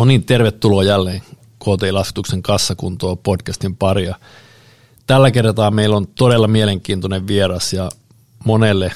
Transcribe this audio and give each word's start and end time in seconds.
No 0.00 0.04
niin, 0.04 0.24
tervetuloa 0.24 0.84
jälleen 0.84 1.22
KT-laskutuksen 1.58 2.42
kassakuntoa 2.42 3.16
podcastin 3.16 3.76
paria. 3.76 4.14
Tällä 5.06 5.30
kertaa 5.30 5.70
meillä 5.70 5.96
on 5.96 6.06
todella 6.06 6.48
mielenkiintoinen 6.48 7.26
vieras 7.26 7.72
ja 7.72 7.90
monelle 8.44 8.92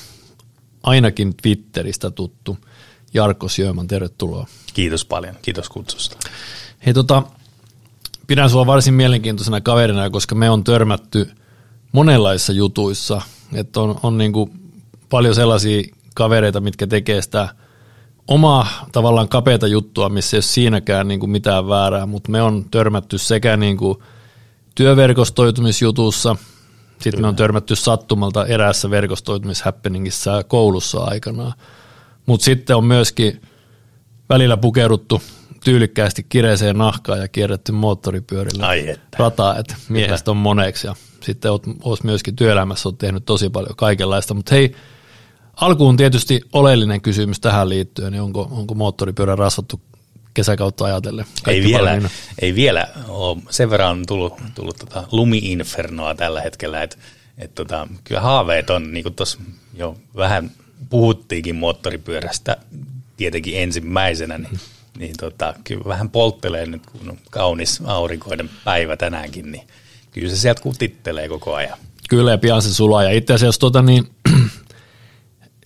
ainakin 0.83 1.35
Twitteristä 1.43 2.11
tuttu 2.11 2.59
Jarkko 3.15 3.49
Sjöman, 3.49 3.89
tervetuloa. 3.89 4.47
Kiitos 4.75 5.05
paljon, 5.05 5.35
kiitos 5.43 5.69
kutsusta. 5.69 6.17
Hei 6.87 6.95
tota, 6.95 7.23
pidän 8.27 8.51
sua 8.51 8.67
varsin 8.67 8.95
mielenkiintoisena 8.95 9.61
kaverina, 9.61 10.11
koska 10.11 10.35
me 10.35 10.51
on 10.51 10.65
törmätty 10.65 11.31
monenlaisissa 11.93 12.53
jutuissa, 12.53 13.23
että 13.55 13.81
on, 13.81 14.01
on 14.03 14.19
niin 14.19 14.33
kuin 14.33 14.51
paljon 15.09 15.35
sellaisia 15.35 15.83
kavereita, 16.15 16.61
mitkä 16.61 16.87
tekee 16.87 17.23
sitä– 17.23 17.49
omaa 18.29 18.67
tavallaan 18.93 19.29
kapeata 19.29 19.67
juttua, 19.67 20.09
missä 20.09 20.37
ei 20.37 20.39
ole 20.39 20.43
siinäkään 20.43 21.09
niin 21.09 21.21
kuin 21.21 21.31
mitään 21.31 21.69
väärää, 21.69 22.07
mutta 22.07 22.31
me 22.31 22.43
on 22.43 22.65
törmätty 22.71 23.19
sekä 23.19 23.57
niin 23.57 23.77
kuin 23.77 23.99
työverkostoitumisjutussa, 24.75 26.37
sitten 27.01 27.21
me 27.21 27.29
on 27.29 27.37
törmätty 27.37 27.77
sattumalta 27.77 28.47
eräässä 28.47 28.91
verkostoitumishappeningissa 28.91 30.45
koulussa 30.45 30.99
aikanaan, 31.05 31.53
mutta 32.27 32.45
sitten 32.45 32.77
on 32.77 32.85
myöskin 32.85 33.43
välillä 34.29 34.57
pukeuduttu 34.57 35.23
tyylikkäästi 35.65 36.27
kireeseen 36.29 36.79
nahkaan 36.79 37.19
ja 37.19 37.29
kierretty 37.29 37.73
moottoripyörillä 37.73 38.67
Ai 38.67 38.89
että. 38.89 39.17
rataa, 39.19 39.59
että 39.59 39.75
miehestä 39.89 40.31
on 40.31 40.37
moneksi 40.37 40.87
ja 40.87 40.95
sitten 41.21 41.51
oot, 41.51 41.63
oot 41.83 42.05
myöskin 42.05 42.37
työelämässä 42.37 42.89
oot 42.89 42.99
tehnyt 42.99 43.25
tosi 43.25 43.51
paljon 43.51 43.77
kaikenlaista, 43.77 44.35
mutta 44.35 44.55
hei, 44.55 44.75
Alkuun 45.57 45.97
tietysti 45.97 46.41
oleellinen 46.53 47.01
kysymys 47.01 47.41
tähän 47.41 47.69
liittyen, 47.69 48.13
niin 48.13 48.23
onko, 48.23 48.49
onko 48.51 48.75
moottoripyörä 48.75 49.37
rasvattu 49.37 49.81
kesäkautta 50.35 50.85
ajatellen? 50.85 51.25
ei 51.47 51.63
vielä, 51.63 52.03
ei 52.43 52.55
vielä 52.55 52.89
ole. 53.09 53.37
Sen 53.51 53.71
verran 53.71 53.91
on 53.91 54.07
tullut, 54.07 54.35
tullut 54.55 54.77
tota 54.77 55.05
lumi-infernoa 55.13 56.15
tällä 56.15 56.41
hetkellä, 56.41 56.83
että 56.83 56.97
et 57.39 57.55
tota, 57.55 57.89
kyllä 58.05 58.21
haaveet 58.21 58.71
on, 58.71 58.93
niin 58.93 59.03
kuin 59.03 59.15
tuossa 59.15 59.39
jo 59.75 59.97
vähän 60.17 60.51
puhuttiinkin 60.91 61.57
moottoripyörästä 61.57 62.57
tietenkin 63.17 63.63
ensimmäisenä, 63.63 64.39
niin, 64.39 64.61
niin 64.99 65.15
tota, 65.21 65.55
kyllä 65.65 65.85
vähän 65.85 66.11
polttelee 66.11 66.67
nyt, 66.67 66.83
kun 66.87 67.11
on 67.11 67.19
kaunis 67.31 67.83
aurinkoinen 67.85 68.51
päivä 68.65 68.97
tänäänkin, 68.97 69.53
niin 69.53 69.67
kyllä 70.11 70.31
se 70.31 70.37
sieltä 70.37 70.63
kutittelee 70.63 71.29
koko 71.29 71.55
ajan. 71.55 71.79
Kyllä, 72.09 72.31
ja 72.31 72.39
pian 72.39 72.63
se 72.63 72.75
sulaa. 72.75 73.03
Ja 73.03 73.11
itse 73.11 73.35
asiassa 73.35 73.61
tota, 73.61 73.83
niin, 73.83 74.09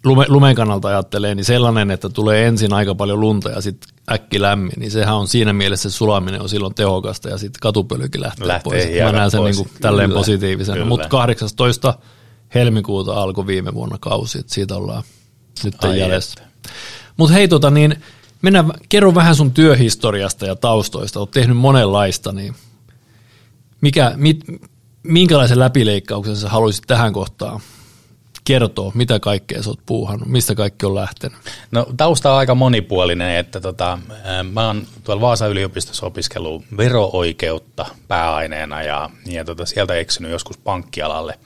lume, 0.05 0.25
lumen 0.29 0.55
kannalta 0.55 0.89
ajattelee, 0.89 1.35
niin 1.35 1.45
sellainen, 1.45 1.91
että 1.91 2.09
tulee 2.09 2.47
ensin 2.47 2.73
aika 2.73 2.95
paljon 2.95 3.21
lunta 3.21 3.51
ja 3.51 3.61
sitten 3.61 3.91
äkki 4.13 4.43
lämmin, 4.43 4.73
niin 4.77 4.91
sehän 4.91 5.17
on 5.17 5.29
siinä 5.29 5.53
mielessä 5.53 5.91
se 5.91 5.97
sulaminen 5.97 6.43
on 6.43 6.49
silloin 6.49 6.75
tehokasta 6.75 7.29
ja 7.29 7.39
sitten 7.39 7.61
katupölykin 7.61 8.21
lähtee, 8.21 8.47
lähtee 8.47 8.73
pois. 8.73 9.05
Mä 9.05 9.13
näen 9.13 9.31
sen 9.31 9.45
niin 9.45 9.57
kuin 9.57 9.71
tälleen 9.81 10.09
kyllä, 10.09 10.19
positiivisena, 10.19 10.85
mutta 10.85 11.09
18. 11.09 11.99
helmikuuta 12.55 13.23
alkoi 13.23 13.47
viime 13.47 13.75
vuonna 13.75 13.97
kausi, 14.01 14.39
että 14.39 14.55
siitä 14.55 14.77
ollaan 14.77 15.03
nyt 15.65 15.75
jäljessä. 15.99 16.41
Mutta 17.17 17.35
hei 17.35 17.49
tota 17.49 17.71
niin, 17.71 17.97
mennään, 18.43 18.73
kerro 18.89 19.15
vähän 19.15 19.37
sun 19.37 19.53
työhistoriasta 19.53 20.47
ja 20.47 20.57
taustoista, 20.57 21.21
oot 21.21 21.31
tehnyt 21.31 21.57
monenlaista, 21.57 22.33
niin 22.33 22.55
mikä, 23.81 24.13
mit, 24.17 24.45
minkälaisen 25.03 25.59
läpileikkauksen 25.59 26.37
sä 26.37 26.49
haluaisit 26.49 26.85
tähän 26.87 27.13
kohtaan 27.13 27.61
kertoa, 28.49 28.93
mitä 28.95 29.21
kaikkea 29.21 29.63
sä 29.63 29.71
oot 29.71 29.81
puuhannut, 29.87 30.29
mistä 30.29 30.55
kaikki 30.55 30.87
on 30.87 30.95
lähtenyt? 30.95 31.39
No 31.71 31.87
tausta 31.97 32.33
on 32.33 32.39
aika 32.39 32.55
monipuolinen, 32.55 33.37
että 33.37 33.61
tota, 33.61 33.99
mä 34.53 34.67
oon 34.67 34.87
tuolla 35.05 35.21
Vaasan 35.21 35.51
yliopistossa 35.51 36.07
opiskellut 36.07 36.65
vero-oikeutta 36.77 37.87
pääaineena 38.09 38.83
ja, 38.83 39.11
ja 39.27 39.45
tota, 39.45 39.67
sieltä 39.67 39.95
eksynyt 39.95 40.33
joskus 40.33 40.59
pankkialalle 40.59 41.39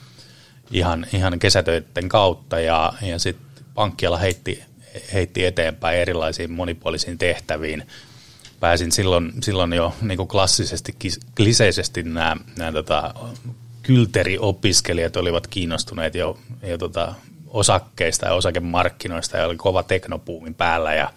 ihan, 0.71 1.07
ihan 1.13 1.39
kesätöiden 1.39 2.09
kautta 2.09 2.61
ja, 2.61 2.93
ja 3.03 3.19
sitten 3.19 3.65
pankkiala 3.75 4.17
heitti, 4.17 4.63
heitti 5.13 5.45
eteenpäin 5.45 5.99
erilaisiin 5.99 6.51
monipuolisiin 6.53 7.19
tehtäviin. 7.19 7.87
Pääsin 8.61 8.93
silloin, 8.93 9.33
silloin 9.43 9.73
jo 9.73 9.95
niin 10.03 10.17
kuin 10.17 10.29
klassisesti, 10.29 10.97
kliseisesti 11.37 12.03
nämä, 12.03 12.37
nämä 12.59 12.73
tota, 12.73 13.15
kylteriopiskelijat 13.83 15.17
olivat 15.17 15.47
kiinnostuneet 15.47 16.15
jo, 16.15 16.39
jo 16.63 16.79
tota, 16.79 17.15
osakkeista 17.47 18.27
ja 18.27 18.35
osakemarkkinoista 18.35 19.37
ja 19.37 19.47
oli 19.47 19.57
kova 19.57 19.83
teknopuumin 19.83 20.55
päällä 20.55 20.95
ja, 20.95 21.11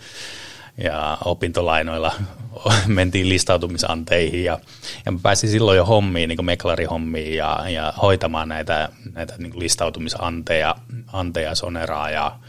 ja 0.78 1.18
opintolainoilla 1.26 2.14
mentiin 2.88 3.30
listautumisanteihin 3.30 4.44
ja, 4.44 4.60
ja 5.06 5.12
mä 5.12 5.20
pääsin 5.24 5.50
silloin 5.50 5.78
jo 5.78 5.86
hommiin, 5.86 6.28
niin 6.28 6.46
meklarihommiin 6.46 7.36
ja, 7.36 7.66
ja 7.70 7.94
hoitamaan 8.02 8.50
näitä, 8.50 8.90
näitä 9.14 9.34
niin 9.38 9.60
listautumisanteja, 9.60 10.76
anteja, 11.14 11.56
soneraa 11.56 12.10
ja 12.10 12.40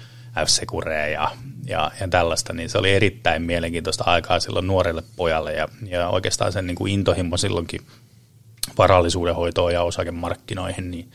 f 0.46 0.48
ja, 1.12 1.30
ja, 1.66 1.90
ja 2.00 2.08
tällaista, 2.08 2.52
niin 2.52 2.70
se 2.70 2.78
oli 2.78 2.94
erittäin 2.94 3.42
mielenkiintoista 3.42 4.04
aikaa 4.04 4.40
silloin 4.40 4.66
nuorelle 4.66 5.02
pojalle 5.16 5.52
ja, 5.52 5.68
ja 5.86 6.08
oikeastaan 6.08 6.52
sen 6.52 6.66
niin 6.66 6.74
kuin 6.74 6.92
intohimo 6.92 7.36
silloinkin 7.36 7.80
varallisuuden 8.78 9.34
hoitoon 9.34 9.72
ja 9.72 9.82
osakemarkkinoihin, 9.82 10.90
niin, 10.90 11.12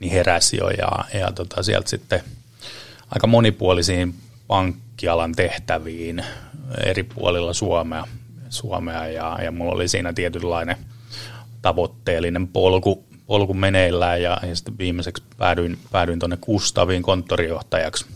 niin 0.00 0.12
heräsi 0.12 0.56
jo 0.56 0.68
ja, 0.68 1.20
ja 1.20 1.32
tota, 1.32 1.62
sieltä 1.62 1.90
sitten 1.90 2.20
aika 3.10 3.26
monipuolisiin 3.26 4.14
pankkialan 4.46 5.32
tehtäviin 5.32 6.24
eri 6.84 7.02
puolilla 7.02 7.52
Suomea, 7.52 8.06
Suomea 8.48 9.06
ja, 9.06 9.38
ja 9.42 9.50
mulla 9.50 9.72
oli 9.72 9.88
siinä 9.88 10.12
tietynlainen 10.12 10.76
tavoitteellinen 11.62 12.48
polku, 12.48 13.04
polku 13.26 13.54
meneillään 13.54 14.22
ja, 14.22 14.38
ja 14.48 14.56
sitten 14.56 14.78
viimeiseksi 14.78 15.22
päädyin, 15.38 15.78
päädyin 15.92 16.18
tuonne 16.18 16.38
Kustaviin 16.40 17.02
konttorijohtajaksi 17.02 18.06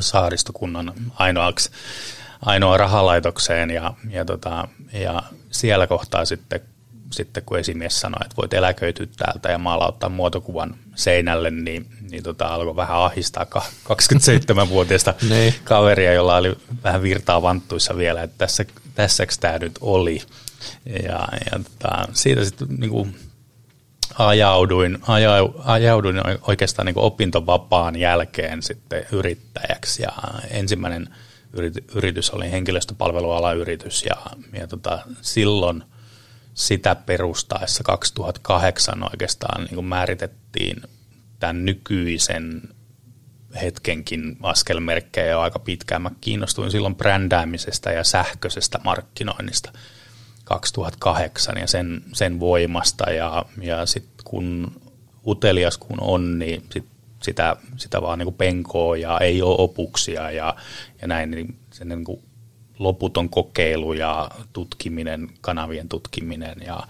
saaristokunnan 0.00 0.92
ainoaksi, 1.14 1.70
ainoa 2.42 2.76
rahalaitokseen 2.76 3.70
ja, 3.70 3.94
ja, 4.10 4.24
tota, 4.24 4.68
ja 4.92 5.22
siellä 5.50 5.86
kohtaa 5.86 6.24
sitten 6.24 6.60
sitten 7.10 7.42
kun 7.46 7.58
esimies 7.58 8.00
sanoi, 8.00 8.18
että 8.22 8.36
voit 8.36 8.52
eläköityä 8.52 9.06
täältä 9.16 9.48
ja 9.48 9.58
maalauttaa 9.58 10.08
muotokuvan 10.08 10.74
seinälle, 10.94 11.50
niin, 11.50 11.86
niin 12.10 12.22
tota, 12.22 12.46
alkoi 12.46 12.76
vähän 12.76 12.96
ahistaa 12.96 13.46
27-vuotiaista 13.84 15.14
niin. 15.30 15.54
kaveria, 15.64 16.12
jolla 16.12 16.36
oli 16.36 16.56
vähän 16.84 17.02
virtaa 17.02 17.42
vanttuissa 17.42 17.96
vielä, 17.96 18.22
että 18.22 18.38
tässä, 18.38 18.64
tässäks 18.94 19.38
tämä 19.38 19.58
nyt 19.58 19.78
oli. 19.80 20.22
Ja, 20.86 21.28
ja 21.52 21.60
tota, 21.64 22.08
siitä 22.12 22.44
sitten 22.44 22.68
niin 22.78 22.90
kuin 22.90 23.16
ajauduin, 24.18 24.98
ajauduin 25.64 26.16
oikeastaan 26.42 26.86
niin 26.86 26.94
kuin 26.94 27.04
opintovapaan 27.04 27.96
jälkeen 27.96 28.62
sitten 28.62 29.06
yrittäjäksi 29.12 30.02
ja 30.02 30.12
ensimmäinen 30.50 31.08
yritys 31.94 32.30
oli 32.30 32.50
henkilöstöpalvelualayritys 32.50 34.04
ja, 34.04 34.16
ja 34.60 34.66
tota, 34.66 34.98
silloin– 35.20 35.84
sitä 36.58 36.94
perustaessa 36.94 37.84
2008 37.84 39.02
oikeastaan 39.02 39.64
niin 39.64 39.74
kuin 39.74 39.86
määritettiin 39.86 40.82
tämän 41.40 41.64
nykyisen 41.64 42.62
hetkenkin 43.62 44.36
askelmerkkejä 44.42 45.26
jo 45.26 45.40
aika 45.40 45.58
pitkään. 45.58 46.02
Mä 46.02 46.10
kiinnostuin 46.20 46.70
silloin 46.70 46.94
brändäämisestä 46.94 47.92
ja 47.92 48.04
sähköisestä 48.04 48.80
markkinoinnista 48.84 49.72
2008 50.44 51.56
ja 51.56 51.66
sen, 51.66 52.02
sen 52.12 52.40
voimasta 52.40 53.10
ja, 53.10 53.44
ja 53.60 53.86
sitten 53.86 54.24
kun 54.24 54.72
utelias 55.26 55.78
kun 55.78 55.98
on, 56.00 56.38
niin 56.38 56.64
sit 56.72 56.86
sitä, 57.22 57.56
sitä 57.76 58.02
vaan 58.02 58.18
niin 58.18 58.34
penkoo 58.34 58.94
ja 58.94 59.18
ei 59.18 59.42
ole 59.42 59.56
opuksia 59.58 60.30
ja, 60.30 60.54
ja 61.00 61.08
näin, 61.08 61.30
niin 61.30 61.58
se 61.72 61.84
niin 61.84 62.04
kuin 62.04 62.22
loputon 62.78 63.28
kokeilu 63.28 63.92
ja 63.92 64.30
tutkiminen, 64.52 65.28
kanavien 65.40 65.88
tutkiminen 65.88 66.56
ja, 66.66 66.80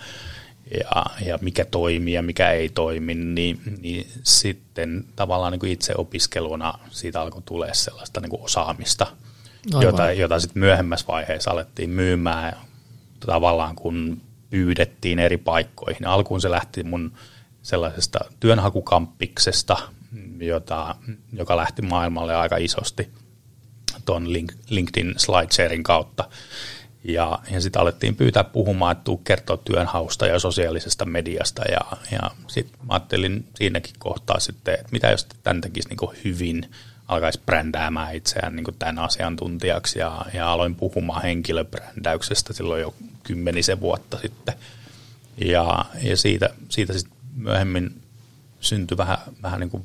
ja, 0.81 1.05
ja 1.27 1.39
mikä 1.41 1.65
toimii 1.65 2.15
ja 2.15 2.23
mikä 2.23 2.51
ei 2.51 2.69
toimi, 2.69 3.15
niin, 3.15 3.61
niin 3.81 4.07
sitten 4.23 5.05
tavallaan 5.17 5.53
niin 5.53 5.61
kuin 5.61 5.73
itse 5.73 5.95
opiskeluna 5.97 6.79
siitä 6.91 7.21
alkoi 7.21 7.43
tulee 7.45 7.75
sellaista 7.75 8.21
niin 8.21 8.31
kuin 8.31 8.43
osaamista, 8.43 9.07
Aivan. 9.67 9.83
jota, 9.83 10.13
jota 10.13 10.41
sitten 10.41 10.61
myöhemmässä 10.61 11.07
vaiheessa 11.09 11.51
alettiin 11.51 11.91
myymään 11.91 12.57
tavallaan 13.27 13.77
kun 13.77 14.21
pyydettiin 14.51 15.19
eri 15.19 15.37
paikkoihin. 15.37 16.07
Alkuun 16.07 16.41
se 16.41 16.51
lähti 16.51 16.83
mun 16.83 17.13
sellaisesta 17.63 18.19
työnhakukamppiksesta, 18.41 19.77
jota, 20.41 20.95
joka 21.33 21.57
lähti 21.57 21.83
maailmalle 21.83 22.37
aika 22.37 22.57
isosti– 22.57 23.09
tuon 24.09 24.33
LinkedIn 24.69 25.15
SlideSharein 25.17 25.83
kautta. 25.83 26.25
Ja, 27.05 27.39
ja 27.51 27.61
sitten 27.61 27.83
alettiin 27.83 28.17
pyytää 28.17 28.45
puhumaan, 28.45 28.93
että 28.93 29.05
tuu 29.05 29.17
kertoa 29.17 29.57
työnhausta 29.57 30.27
ja 30.27 30.39
sosiaalisesta 30.39 31.05
mediasta. 31.05 31.63
Ja, 31.71 31.81
ja 32.13 32.31
sitten 32.47 32.79
mä 32.87 32.93
ajattelin 32.95 33.47
siinäkin 33.55 33.95
kohtaa 33.99 34.41
sitten, 34.41 34.75
että 34.75 34.89
mitä 34.93 35.11
jos 35.11 35.27
tämän 35.43 35.61
tekisi 35.61 35.89
niin 35.89 36.23
hyvin, 36.25 36.71
alkaisi 37.09 37.41
brändäämään 37.47 38.15
itseään 38.15 38.57
niin 38.57 38.67
tämän 38.79 38.99
asiantuntijaksi 38.99 39.99
ja, 39.99 40.23
ja 40.35 40.53
aloin 40.53 40.75
puhumaan 40.75 41.23
henkilöbrändäyksestä 41.23 42.53
silloin 42.53 42.83
jo 42.83 42.95
kymmenisen 43.23 43.81
vuotta 43.81 44.19
sitten. 44.19 44.55
Ja, 45.45 45.85
ja 46.03 46.17
siitä, 46.17 46.51
siitä 46.69 46.93
sitten 46.93 47.19
myöhemmin 47.37 48.03
syntyi 48.61 48.97
vähän, 48.97 49.19
vähän 49.43 49.61
niin 49.61 49.71
kuin 49.71 49.85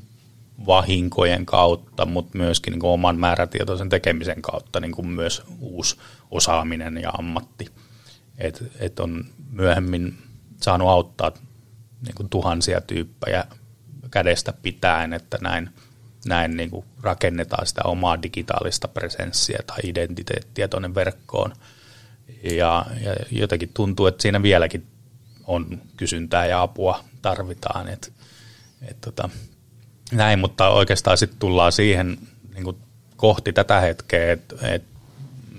vahinkojen 0.66 1.46
kautta, 1.46 2.06
mutta 2.06 2.38
myöskin 2.38 2.72
niin 2.72 2.80
kuin 2.80 2.92
oman 2.92 3.20
määrätietoisen 3.20 3.90
tekemisen 3.90 4.42
kautta 4.42 4.80
niin 4.80 4.92
kuin 4.92 5.08
myös 5.08 5.44
uusi 5.60 5.98
osaaminen 6.32 7.00
ja 7.02 7.10
ammatti. 7.10 7.68
Et, 8.38 8.64
et 8.80 9.00
on 9.00 9.26
myöhemmin 9.52 10.18
saanut 10.62 10.88
auttaa 10.88 11.32
niin 12.06 12.16
kuin 12.16 12.30
tuhansia 12.30 12.82
tyyppejä 12.82 13.46
kädestä 14.12 14.54
pitäen, 14.62 15.14
että 15.14 15.38
näin, 15.42 15.70
näin 16.26 16.58
niin 16.58 16.70
kuin 16.70 16.86
rakennetaan 17.02 17.68
sitä 17.68 17.82
omaa 17.86 18.22
digitaalista 18.22 18.88
presenssiä 18.88 19.60
tai 19.68 19.78
identiteettiä 19.84 20.68
tuonne 20.68 20.96
verkkoon. 20.96 21.54
Ja, 22.44 22.86
ja 23.02 23.16
jotenkin 23.32 23.72
tuntuu, 23.74 24.06
että 24.06 24.22
siinä 24.22 24.42
vieläkin 24.42 24.88
on 25.48 25.82
kysyntää 25.98 26.46
ja 26.46 26.62
apua 26.62 27.04
tarvitaan. 27.22 27.88
Et, 27.88 28.14
et 28.82 29.02
tota, 29.02 29.30
näin, 30.12 30.40
mutta 30.40 30.70
oikeastaan 30.70 31.18
sitten 31.18 31.40
tullaan 31.40 31.72
siihen 31.72 32.18
niin 32.54 32.64
kuin 32.64 32.78
kohti 33.18 33.54
tätä 33.54 33.80
hetkeä, 33.80 34.32
että 34.32 34.56
et, 34.68 34.84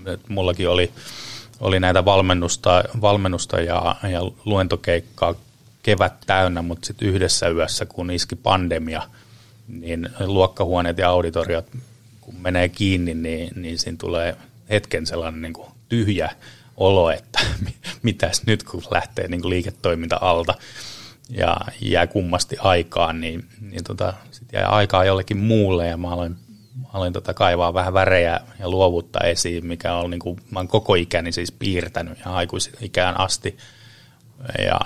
et 0.06 0.28
mullakin 0.28 0.68
oli, 0.68 0.90
oli 1.60 1.80
näitä 1.80 2.04
valmennusta, 2.04 2.84
valmennusta 3.00 3.60
ja, 3.60 3.96
ja 4.10 4.20
luentokeikkaa 4.44 5.34
kevät 5.82 6.14
täynnä, 6.26 6.62
mutta 6.62 6.86
sitten 6.86 7.08
yhdessä 7.08 7.48
yössä, 7.48 7.86
kun 7.86 8.10
iski 8.10 8.36
pandemia, 8.36 9.02
niin 9.68 10.08
luokkahuoneet 10.20 10.98
ja 10.98 11.08
auditoriot, 11.08 11.66
kun 12.20 12.34
menee 12.34 12.68
kiinni, 12.68 13.14
niin, 13.14 13.50
niin 13.56 13.78
siinä 13.78 13.98
tulee 14.00 14.36
hetken 14.70 15.06
sellainen 15.06 15.42
niin 15.42 15.52
kuin 15.52 15.68
tyhjä 15.88 16.30
olo, 16.76 17.10
että 17.10 17.40
mitäs 18.02 18.42
nyt 18.46 18.62
kun 18.62 18.82
lähtee 18.90 19.28
niin 19.28 19.40
kuin 19.40 19.50
liiketoiminta 19.50 20.18
alta 20.20 20.54
ja 21.28 21.56
jää 21.80 22.06
kummasti 22.06 22.56
aikaan, 22.58 23.20
niin, 23.20 23.44
niin 23.60 23.84
tota, 23.84 24.14
sitten 24.30 24.58
jää 24.60 24.68
aikaa 24.68 25.04
jollekin 25.04 25.36
muulle 25.36 25.86
ja 25.86 25.96
mä 25.96 26.10
aloin, 26.10 26.36
aloin 26.92 27.12
tota 27.12 27.34
kaivaa 27.34 27.74
vähän 27.74 27.94
värejä 27.94 28.40
ja 28.60 28.68
luovuutta 28.68 29.20
esiin, 29.20 29.66
mikä 29.66 29.94
on 29.94 30.10
niin 30.10 30.20
kuin, 30.20 30.40
mä 30.50 30.58
olen 30.58 30.68
koko 30.68 30.94
ikäni 30.94 31.32
siis 31.32 31.52
piirtänyt 31.52 32.18
ja 32.24 32.34
aikuisikään 32.34 33.20
asti 33.20 33.56
ja 34.58 34.80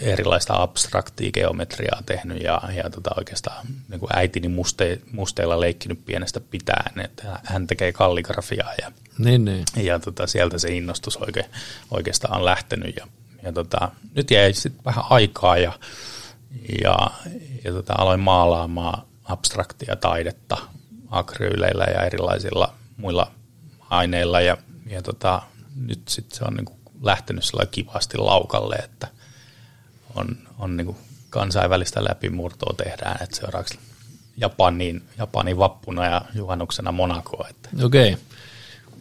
erilaista 0.00 0.62
abstraktia 0.62 1.32
geometriaa 1.32 2.02
tehnyt 2.06 2.42
ja, 2.42 2.62
ja 2.76 2.90
tota 2.90 3.10
oikeastaan 3.16 3.66
niin 3.88 4.00
kuin 4.00 4.10
äitini 4.16 4.48
muste, 4.48 5.00
musteilla 5.12 5.60
leikkinyt 5.60 6.04
pienestä 6.04 6.40
pitäen, 6.40 7.00
että 7.00 7.40
hän 7.44 7.66
tekee 7.66 7.92
kalligrafiaa 7.92 8.72
ja, 8.82 8.92
niin, 9.18 9.44
niin. 9.44 9.64
ja 9.76 9.98
tota, 9.98 10.26
sieltä 10.26 10.58
se 10.58 10.68
innostus 10.76 11.16
oike, 11.16 11.44
oikeastaan 11.90 12.36
on 12.36 12.44
lähtenyt 12.44 12.96
ja, 12.96 13.06
ja 13.42 13.52
tota, 13.52 13.90
nyt 14.14 14.30
jäi 14.30 14.52
sitten 14.52 14.84
vähän 14.84 15.04
aikaa 15.10 15.58
ja, 15.58 15.72
ja, 16.82 17.10
ja 17.64 17.72
tota, 17.72 17.94
aloin 17.98 18.20
maalaamaan 18.20 19.02
abstraktia 19.24 19.96
taidetta 19.96 20.56
akryyleillä 21.10 21.84
ja 21.84 22.04
erilaisilla 22.04 22.74
muilla 22.96 23.32
aineilla 23.90 24.40
ja, 24.40 24.56
ja 24.86 25.02
tota, 25.02 25.42
nyt 25.86 26.08
sitten 26.08 26.38
se 26.38 26.44
on 26.44 26.54
niin 26.54 26.64
kuin 26.64 26.78
lähtenyt 27.02 27.44
kivasti 27.70 28.18
laukalle, 28.18 28.76
että 28.76 29.08
on, 30.14 30.38
on 30.58 30.76
niin 30.76 30.86
kuin 30.86 30.96
kansainvälistä 31.30 32.04
läpimurtoa 32.04 32.74
tehdään, 32.76 33.22
että 33.22 33.36
seuraavaksi 33.36 33.78
Japaniin, 34.36 35.02
Japanin 35.18 35.58
vappuna 35.58 36.04
ja 36.04 36.22
juhannuksena 36.34 36.92
Monakoa. 36.92 37.48
Okei, 37.84 38.16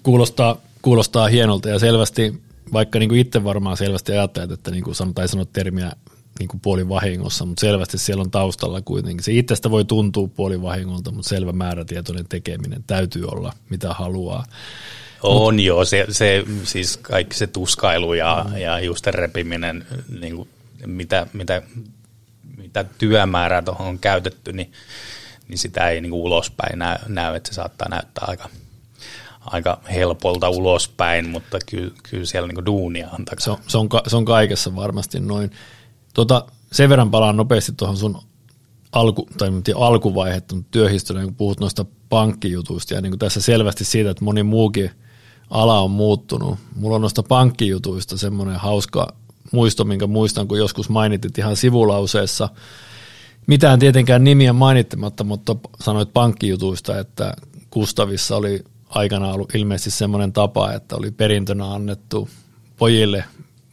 kuulostaa, 0.03 0.57
kuulostaa 0.81 1.27
hienolta 1.27 1.69
ja 1.69 1.79
selvästi, 1.79 2.41
vaikka 2.73 2.99
niin 2.99 3.09
kuin 3.09 3.21
itse 3.21 3.43
varmaan 3.43 3.77
selvästi 3.77 4.11
ajattelet, 4.11 4.51
että 4.51 4.71
niin 4.71 4.83
kuin 4.83 4.95
san, 4.95 5.13
tai 5.13 5.27
sanot 5.27 5.53
termiä 5.53 5.91
niin 6.39 6.47
kuin 6.47 6.61
puolivahingossa, 6.61 7.45
mutta 7.45 7.61
selvästi 7.61 7.97
siellä 7.97 8.21
on 8.21 8.31
taustalla 8.31 8.81
kuitenkin. 8.81 9.23
Se 9.23 9.31
itsestä 9.31 9.71
voi 9.71 9.85
tuntua 9.85 10.27
puolivahingolta, 10.27 11.11
mutta 11.11 11.29
selvä 11.29 11.51
määrätietoinen 11.51 12.25
tekeminen 12.29 12.83
täytyy 12.87 13.25
olla, 13.25 13.53
mitä 13.69 13.93
haluaa. 13.93 14.45
On 15.23 15.53
Mut, 15.55 15.63
joo, 15.63 15.85
se, 15.85 16.05
se, 16.09 16.43
siis 16.63 16.97
kaikki 16.97 17.37
se 17.37 17.47
tuskailu 17.47 18.13
ja, 18.13 18.45
mm. 18.49 18.57
ja 18.57 18.79
justen 18.79 19.13
repiminen, 19.13 19.85
niin 20.19 20.35
kuin, 20.35 20.49
mitä, 20.85 21.27
mitä, 21.33 21.61
mitä 22.57 22.85
työmäärää 22.97 23.61
tuohon 23.61 23.87
on 23.87 23.99
käytetty, 23.99 24.53
niin, 24.53 24.71
niin 25.47 25.57
sitä 25.57 25.89
ei 25.89 26.01
niin 26.01 26.09
kuin 26.09 26.21
ulospäin 26.21 26.79
näy, 26.79 26.97
näy, 27.07 27.35
että 27.35 27.49
se 27.49 27.53
saattaa 27.53 27.89
näyttää 27.89 28.25
aika, 28.27 28.49
aika 29.51 29.81
helpolta 29.93 30.49
ulospäin, 30.49 31.29
mutta 31.29 31.59
kyllä, 31.69 31.91
kyllä 32.09 32.25
siellä 32.25 32.47
niin 32.47 32.65
duunia 32.65 33.09
on 33.13 33.25
Se 33.39 33.51
on, 33.51 33.57
se, 33.67 33.77
on, 33.77 33.89
se 34.07 34.15
on 34.15 34.25
kaikessa 34.25 34.75
varmasti 34.75 35.19
noin. 35.19 35.51
Tota, 36.13 36.45
sen 36.71 36.89
verran 36.89 37.11
palaan 37.11 37.37
nopeasti 37.37 37.71
tuohon 37.77 37.97
sun 37.97 38.17
alku, 38.91 39.27
tai 39.37 39.49
alkuvaihetta 39.75 40.55
työhistoriaan, 40.71 41.27
kun 41.27 41.35
puhut 41.35 41.59
noista 41.59 41.85
pankkijutuista 42.09 42.93
ja 42.93 43.01
niin 43.01 43.11
kuin 43.11 43.19
tässä 43.19 43.41
selvästi 43.41 43.85
siitä, 43.85 44.09
että 44.09 44.25
moni 44.25 44.43
muukin– 44.43 44.91
ala 45.49 45.79
on 45.79 45.91
muuttunut. 45.91 46.59
Mulla 46.75 46.95
on 46.95 47.01
noista 47.01 47.23
pankkijutuista 47.23 48.17
semmoinen 48.17 48.55
hauska 48.55 49.07
muisto, 49.51 49.83
minkä 49.83 50.07
muistan, 50.07 50.47
kun 50.47 50.57
joskus 50.57 50.89
mainitit 50.89 51.37
ihan 51.37 51.55
sivulauseessa, 51.55 52.49
mitään 53.47 53.79
tietenkään 53.79 54.23
nimiä 54.23 54.53
mainittamatta, 54.53 55.23
mutta 55.23 55.55
sanoit 55.79 56.13
pankkijutuista, 56.13 56.99
että 56.99 57.33
Kustavissa 57.69 58.35
oli 58.35 58.63
aikana 58.89 59.33
ollut 59.33 59.55
ilmeisesti 59.55 59.91
semmoinen 59.91 60.33
tapa, 60.33 60.73
että 60.73 60.95
oli 60.95 61.11
perintönä 61.11 61.73
annettu 61.73 62.29
pojille 62.77 63.23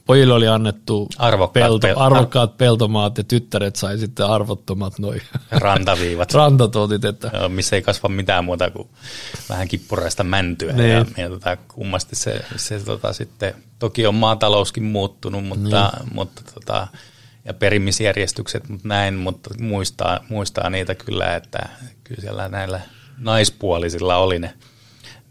Pojille 0.06 0.34
oli 0.34 0.48
annettu 0.48 1.08
arvokkaat, 1.18 1.52
pelto, 1.52 1.86
pel- 1.86 1.98
arvokkaat 1.98 2.56
peltomaat 2.56 3.18
ja 3.18 3.24
tyttäret 3.24 3.76
sai 3.76 3.98
sitten 3.98 4.26
arvottomat 4.26 4.98
noin 4.98 5.22
rantaviivat. 5.50 6.34
Rantatotit. 6.34 7.04
Että. 7.04 7.30
Joo, 7.32 7.48
missä 7.48 7.76
ei 7.76 7.82
kasva 7.82 8.08
mitään 8.08 8.44
muuta 8.44 8.70
kuin 8.70 8.88
vähän 9.48 9.68
kippuraista 9.68 10.24
mäntyä. 10.24 10.72
Niin. 10.72 10.90
Ja, 10.90 11.04
ja 11.16 11.28
tota, 11.28 11.56
kummasti 11.56 12.16
se, 12.16 12.44
se 12.56 12.80
tota, 12.80 13.12
sitten, 13.12 13.54
toki 13.78 14.06
on 14.06 14.14
maatalouskin 14.14 14.84
muuttunut, 14.84 15.44
mutta, 15.44 15.92
niin. 15.98 16.14
mutta 16.14 16.42
tota, 16.54 16.86
ja 17.44 17.54
perimisjärjestykset, 17.54 18.68
mutta 18.68 18.88
näin, 18.88 19.14
mutta 19.14 19.50
muistaa, 19.60 20.20
muistaa 20.28 20.70
niitä 20.70 20.94
kyllä, 20.94 21.36
että 21.36 21.68
kyllä 22.04 22.20
siellä 22.20 22.48
näillä 22.48 22.80
naispuolisilla 23.18 24.16
oli 24.16 24.38
ne, 24.38 24.54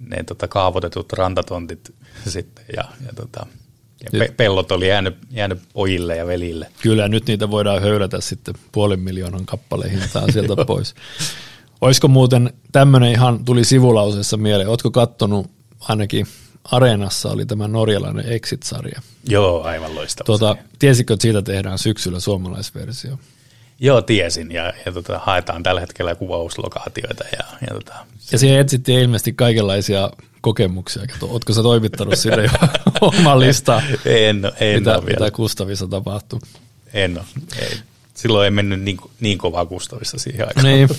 ne 0.07 0.23
tota, 0.23 0.47
kaavoitetut 0.47 1.13
rantatontit 1.13 1.93
sitten 2.27 2.65
ja, 2.75 2.83
ja 3.05 3.13
tota, 3.15 3.45
ja 4.03 4.19
pe- 4.19 4.33
pellot 4.37 4.71
oli 4.71 4.87
jäänyt, 4.87 5.17
jäänyt 5.31 5.59
pojille 5.73 6.17
ja 6.17 6.27
velille. 6.27 6.67
Kyllä, 6.81 7.07
nyt 7.07 7.27
niitä 7.27 7.51
voidaan 7.51 7.81
höylätä 7.81 8.21
sitten 8.21 8.55
puolen 8.71 8.99
miljoonan 8.99 9.45
kappaleen 9.45 9.91
hintaan 9.91 10.33
sieltä 10.33 10.65
pois. 10.65 10.95
Olisiko 11.81 12.07
muuten 12.07 12.53
tämmöinen 12.71 13.11
ihan 13.11 13.45
tuli 13.45 13.63
sivulausessa 13.63 14.37
mieleen, 14.37 14.69
ootko 14.69 14.91
kattonut 14.91 15.51
ainakin 15.79 16.27
Areenassa 16.63 17.31
oli 17.31 17.45
tämä 17.45 17.67
norjalainen 17.67 18.25
Exit-sarja. 18.25 19.01
Joo, 19.27 19.63
aivan 19.63 19.95
loistava. 19.95 20.25
Tuota, 20.25 20.55
tiesitkö, 20.79 21.13
että 21.13 21.21
siitä 21.21 21.41
tehdään 21.41 21.77
syksyllä 21.77 22.19
suomalaisversio? 22.19 23.19
Joo, 23.79 24.01
tiesin 24.01 24.51
ja, 24.51 24.73
ja 24.85 24.91
tota, 24.91 25.19
haetaan 25.19 25.63
tällä 25.63 25.81
hetkellä 25.81 26.15
kuvauslokaatioita. 26.15 27.23
Ja, 27.23 27.43
ja, 27.61 27.73
tota, 27.73 27.93
ja 28.31 28.37
siihen 28.37 28.59
etsittiin 28.59 28.99
ilmeisesti 28.99 29.33
kaikenlaisia 29.33 30.09
kokemuksia. 30.41 31.03
Oletko 31.21 31.53
sä 31.53 31.63
toimittanut 31.63 32.15
sinne 32.15 32.43
jo 32.43 32.49
oman 33.01 33.39
listaa, 33.39 33.81
en, 34.05 34.51
en 34.59 34.79
mitä, 34.79 34.95
ole 34.95 35.05
vielä. 35.05 35.19
mitä 35.19 35.31
Kustavissa 35.31 35.87
tapahtuu? 35.87 36.41
En 36.93 37.17
ole. 37.17 37.25
Ei. 37.59 37.77
Silloin 38.13 38.45
ei 38.45 38.51
mennyt 38.51 38.81
niin, 38.81 38.97
niin 39.19 39.37
kovaa 39.37 39.65
Kustavissa 39.65 40.17
siihen 40.17 40.47
aikaan. 40.47 40.65
Niin. 40.65 40.89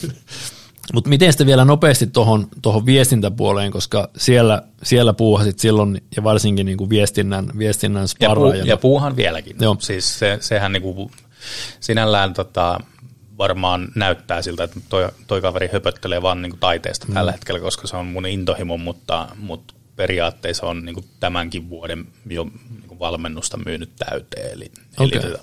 Mutta 0.92 1.10
miten 1.10 1.32
sitten 1.32 1.46
vielä 1.46 1.64
nopeasti 1.64 2.06
tuohon 2.06 2.48
tohon 2.62 2.86
viestintäpuoleen, 2.86 3.72
koska 3.72 4.10
siellä, 4.16 4.62
siellä 4.82 5.12
puuhasit 5.12 5.58
silloin 5.58 6.02
ja 6.16 6.24
varsinkin 6.24 6.66
niin 6.66 6.78
kuin 6.78 6.90
viestinnän, 6.90 7.50
viestinnän 7.58 8.08
sparraajana. 8.08 8.56
Ja, 8.56 8.62
puu, 8.62 8.68
ja 8.68 8.76
puuhan 8.76 9.16
vieläkin. 9.16 9.56
Joo. 9.60 9.76
Siis 9.80 10.18
se, 10.18 10.38
sehän 10.40 10.72
niin 10.72 10.82
kuin 10.82 11.10
sinällään 11.80 12.34
tota, 12.34 12.80
varmaan 13.38 13.88
näyttää 13.94 14.42
siltä, 14.42 14.64
että 14.64 14.80
toi, 14.88 15.08
toi 15.26 15.40
kaveri 15.40 15.68
höpöttelee 15.72 16.22
vaan 16.22 16.42
niin 16.42 16.50
kuin 16.50 16.60
taiteesta 16.60 17.06
mm. 17.06 17.14
tällä 17.14 17.32
hetkellä, 17.32 17.60
koska 17.60 17.86
se 17.86 17.96
on 17.96 18.06
mun 18.06 18.26
intohimo, 18.26 18.76
mutta, 18.76 19.28
mutta 19.36 19.74
periaatteessa 19.96 20.66
on 20.66 20.84
niin 20.84 20.94
kuin 20.94 21.06
tämänkin 21.20 21.68
vuoden 21.68 22.06
jo 22.30 22.44
niin 22.44 22.88
kuin 22.88 22.98
valmennusta 22.98 23.58
myynyt 23.66 23.90
täyteen. 23.96 24.52
Eli, 24.52 24.70
okay. 24.98 25.20
eli 25.20 25.36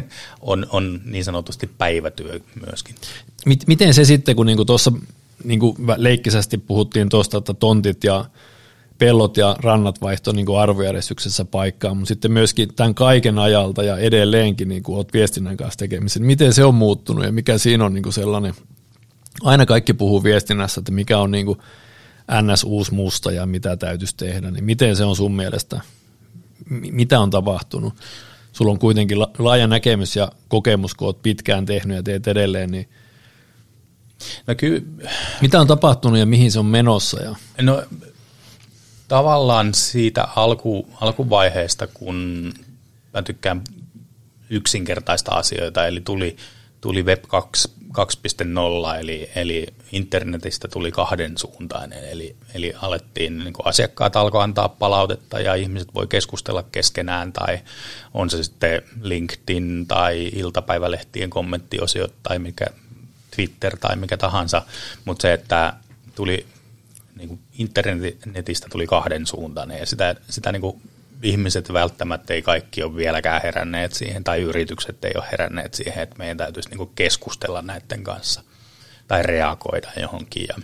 on, 0.40 0.66
on 0.70 1.00
niin 1.04 1.24
sanotusti 1.24 1.66
päivätyö 1.78 2.40
myöskin. 2.66 2.94
Miten 3.66 3.94
se 3.94 4.04
sitten, 4.04 4.36
kun 4.36 4.46
niinku 4.46 4.64
tuossa 4.64 4.92
niinku 5.44 5.76
leikkisästi 5.96 6.58
puhuttiin 6.58 7.08
tuosta, 7.08 7.38
että 7.38 7.54
tontit 7.54 8.04
ja 8.04 8.24
pellot 9.02 9.36
ja 9.36 9.56
rannat 9.58 10.00
vaihtoi 10.00 10.34
niin 10.34 10.58
arvojärjestyksessä 10.58 11.44
paikkaa, 11.44 11.94
mutta 11.94 12.08
sitten 12.08 12.32
myöskin 12.32 12.74
tämän 12.74 12.94
kaiken 12.94 13.38
ajalta 13.38 13.82
ja 13.82 13.96
edelleenkin 13.96 14.68
niin 14.68 14.82
kuin 14.82 14.96
olet 14.96 15.12
viestinnän 15.12 15.56
kanssa 15.56 15.78
tekemisissä. 15.78 16.20
Miten 16.20 16.52
se 16.52 16.64
on 16.64 16.74
muuttunut 16.74 17.24
ja 17.24 17.32
mikä 17.32 17.58
siinä 17.58 17.84
on 17.84 17.94
niin 17.94 18.02
kuin 18.02 18.12
sellainen 18.12 18.54
aina 19.42 19.66
kaikki 19.66 19.94
puhuu 19.94 20.24
viestinnässä, 20.24 20.80
että 20.80 20.92
mikä 20.92 21.18
on 21.18 21.30
niin 21.30 21.46
kuin 21.46 21.58
NS 22.42 22.64
uusi 22.64 22.94
musta 22.94 23.32
ja 23.32 23.46
mitä 23.46 23.76
täytyisi 23.76 24.16
tehdä, 24.16 24.50
niin 24.50 24.64
miten 24.64 24.96
se 24.96 25.04
on 25.04 25.16
sun 25.16 25.34
mielestä, 25.34 25.80
mitä 26.70 27.20
on 27.20 27.30
tapahtunut? 27.30 27.94
Sulla 28.52 28.72
on 28.72 28.78
kuitenkin 28.78 29.18
laaja 29.38 29.66
näkemys 29.66 30.16
ja 30.16 30.32
kokemus, 30.48 30.94
kun 30.94 31.06
olet 31.06 31.22
pitkään 31.22 31.66
tehnyt 31.66 31.96
ja 31.96 32.02
teet 32.02 32.28
edelleen, 32.28 32.70
niin 32.70 32.88
no 34.46 34.54
ky- 34.54 34.86
mitä 35.40 35.60
on 35.60 35.66
tapahtunut 35.66 36.18
ja 36.18 36.26
mihin 36.26 36.52
se 36.52 36.58
on 36.58 36.66
menossa? 36.66 37.22
Ja? 37.22 37.36
No 37.62 37.82
tavallaan 39.12 39.74
siitä 39.74 40.28
alku, 40.36 40.88
alkuvaiheesta, 41.00 41.86
kun 41.86 42.52
mä 43.14 43.22
tykkään 43.22 43.62
yksinkertaista 44.50 45.30
asioita, 45.34 45.86
eli 45.86 46.00
tuli, 46.00 46.36
tuli 46.80 47.02
Web 47.02 47.24
2, 47.28 47.72
2.0, 48.94 48.98
eli, 49.00 49.30
eli 49.34 49.66
internetistä 49.92 50.68
tuli 50.68 50.92
kahden 50.92 51.38
suuntainen, 51.38 52.08
eli, 52.10 52.36
eli 52.54 52.74
alettiin, 52.82 53.38
niin 53.38 53.52
kuin 53.52 53.66
asiakkaat 53.66 54.16
alkoi 54.16 54.42
antaa 54.42 54.68
palautetta 54.68 55.40
ja 55.40 55.54
ihmiset 55.54 55.94
voi 55.94 56.06
keskustella 56.06 56.64
keskenään, 56.72 57.32
tai 57.32 57.58
on 58.14 58.30
se 58.30 58.42
sitten 58.42 58.82
LinkedIn 59.02 59.86
tai 59.88 60.30
iltapäivälehtien 60.34 61.30
kommenttiosiot 61.30 62.14
tai 62.22 62.38
mikä 62.38 62.66
Twitter 63.36 63.76
tai 63.76 63.96
mikä 63.96 64.16
tahansa, 64.16 64.62
mutta 65.04 65.22
se, 65.22 65.32
että 65.32 65.72
tuli 66.14 66.46
niin 67.16 67.28
kuin 67.28 67.40
internetistä 67.58 68.66
tuli 68.70 68.86
kahden 68.86 69.26
suuntainen 69.26 69.78
ja 69.78 69.86
sitä, 69.86 70.14
sitä 70.30 70.52
niin 70.52 70.62
kuin 70.62 70.82
ihmiset 71.22 71.72
välttämättä 71.72 72.34
ei 72.34 72.42
kaikki 72.42 72.82
ole 72.82 72.96
vieläkään 72.96 73.42
heränneet 73.42 73.92
siihen 73.92 74.24
tai 74.24 74.40
yritykset 74.42 75.04
ei 75.04 75.12
ole 75.16 75.24
heränneet 75.32 75.74
siihen, 75.74 76.02
että 76.02 76.18
meidän 76.18 76.36
täytyisi 76.36 76.68
niin 76.68 76.78
kuin 76.78 76.90
keskustella 76.94 77.62
näiden 77.62 78.04
kanssa 78.04 78.42
tai 79.08 79.22
reagoida 79.22 79.88
johonkin. 80.00 80.46
Ja, 80.48 80.54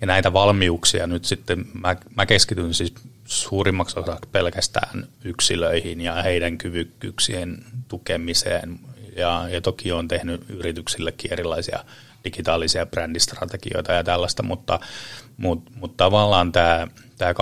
ja 0.00 0.06
näitä 0.06 0.32
valmiuksia 0.32 1.06
nyt 1.06 1.24
sitten, 1.24 1.64
mä, 1.74 1.96
mä 2.16 2.26
keskityn 2.26 2.74
siis 2.74 2.94
suurimmaksi 3.24 4.00
osaksi 4.00 4.28
pelkästään 4.32 5.08
yksilöihin 5.24 6.00
ja 6.00 6.22
heidän 6.22 6.58
kyvykkyyksien 6.58 7.64
tukemiseen. 7.88 8.80
Ja, 9.16 9.48
ja 9.50 9.60
toki 9.60 9.92
on 9.92 10.08
tehnyt 10.08 10.50
yrityksillekin 10.50 11.32
erilaisia 11.32 11.84
digitaalisia 12.24 12.86
brändistrategioita 12.86 13.92
ja 13.92 14.04
tällaista, 14.04 14.42
mutta, 14.42 14.80
mutta, 15.36 15.70
mutta 15.74 16.04
tavallaan 16.04 16.52
tämä, 16.52 16.88
tämä 17.18 17.32
2.0 17.32 17.36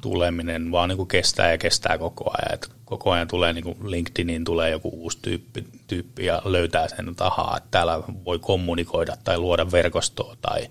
tuleminen 0.00 0.72
vaan 0.72 0.88
niin 0.88 0.96
kuin 0.96 1.08
kestää 1.08 1.50
ja 1.50 1.58
kestää 1.58 1.98
koko 1.98 2.30
ajan. 2.30 2.54
Et 2.54 2.70
koko 2.84 3.10
ajan 3.10 3.28
tulee 3.28 3.52
niin 3.52 3.64
kuin 3.64 3.76
LinkedInin 3.90 4.44
tulee 4.44 4.70
joku 4.70 4.88
uusi 4.88 5.18
tyyppi, 5.22 5.64
tyyppi 5.86 6.24
ja 6.24 6.42
löytää 6.44 6.88
sen 6.88 7.16
tahaa, 7.16 7.56
että 7.56 7.68
täällä 7.70 8.02
voi 8.24 8.38
kommunikoida 8.38 9.16
tai 9.24 9.38
luoda 9.38 9.72
verkostoa 9.72 10.36
tai, 10.42 10.68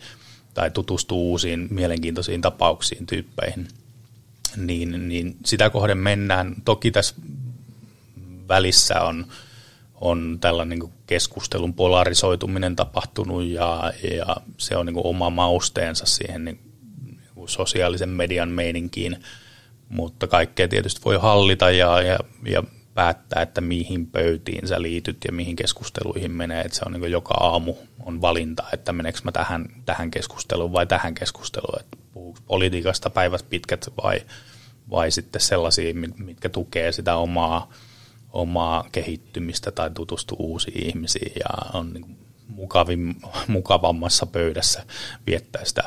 tai 0.54 0.72
tutustua 0.72 1.18
uusiin 1.18 1.68
mielenkiintoisiin 1.70 2.42
tapauksiin, 2.42 3.06
tyyppeihin. 3.06 3.68
Niin, 4.58 5.10
niin 5.10 5.36
sitä 5.46 5.70
kohden 5.70 5.98
mennään. 5.98 6.56
Toki 6.66 6.92
tässä 6.92 7.16
välissä 8.48 9.01
on 9.01 9.25
on 10.01 10.38
tällainen 10.41 10.79
niin 10.79 10.93
keskustelun 11.08 11.74
polarisoituminen 11.74 12.75
tapahtunut 12.75 13.43
ja, 13.43 13.93
ja 14.17 14.36
se 14.58 14.77
on 14.77 14.86
niin 14.86 14.96
oma 15.03 15.29
mausteensa 15.29 16.05
siihen 16.05 16.46
niin 16.46 16.60
sosiaalisen 17.46 18.10
median 18.10 18.50
meininkiin, 18.50 19.24
mutta 19.89 20.27
kaikkea 20.27 20.67
tietysti 20.67 21.01
voi 21.05 21.17
hallita 21.22 21.72
ja, 21.72 22.01
ja, 22.01 22.20
ja 22.46 22.63
päättää, 22.93 23.41
että 23.41 23.62
mihin 23.62 24.08
pöytiin 24.08 24.67
sä 24.67 24.81
liityt 24.81 25.17
ja 25.25 25.31
mihin 25.31 25.55
keskusteluihin 25.55 26.31
menee. 26.31 26.62
Että 26.62 26.77
se 26.77 26.84
on 26.86 26.91
niin 26.91 27.12
joka 27.12 27.34
aamu 27.34 27.75
on 28.05 28.22
valinta, 28.22 28.63
että 28.74 28.93
meneekö 28.93 29.20
mä 29.24 29.31
tähän, 29.31 29.65
tähän 29.86 30.12
keskusteluun 30.12 30.74
vai 30.74 30.88
tähän 30.88 31.13
keskusteluun. 31.13 31.79
Että 31.79 31.98
politiikasta 32.48 33.10
päivät 33.10 33.46
pitkät 33.50 33.93
vai, 34.03 34.22
vai 34.89 35.12
sitten 35.12 35.41
sellaisia, 35.41 35.93
mitkä 36.17 36.50
tukee 36.50 36.91
sitä 36.91 37.15
omaa 37.15 37.70
omaa 38.34 38.86
kehittymistä 38.92 39.72
tai 39.72 39.90
tutustua 39.90 40.38
uusiin 40.40 40.88
ihmisiin 40.88 41.32
ja 41.40 41.50
on 41.74 41.94
niin 41.94 42.18
mukavin, 42.48 43.16
mukavammassa 43.48 44.26
pöydässä 44.26 44.86
viettää 45.28 45.66
sitä 45.66 45.84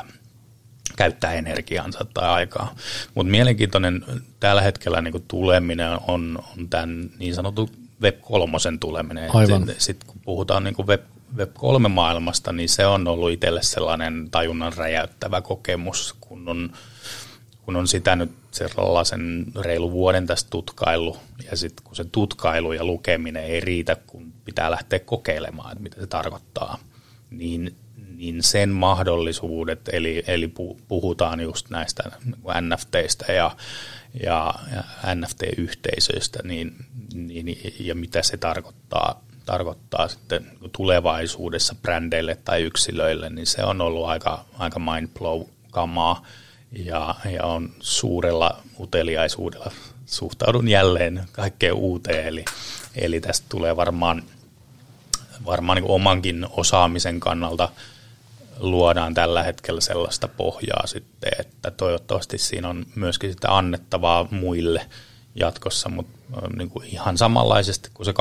käyttää 0.95 1.33
energiansa 1.33 2.05
tai 2.13 2.29
aikaa. 2.29 2.75
Mutta 3.15 3.31
mielenkiintoinen 3.31 4.05
tällä 4.39 4.61
hetkellä 4.61 5.01
niin 5.01 5.23
tuleminen 5.27 5.99
on, 6.07 6.39
on 6.57 6.69
tämän 6.69 7.09
niin 7.19 7.35
sanotun 7.35 7.69
Web 8.01 8.21
3 8.21 8.57
tuleminen. 8.79 9.31
Sitten 9.47 9.75
sit 9.77 10.03
kun 10.03 10.21
puhutaan 10.25 10.63
niin 10.63 10.75
Web, 10.87 11.01
Web 11.37 11.53
3 11.53 11.89
maailmasta, 11.89 12.51
niin 12.53 12.69
se 12.69 12.85
on 12.85 13.07
ollut 13.07 13.31
itselle 13.31 13.63
sellainen 13.63 14.27
tajunnan 14.31 14.73
räjäyttävä 14.73 15.41
kokemus, 15.41 16.15
kun 16.21 16.49
on 16.49 16.69
kun 17.65 17.75
on 17.75 17.87
sitä 17.87 18.15
nyt 18.15 18.31
sellaisen 18.55 19.45
reilu 19.61 19.91
vuoden 19.91 20.27
tästä 20.27 20.49
tutkailu, 20.49 21.17
ja 21.51 21.57
sitten 21.57 21.83
kun 21.83 21.95
se 21.95 22.05
tutkailu 22.11 22.73
ja 22.73 22.83
lukeminen 22.83 23.43
ei 23.43 23.59
riitä, 23.59 23.95
kun 24.07 24.33
pitää 24.45 24.71
lähteä 24.71 24.99
kokeilemaan, 24.99 25.71
että 25.71 25.83
mitä 25.83 26.01
se 26.01 26.07
tarkoittaa, 26.07 26.79
niin, 27.29 27.75
niin 28.15 28.43
sen 28.43 28.69
mahdollisuudet, 28.69 29.89
eli, 29.93 30.23
eli 30.27 30.53
puhutaan 30.87 31.39
just 31.39 31.69
näistä 31.69 32.03
NFTistä 32.61 33.33
ja, 33.33 33.51
ja, 34.23 34.53
ja 34.75 34.83
NFT-yhteisöistä, 35.15 36.39
niin, 36.43 36.75
niin, 37.13 37.73
ja 37.79 37.95
mitä 37.95 38.23
se 38.23 38.37
tarkoittaa, 38.37 39.21
tarkoittaa 39.45 40.07
sitten 40.07 40.51
tulevaisuudessa 40.71 41.75
brändeille 41.81 42.37
tai 42.45 42.63
yksilöille, 42.63 43.29
niin 43.29 43.47
se 43.47 43.63
on 43.63 43.81
ollut 43.81 44.05
aika, 44.05 44.45
aika 44.59 44.79
mind-blow-kamaa 44.79 46.25
ja, 46.71 47.15
ja 47.31 47.43
on 47.43 47.73
suurella 47.79 48.61
uteliaisuudella 48.79 49.71
suhtaudun 50.05 50.67
jälleen 50.67 51.23
kaikkeen 51.31 51.73
uuteen, 51.73 52.27
eli, 52.27 52.45
eli 52.95 53.21
tästä 53.21 53.45
tulee 53.49 53.75
varmaan, 53.75 54.23
varmaan 55.45 55.75
niin 55.75 55.91
omankin 55.91 56.47
osaamisen 56.49 57.19
kannalta 57.19 57.69
luodaan 58.59 59.13
tällä 59.13 59.43
hetkellä 59.43 59.81
sellaista 59.81 60.27
pohjaa 60.27 60.87
sitten, 60.87 61.31
että 61.39 61.71
toivottavasti 61.71 62.37
siinä 62.37 62.69
on 62.69 62.85
myöskin 62.95 63.31
sitä 63.31 63.57
annettavaa 63.57 64.27
muille 64.31 64.85
jatkossa, 65.35 65.89
mutta 65.89 66.15
niin 66.57 66.69
kuin 66.69 66.87
ihan 66.87 67.17
samanlaisesti 67.17 67.89
kuin 67.93 68.05
se 68.05 68.11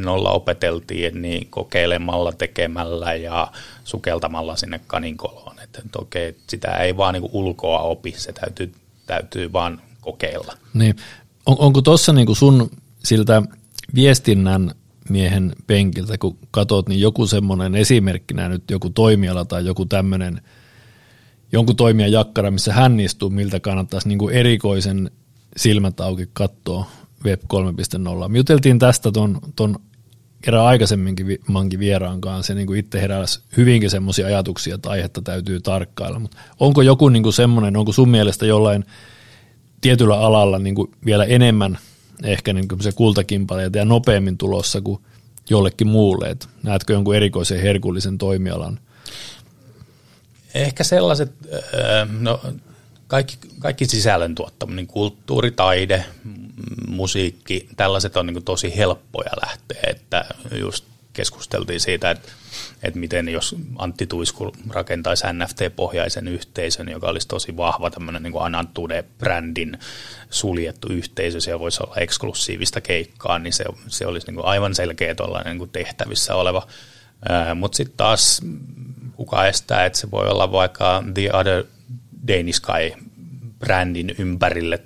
2.0 0.00 0.28
opeteltiin, 0.28 1.22
niin 1.22 1.46
kokeilemalla, 1.50 2.32
tekemällä 2.32 3.14
ja 3.14 3.52
sukeltamalla 3.84 4.56
sinne 4.56 4.80
kaninkoloon 4.86 5.50
että, 5.70 5.82
että 5.86 5.98
okei, 5.98 6.36
sitä 6.46 6.68
ei 6.68 6.96
vaan 6.96 7.14
niin 7.14 7.30
ulkoa 7.32 7.80
opi, 7.80 8.14
se 8.16 8.32
täytyy, 8.32 8.72
täytyy 9.06 9.52
vaan 9.52 9.82
kokeilla. 10.00 10.56
Niin. 10.74 10.96
On, 11.46 11.56
onko 11.58 11.82
tuossa 11.82 12.12
niin 12.12 12.36
sun 12.36 12.70
siltä 13.04 13.42
viestinnän 13.94 14.74
miehen 15.08 15.52
penkiltä, 15.66 16.18
kun 16.18 16.38
katsot, 16.50 16.88
niin 16.88 17.00
joku 17.00 17.26
semmoinen 17.26 17.74
esimerkkinä 17.74 18.48
nyt 18.48 18.70
joku 18.70 18.90
toimiala 18.90 19.44
tai 19.44 19.66
joku 19.66 19.86
tämmöinen, 19.86 20.40
jonkun 21.52 21.76
toimijan 21.76 22.12
jakkara, 22.12 22.50
missä 22.50 22.72
hän 22.72 23.00
istuu, 23.00 23.30
miltä 23.30 23.60
kannattaisi 23.60 24.08
niin 24.08 24.18
kuin 24.18 24.34
erikoisen 24.34 25.10
silmät 25.56 26.00
auki 26.00 26.28
katsoa 26.32 26.90
Web 27.24 27.40
3.0. 28.22 28.28
Me 28.28 28.38
juteltiin 28.38 28.78
tästä 28.78 29.12
ton, 29.12 29.40
ton 29.56 29.76
kerran 30.42 30.66
aikaisemminkin 30.66 31.38
mankin 31.48 31.80
vieraan 31.80 32.20
kanssa 32.20 32.52
ja 32.52 32.54
niin 32.54 32.66
kuin 32.66 32.78
itse 32.78 33.00
heräsi 33.00 33.40
hyvinkin 33.56 33.90
semmoisia 33.90 34.26
ajatuksia, 34.26 34.74
että 34.74 34.90
aihetta 34.90 35.22
täytyy 35.22 35.60
tarkkailla. 35.60 36.18
Mutta 36.18 36.36
onko 36.60 36.82
joku 36.82 37.08
niin 37.08 37.22
kuin 37.22 37.32
semmoinen, 37.32 37.76
onko 37.76 37.92
sun 37.92 38.08
mielestä 38.08 38.46
jollain 38.46 38.84
tietyllä 39.80 40.18
alalla 40.18 40.58
niin 40.58 40.74
kuin 40.74 40.90
vielä 41.04 41.24
enemmän 41.24 41.78
ehkä 42.24 42.52
niin 42.52 42.68
kuin 42.68 42.82
se 42.82 42.92
kultakimpaleita 42.92 43.78
ja 43.78 43.84
nopeammin 43.84 44.38
tulossa 44.38 44.80
kuin 44.80 45.00
jollekin 45.50 45.88
muulle? 45.88 46.30
Et 46.30 46.48
näetkö 46.62 46.92
jonkun 46.92 47.16
erikoisen 47.16 47.60
herkullisen 47.60 48.18
toimialan? 48.18 48.80
Ehkä 50.54 50.84
sellaiset, 50.84 51.32
no 52.20 52.40
kaikki, 53.10 53.38
kaikki 53.58 53.86
sisällön 53.86 54.34
tuottaminen, 54.34 54.86
kulttuuri, 54.86 55.50
taide, 55.50 56.04
musiikki, 56.88 57.68
tällaiset 57.76 58.16
on 58.16 58.26
niin 58.26 58.44
tosi 58.44 58.76
helppoja 58.76 59.30
lähteä, 59.42 59.80
että 59.86 60.24
just 60.58 60.84
keskusteltiin 61.12 61.80
siitä, 61.80 62.10
että, 62.10 62.28
että 62.82 62.98
miten 62.98 63.28
jos 63.28 63.56
Antti 63.78 64.06
Tuisku 64.06 64.52
rakentaisi 64.70 65.24
NFT-pohjaisen 65.26 66.28
yhteisön, 66.28 66.88
joka 66.88 67.06
olisi 67.06 67.28
tosi 67.28 67.56
vahva 67.56 67.90
tämmöinen 67.90 68.22
niin 68.22 68.34
Anantude-brändin 68.34 69.78
suljettu 70.30 70.92
yhteisö, 70.92 71.40
siellä 71.40 71.60
voisi 71.60 71.82
olla 71.82 71.96
eksklusiivista 71.96 72.80
keikkaa, 72.80 73.38
niin 73.38 73.52
se, 73.52 73.64
se 73.88 74.06
olisi 74.06 74.32
niin 74.32 74.44
aivan 74.44 74.74
selkeä 74.74 75.14
tuollainen 75.14 75.58
niin 75.58 75.70
tehtävissä 75.70 76.34
oleva. 76.34 76.66
Mutta 77.54 77.76
sitten 77.76 77.96
taas 77.96 78.42
kuka 79.16 79.46
estää, 79.46 79.84
että 79.84 79.98
se 79.98 80.10
voi 80.10 80.28
olla 80.28 80.52
vaikka 80.52 81.04
The 81.14 81.32
Other 81.32 81.64
Danish 82.28 82.56
Sky 82.56 83.04
brändin 83.58 84.14
ympärille 84.18 84.82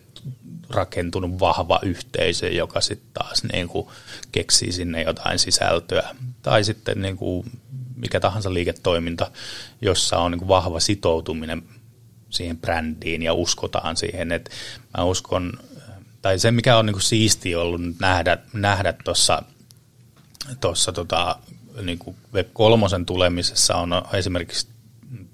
rakentunut 0.70 1.40
vahva 1.40 1.80
yhteisö, 1.82 2.48
joka 2.48 2.80
sitten 2.80 3.08
taas 3.14 3.44
niin 3.52 3.68
kuin 3.68 3.86
keksii 4.32 4.72
sinne 4.72 5.02
jotain 5.02 5.38
sisältöä. 5.38 6.14
Tai 6.42 6.64
sitten 6.64 7.02
niin 7.02 7.16
kuin 7.16 7.50
mikä 7.96 8.20
tahansa 8.20 8.54
liiketoiminta, 8.54 9.30
jossa 9.80 10.18
on 10.18 10.30
niin 10.30 10.38
kuin 10.38 10.48
vahva 10.48 10.80
sitoutuminen 10.80 11.62
siihen 12.30 12.58
brändiin 12.58 13.22
ja 13.22 13.34
uskotaan 13.34 13.96
siihen. 13.96 14.32
Et 14.32 14.50
mä 14.98 15.04
uskon, 15.04 15.52
tai 16.22 16.38
se 16.38 16.50
mikä 16.50 16.76
on 16.76 16.86
niin 16.86 16.94
kuin 16.94 17.02
siisti 17.02 17.54
ollut 17.54 17.80
nähdä, 18.00 18.38
nähdä 18.52 18.94
tuossa 19.04 19.42
tuossa 20.60 20.92
tota, 20.92 21.38
niin 21.82 21.98
kuin 21.98 22.16
Web3 22.34 23.04
tulemisessa 23.06 23.76
on 23.76 23.90
esimerkiksi 24.12 24.66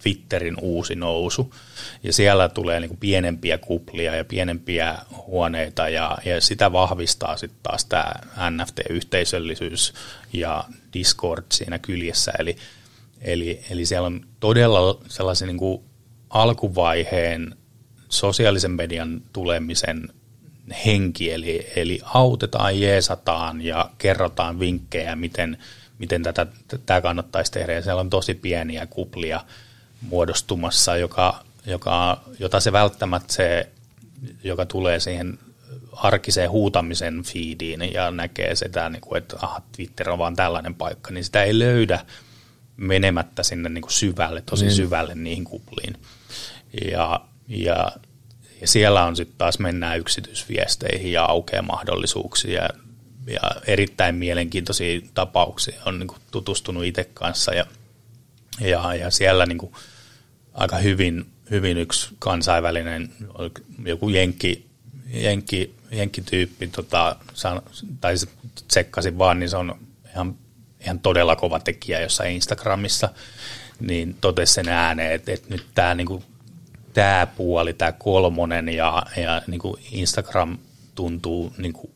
Twitterin 0.02 0.56
uusi 0.60 0.94
nousu, 0.94 1.54
ja 2.02 2.12
siellä 2.12 2.48
tulee 2.48 2.80
niin 2.80 2.88
kuin 2.88 2.98
pienempiä 2.98 3.58
kuplia 3.58 4.16
ja 4.16 4.24
pienempiä 4.24 4.98
huoneita, 5.26 5.88
ja, 5.88 6.18
ja 6.24 6.40
sitä 6.40 6.72
vahvistaa 6.72 7.36
sitten 7.36 7.60
taas 7.62 7.84
tämä 7.84 8.12
NFT-yhteisöllisyys 8.50 9.94
ja 10.32 10.64
Discord 10.94 11.44
siinä 11.52 11.78
kyljessä, 11.78 12.32
eli, 12.38 12.56
eli, 13.20 13.60
eli 13.70 13.86
siellä 13.86 14.06
on 14.06 14.26
todella 14.40 15.00
sellaisen 15.08 15.48
niin 15.48 15.58
kuin 15.58 15.82
alkuvaiheen 16.30 17.56
sosiaalisen 18.08 18.70
median 18.70 19.22
tulemisen 19.32 20.08
henki, 20.86 21.32
eli, 21.32 21.66
eli 21.76 22.00
autetaan, 22.04 22.80
jeesataan 22.80 23.62
ja 23.62 23.90
kerrotaan 23.98 24.60
vinkkejä, 24.60 25.16
miten, 25.16 25.58
miten 26.00 26.22
tätä, 26.22 26.46
tämä 26.86 27.00
kannattaisi 27.00 27.52
tehdä. 27.52 27.72
Ja 27.72 27.82
siellä 27.82 28.00
on 28.00 28.10
tosi 28.10 28.34
pieniä 28.34 28.86
kuplia 28.86 29.40
muodostumassa, 30.00 30.96
joka, 30.96 31.44
joka, 31.66 32.20
jota 32.38 32.60
se 32.60 32.72
välttämättä 32.72 33.32
se, 33.32 33.68
joka 34.44 34.66
tulee 34.66 35.00
siihen 35.00 35.38
arkiseen 35.92 36.50
huutamisen 36.50 37.22
feediin 37.22 37.92
ja 37.94 38.10
näkee 38.10 38.54
sitä, 38.54 38.88
niin 38.88 39.00
kuin, 39.00 39.18
että 39.18 39.36
aha, 39.42 39.62
Twitter 39.76 40.10
on 40.10 40.18
vaan 40.18 40.36
tällainen 40.36 40.74
paikka, 40.74 41.12
niin 41.12 41.24
sitä 41.24 41.42
ei 41.42 41.58
löydä 41.58 42.04
menemättä 42.76 43.42
sinne 43.42 43.68
niin 43.68 43.82
kuin 43.82 43.92
syvälle, 43.92 44.42
tosi 44.42 44.64
niin. 44.64 44.76
syvälle 44.76 45.14
niihin 45.14 45.44
kupliin. 45.44 45.96
Ja, 46.90 47.20
ja, 47.48 47.92
ja 48.60 48.66
siellä 48.66 49.04
on 49.04 49.16
sitten 49.16 49.38
taas 49.38 49.58
mennään 49.58 49.98
yksityisviesteihin 49.98 51.12
ja 51.12 51.24
aukeaa 51.24 51.62
mahdollisuuksia 51.62 52.68
ja 53.32 53.50
erittäin 53.66 54.14
mielenkiintoisia 54.14 55.00
tapauksia. 55.14 55.82
On 55.86 55.98
niin 55.98 56.08
kuin 56.08 56.20
tutustunut 56.30 56.84
itse 56.84 57.04
kanssa 57.14 57.54
ja, 57.54 57.66
ja, 58.60 58.94
ja 58.94 59.10
siellä 59.10 59.46
niin 59.46 59.58
kuin 59.58 59.72
aika 60.54 60.76
hyvin, 60.76 61.26
hyvin 61.50 61.76
yksi 61.76 62.08
kansainvälinen, 62.18 63.12
joku 63.84 64.08
jenkki, 64.08 64.66
jenkki, 65.12 65.74
jenkkityyppi, 65.90 66.66
tota, 66.66 67.16
tai 68.00 68.14
tsekkasin 68.68 69.18
vaan, 69.18 69.40
niin 69.40 69.50
se 69.50 69.56
on 69.56 69.78
ihan, 70.14 70.34
ihan 70.80 71.00
todella 71.00 71.36
kova 71.36 71.60
tekijä 71.60 72.00
jossain 72.00 72.32
Instagramissa, 72.32 73.08
niin 73.80 74.16
totesi 74.20 74.54
sen 74.54 74.68
ääneen, 74.68 75.12
että, 75.12 75.32
että 75.32 75.46
nyt 75.50 75.66
tämä 75.74 75.94
niinku, 75.94 76.24
tämä 76.92 77.26
puoli, 77.36 77.72
tämä 77.72 77.92
kolmonen 77.92 78.68
ja, 78.68 79.02
ja 79.16 79.42
niinku 79.46 79.78
Instagram 79.92 80.58
tuntuu 80.94 81.52
niinku 81.58 81.90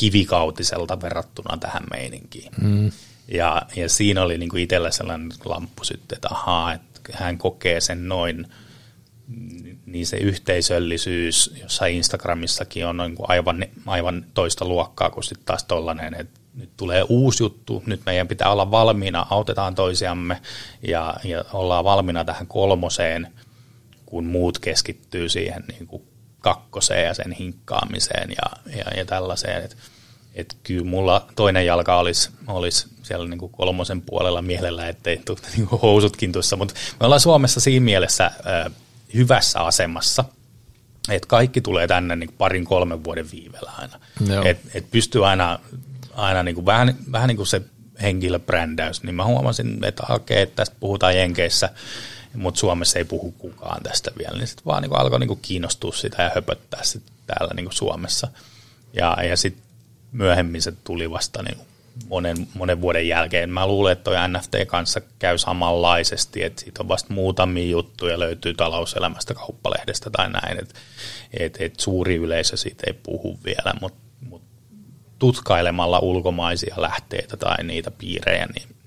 kivikautiselta 0.00 1.00
verrattuna 1.02 1.56
tähän 1.56 1.82
meininkiin. 1.90 2.52
Mm. 2.62 2.92
Ja, 3.28 3.62
ja 3.76 3.88
siinä 3.88 4.22
oli 4.22 4.38
niinku 4.38 4.56
itsellä 4.56 4.90
sellainen 4.90 5.28
lamppu 5.44 5.84
sitten, 5.84 6.16
että 6.16 6.28
ahaa, 6.30 6.72
että 6.72 7.00
hän 7.12 7.38
kokee 7.38 7.80
sen 7.80 8.08
noin, 8.08 8.46
niin 9.86 10.06
se 10.06 10.16
yhteisöllisyys, 10.16 11.54
jossa 11.62 11.86
Instagramissakin 11.86 12.86
on 12.86 12.96
niin 12.96 13.14
kuin 13.14 13.30
aivan, 13.30 13.64
aivan 13.86 14.24
toista 14.34 14.64
luokkaa 14.64 15.10
kuin 15.10 15.24
sitten 15.24 15.46
taas 15.46 15.64
tollainen, 15.64 16.14
että 16.14 16.40
nyt 16.54 16.70
tulee 16.76 17.04
uusi 17.08 17.42
juttu, 17.42 17.82
nyt 17.86 18.00
meidän 18.06 18.28
pitää 18.28 18.52
olla 18.52 18.70
valmiina, 18.70 19.26
autetaan 19.30 19.74
toisiamme 19.74 20.40
ja, 20.82 21.16
ja 21.24 21.44
ollaan 21.52 21.84
valmiina 21.84 22.24
tähän 22.24 22.46
kolmoseen, 22.46 23.28
kun 24.06 24.24
muut 24.24 24.58
keskittyy 24.58 25.28
siihen 25.28 25.64
niin 25.68 25.86
kuin 25.86 26.02
kakkoseen 26.40 27.06
ja 27.06 27.14
sen 27.14 27.32
hinkkaamiseen 27.32 28.30
ja, 28.30 28.74
ja, 28.76 28.84
ja 28.96 29.04
tällaiseen. 29.04 29.64
Että 29.64 29.76
et 30.34 30.56
kyllä 30.62 30.84
mulla 30.84 31.26
toinen 31.36 31.66
jalka 31.66 31.98
olisi, 31.98 32.30
olisi 32.46 32.86
siellä 33.02 33.28
niin 33.28 33.38
kuin 33.38 33.52
kolmosen 33.52 34.02
puolella 34.02 34.42
mielellä, 34.42 34.88
ettei 34.88 35.16
tule 35.24 35.38
niin 35.56 35.66
kuin 35.66 35.80
housutkin 35.80 36.32
tuossa, 36.32 36.56
mutta 36.56 36.74
me 37.00 37.06
ollaan 37.06 37.20
Suomessa 37.20 37.60
siinä 37.60 37.84
mielessä 37.84 38.24
äh, 38.26 38.72
hyvässä 39.14 39.60
asemassa, 39.60 40.24
että 41.08 41.28
kaikki 41.28 41.60
tulee 41.60 41.86
tänne 41.86 42.16
niin 42.16 42.34
parin 42.38 42.64
kolmen 42.64 43.04
vuoden 43.04 43.30
viivellä 43.32 43.72
aina. 43.78 44.00
Että 44.44 44.68
et 44.74 44.90
pystyy 44.90 45.26
aina, 45.26 45.58
aina 46.14 46.42
niin 46.42 46.54
kuin 46.54 46.66
vähän, 46.66 46.96
vähän 47.12 47.28
niin 47.28 47.36
kuin 47.36 47.46
se 47.46 47.62
henkilöbrändäys, 48.02 49.02
niin 49.02 49.14
mä 49.14 49.24
huomasin, 49.24 49.84
että 49.84 50.02
okei, 50.08 50.42
että 50.42 50.56
tästä 50.56 50.76
puhutaan 50.80 51.16
Jenkeissä, 51.16 51.70
mutta 52.34 52.60
Suomessa 52.60 52.98
ei 52.98 53.04
puhu 53.04 53.32
kukaan 53.32 53.82
tästä 53.82 54.10
vielä, 54.18 54.38
niin 54.38 54.46
sitten 54.46 54.64
vaan 54.64 54.82
niin 54.82 54.90
kuin 54.90 55.00
alkoi 55.00 55.20
niin 55.20 55.28
kuin 55.28 55.40
kiinnostua 55.42 55.92
sitä 55.92 56.22
ja 56.22 56.30
höpöttää 56.34 56.82
sitä 56.82 57.10
täällä 57.26 57.54
niin 57.54 57.64
kuin 57.64 57.74
Suomessa. 57.74 58.28
Ja, 58.92 59.16
ja 59.28 59.36
sitten 59.36 59.62
myöhemmin 60.12 60.62
se 60.62 60.72
tuli 60.84 61.10
vasta 61.10 61.42
niin 61.42 61.58
monen, 62.08 62.48
monen 62.54 62.80
vuoden 62.80 63.08
jälkeen. 63.08 63.50
Mä 63.50 63.66
luulen, 63.66 63.92
että 63.92 64.04
toi 64.04 64.28
NFT 64.28 64.54
kanssa 64.66 65.00
käy 65.18 65.38
samanlaisesti, 65.38 66.42
että 66.42 66.62
siitä 66.62 66.82
on 66.82 66.88
vasta 66.88 67.14
muutamia 67.14 67.70
juttuja 67.70 68.18
löytyy 68.20 68.54
talouselämästä, 68.54 69.34
kauppalehdestä 69.34 70.10
tai 70.10 70.30
näin, 70.30 70.58
että 70.58 70.74
et, 71.38 71.56
et 71.60 71.80
suuri 71.80 72.14
yleisö 72.14 72.56
siitä 72.56 72.82
ei 72.86 72.92
puhu 72.92 73.38
vielä, 73.44 73.74
mutta 73.80 74.00
mut 74.28 74.42
tutkailemalla 75.18 75.98
ulkomaisia 75.98 76.74
lähteitä 76.78 77.36
tai 77.36 77.64
niitä 77.64 77.90
piirejä, 77.90 78.46
niin, 78.46 78.68
niin 78.68 78.79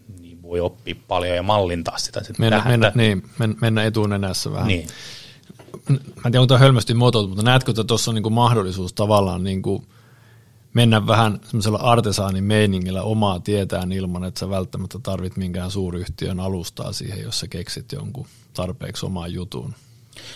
voi 0.44 0.60
oppia 0.60 0.96
paljon 1.08 1.36
ja 1.36 1.44
mallintaa 1.44 1.98
sitä. 1.98 2.20
Sitten 2.20 2.36
mennä, 2.40 2.64
mennä, 2.66 2.92
niin, 2.96 3.24
mennä 3.62 3.84
etunenässä 3.84 4.52
vähän. 4.52 4.68
Niin. 4.68 4.88
Mä 5.90 5.96
en 5.98 6.32
tiedä, 6.32 6.40
onko 6.40 6.48
tämä 6.48 6.60
hölmösti 6.60 6.94
muotoiltu, 6.94 7.30
mutta 7.30 7.44
näetkö, 7.44 7.72
että 7.72 7.84
tuossa 7.84 8.12
on 8.12 8.16
niinku 8.16 8.30
mahdollisuus 8.30 8.94
tavallaan 8.94 9.44
niinku– 9.44 9.84
mennä 10.74 11.08
vähän 11.08 11.40
semmoisella 11.44 11.78
artesaanin 11.78 12.44
meiningillä 12.44 13.04
omaa 13.04 13.40
tietään 13.40 13.92
ilman, 13.92 14.24
että 14.24 14.40
sä 14.40 14.50
välttämättä 14.50 15.00
tarvit 15.04 15.38
minkään 15.38 15.72
suuryhtiön 15.72 16.40
alustaa 16.40 16.94
siihen, 16.94 17.22
jos 17.22 17.40
sä 17.40 17.48
keksit 17.48 17.92
jonkun 17.92 18.28
tarpeeksi 18.54 19.06
omaan 19.06 19.34
jutun. 19.34 19.76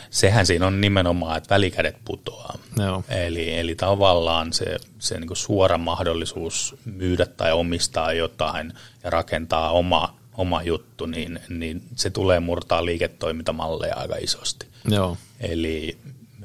Sehän 0.09 0.45
siinä 0.45 0.67
on 0.67 0.81
nimenomaan, 0.81 1.37
että 1.37 1.55
välikädet 1.55 1.95
putoaa. 2.05 2.57
Joo. 2.77 3.03
Eli, 3.09 3.59
eli 3.59 3.75
tavallaan 3.75 4.53
se, 4.53 4.77
se 4.99 5.19
niin 5.19 5.27
kuin 5.27 5.37
suora 5.37 5.77
mahdollisuus 5.77 6.75
myydä 6.85 7.25
tai 7.25 7.51
omistaa 7.51 8.13
jotain 8.13 8.73
ja 9.03 9.09
rakentaa 9.09 9.71
oma, 9.71 10.17
oma 10.33 10.63
juttu, 10.63 11.05
niin, 11.05 11.39
niin 11.49 11.81
se 11.95 12.09
tulee 12.09 12.39
murtaa 12.39 12.85
liiketoimintamalleja 12.85 13.95
aika 13.95 14.15
isosti. 14.15 14.67
Joo. 14.87 15.17
Eli, 15.39 15.97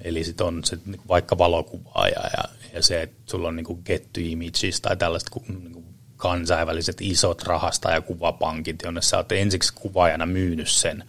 eli 0.05 0.25
sit 0.25 0.41
on 0.41 0.65
se 0.65 0.79
niin 0.87 1.01
vaikka 1.09 1.39
valokuvaaja 1.39 2.21
ja, 2.37 2.45
ja 2.73 2.83
se, 2.83 3.03
että 3.03 3.17
sulla 3.27 3.49
on 3.49 3.57
niin 3.57 3.83
get 3.85 4.13
to 4.13 4.21
images 4.21 4.81
tai 4.81 4.97
tällaiset 4.97 5.31
niin 5.49 5.85
kansainväliset 6.17 6.97
isot 7.01 7.43
rahasta 7.43 7.91
ja 7.91 8.01
kuvapankit, 8.01 8.83
jonne 8.83 9.03
sä 9.03 9.17
oot 9.17 9.33
ensiksi 9.33 9.73
kuvaajana 9.75 10.27
myynyt 10.27 10.69
sen, 10.69 11.05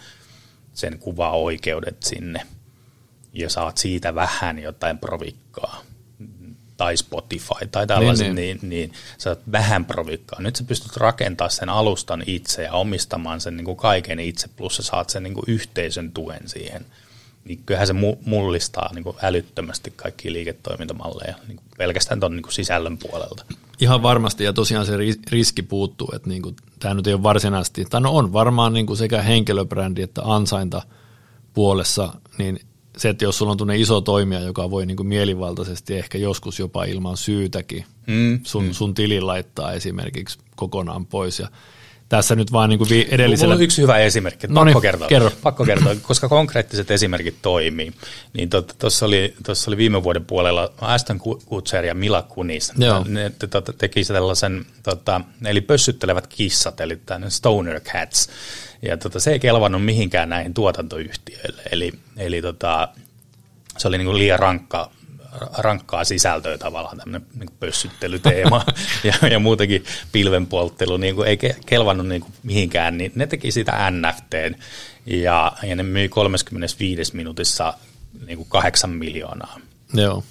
sen 0.74 1.00
kuvaoikeudet 1.00 2.04
sinne 2.04 2.42
ja 3.34 3.50
saat 3.50 3.78
siitä 3.78 4.16
vähän 4.16 4.60
jotain 4.60 4.98
provikkaa 4.98 5.82
tai 6.78 6.98
Spotify 6.98 7.68
tai 7.72 7.88
tällaiset, 7.88 8.26
niin, 8.28 8.36
niin. 8.36 8.60
niin, 8.62 8.70
niin 8.70 9.30
oot 9.30 9.42
vähän 9.52 9.86
provikkaa. 9.86 10.42
Nyt 10.42 10.56
sä 10.56 10.64
pystyt 10.64 10.98
rakentamaan 10.98 11.52
sen 11.52 11.70
alustan 11.70 12.24
itse 12.26 12.64
ja 12.64 12.74
omistamaan 12.74 13.42
sen 13.42 13.58
niin 13.58 13.66
kuin 13.66 13.78
kaiken 13.78 14.20
itse, 14.20 14.48
plus 14.48 14.76
sä 14.76 14.84
saat 14.84 15.10
sen 15.10 15.24
niin 15.24 15.34
kuin 15.34 15.46
yhteisön 15.48 16.12
tuen 16.12 16.50
siihen– 16.50 16.86
niin 17.46 17.60
kyllähän 17.66 17.88
se 17.88 17.94
mullistaa 18.26 18.94
niin 18.94 19.04
kuin 19.04 19.18
älyttömästi 19.22 19.94
kaikki 19.96 20.34
liiketoimintamalleja 20.34 21.36
niin 21.48 21.58
kuin 21.58 21.68
pelkästään 21.78 22.20
tuon 22.20 22.36
niin 22.36 22.44
sisällön 22.52 22.98
puolelta. 22.98 23.46
Ihan 23.80 24.04
varmasti, 24.04 24.44
ja 24.44 24.54
tosiaan 24.54 24.86
se 24.86 24.94
riski 25.32 25.64
puuttuu, 25.64 26.12
että 26.16 26.30
niin 26.30 26.42
kuin, 26.42 26.56
tämä 26.80 26.94
nyt 26.94 27.08
ei 27.08 27.14
ole 27.14 27.24
varsinaisesti, 27.24 27.86
tai 27.86 28.02
no 28.02 28.12
on 28.12 28.34
varmaan 28.34 28.74
niin 28.74 28.86
kuin 28.86 28.98
sekä 28.98 29.22
henkilöbrändi 29.22 30.02
että 30.02 30.22
ansainta 30.26 30.82
puolessa, 31.54 32.14
niin 32.38 32.60
se, 32.98 33.10
että 33.10 33.26
jos 33.26 33.38
sulla 33.38 33.52
on 33.52 33.58
tunne 33.58 33.78
iso 33.78 34.02
toimija, 34.02 34.40
joka 34.40 34.72
voi 34.72 34.86
niin 34.86 34.98
kuin 34.98 35.08
mielivaltaisesti 35.08 35.96
ehkä 35.96 36.18
joskus 36.18 36.60
jopa 36.60 36.84
ilman 36.84 37.18
syytäkin 37.18 37.86
mm, 38.08 38.40
sun, 38.44 38.64
mm. 38.64 38.72
sun 38.72 38.94
tilin 38.94 39.28
laittaa 39.28 39.72
esimerkiksi 39.72 40.40
kokonaan 40.56 41.06
pois, 41.06 41.40
ja 41.40 41.48
tässä 42.10 42.36
nyt 42.36 42.52
vaan 42.52 42.70
niin 42.70 42.78
kuin 42.78 43.08
edellisellä... 43.12 43.54
Mulla 43.54 43.60
on 43.60 43.64
yksi 43.64 43.82
hyvä 43.82 43.98
esimerkki, 43.98 44.48
pakko, 44.48 44.64
niin, 44.64 44.82
kertoa, 44.82 45.08
kerro. 45.08 45.32
pakko 45.44 45.66
kertoa, 45.66 45.96
koska 46.02 46.30
konkreettiset 46.30 46.92
esimerkit 46.92 47.36
toimii. 47.42 47.94
Niin 48.34 48.50
tuossa 48.80 49.06
oli, 49.06 49.34
oli 49.68 49.78
viime 49.78 50.04
vuoden 50.04 50.26
puolella 50.26 50.74
Aston 50.82 51.20
Kutcher 51.20 51.86
ja 51.86 51.96
Mila 51.96 52.22
Kunis. 52.22 52.72
Joo. 52.78 53.06
Ne 53.08 53.30
te, 53.40 53.48
te, 53.48 53.74
teki 53.78 54.04
sellaisen, 54.04 54.66
tota, 54.84 55.22
eli 55.46 55.62
pössyttelevät 55.62 56.28
kissat, 56.28 56.82
eli 56.82 57.00
Stoner 57.30 57.80
Cats. 57.80 58.30
Ja 58.82 58.98
tota, 58.98 59.20
se 59.20 59.32
ei 59.32 59.40
kelvannut 59.40 59.86
mihinkään 59.86 60.30
näihin 60.30 60.54
tuotantoyhtiöille. 60.54 61.62
Eli, 61.72 61.92
eli 62.18 62.42
tota, 62.42 62.88
se 63.78 63.88
oli 63.88 63.98
niin 63.98 64.06
kuin 64.06 64.18
liian 64.18 64.40
rankka 64.40 64.92
rankkaa 65.58 66.04
sisältöä 66.04 66.58
tavallaan, 66.58 66.98
tämmöinen 66.98 67.28
niin 67.40 67.50
pössyttelyteema 67.60 68.66
ja, 69.22 69.28
ja 69.28 69.40
muutenkin 69.40 69.86
pilvenpolttelu, 70.12 70.98
niin 70.98 71.16
kuin 71.16 71.28
ei 71.28 71.38
kelvannut 71.66 72.08
niin 72.08 72.22
kuin 72.22 72.34
mihinkään, 72.44 72.98
niin 72.98 73.12
ne 73.16 73.28
teki 73.28 73.52
sitä 73.52 73.92
NFT 73.92 74.34
ja, 75.06 75.52
ja 75.64 75.76
ne 75.76 75.84
myi 75.84 76.10
35 76.10 77.16
minuutissa 77.16 77.74
niin 78.26 78.38
kuin 78.38 78.50
8 78.50 78.90
miljoonaa. 78.90 79.60
Joo. 79.94 80.24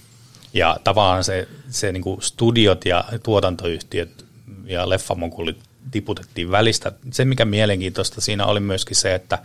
Ja 0.55 0.77
tavallaan 0.85 1.25
se, 1.25 1.49
se 1.71 1.93
niin 1.93 2.03
kuin 2.03 2.23
studiot 2.23 2.85
ja 2.85 3.05
tuotantoyhtiöt 3.23 4.25
ja 4.65 4.89
leffamokulit 4.89 5.72
tiputettiin 5.91 6.51
välistä. 6.51 6.93
Se, 7.13 7.25
mikä 7.25 7.45
mielenkiintoista 7.45 8.21
siinä 8.21 8.47
oli 8.47 8.61
myöskin 8.61 8.97
se, 8.97 9.15
että, 9.15 9.39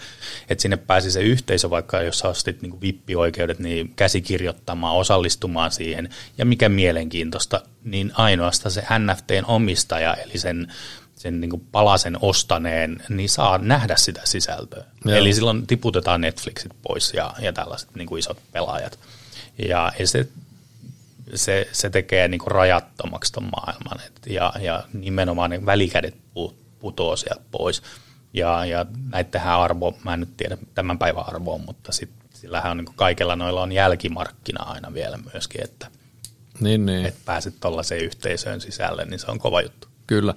että 0.50 0.62
sinne 0.62 0.78
pääsi 0.78 1.12
se 1.12 1.21
yhteisö, 1.21 1.69
vaikka 1.69 2.02
jos 2.02 2.26
ostit 2.26 2.62
niin 2.62 2.82
vippioikeudet, 2.82 3.60
niin 3.60 3.93
käsikirjoittamaan, 3.95 4.95
osallistumaan 4.95 5.71
siihen. 5.71 6.10
Ja 6.38 6.45
mikä 6.45 6.69
mielenkiintoista, 6.69 7.62
niin 7.84 8.12
ainoastaan 8.13 8.71
se 8.71 8.84
NFTn 9.00 9.45
omistaja, 9.45 10.13
eli 10.13 10.38
sen, 10.38 10.73
sen 11.15 11.41
niin 11.41 11.67
palasen 11.71 12.17
ostaneen, 12.21 13.04
niin 13.10 13.30
saa 13.30 13.58
nähdä 13.58 13.95
sitä 13.95 14.21
sisältöä. 14.23 14.84
Joo. 15.06 15.17
Eli 15.17 15.34
silloin 15.34 15.67
tiputetaan 15.67 16.21
Netflixit 16.21 16.71
pois 16.82 17.13
ja, 17.13 17.34
ja 17.39 17.54
tällaiset 17.54 17.95
niin 17.95 18.08
kuin 18.08 18.19
isot 18.19 18.39
pelaajat. 18.52 19.00
Ja, 19.67 19.91
ja 20.00 20.08
se 20.08 20.28
se, 21.35 21.67
se 21.71 21.89
tekee 21.89 22.27
niin 22.27 22.39
kuin 22.39 22.51
rajattomaksi 22.51 23.33
tuon 23.33 23.49
maailman. 23.55 24.05
Et, 24.07 24.21
ja, 24.29 24.53
ja 24.59 24.83
nimenomaan 24.93 25.49
ne 25.49 25.65
välikädet 25.65 26.15
putoaa 26.79 27.15
sieltä 27.15 27.41
pois. 27.51 27.81
Ja, 28.33 28.65
ja 28.65 28.85
näittehän 29.09 29.59
arvo, 29.59 29.97
mä 30.03 30.13
en 30.13 30.19
nyt 30.19 30.37
tiedä 30.37 30.57
tämän 30.75 30.99
päivän 30.99 31.27
arvoa, 31.27 31.57
mutta 31.57 31.91
sit, 31.91 32.09
sillähän 32.33 32.71
on 32.71 32.77
niin 32.77 32.85
kuin 32.85 32.95
kaikella 32.95 33.35
noilla 33.35 33.61
on 33.61 33.71
jälkimarkkina 33.71 34.63
aina 34.63 34.93
vielä 34.93 35.19
myöskin, 35.33 35.63
että 35.63 35.87
niin, 36.59 36.85
niin. 36.85 37.05
et 37.05 37.15
pääset 37.25 37.53
tuollaiseen 37.59 38.05
yhteisöön 38.05 38.61
sisälle, 38.61 39.05
niin 39.05 39.19
se 39.19 39.31
on 39.31 39.39
kova 39.39 39.61
juttu. 39.61 39.87
Kyllä. 40.07 40.33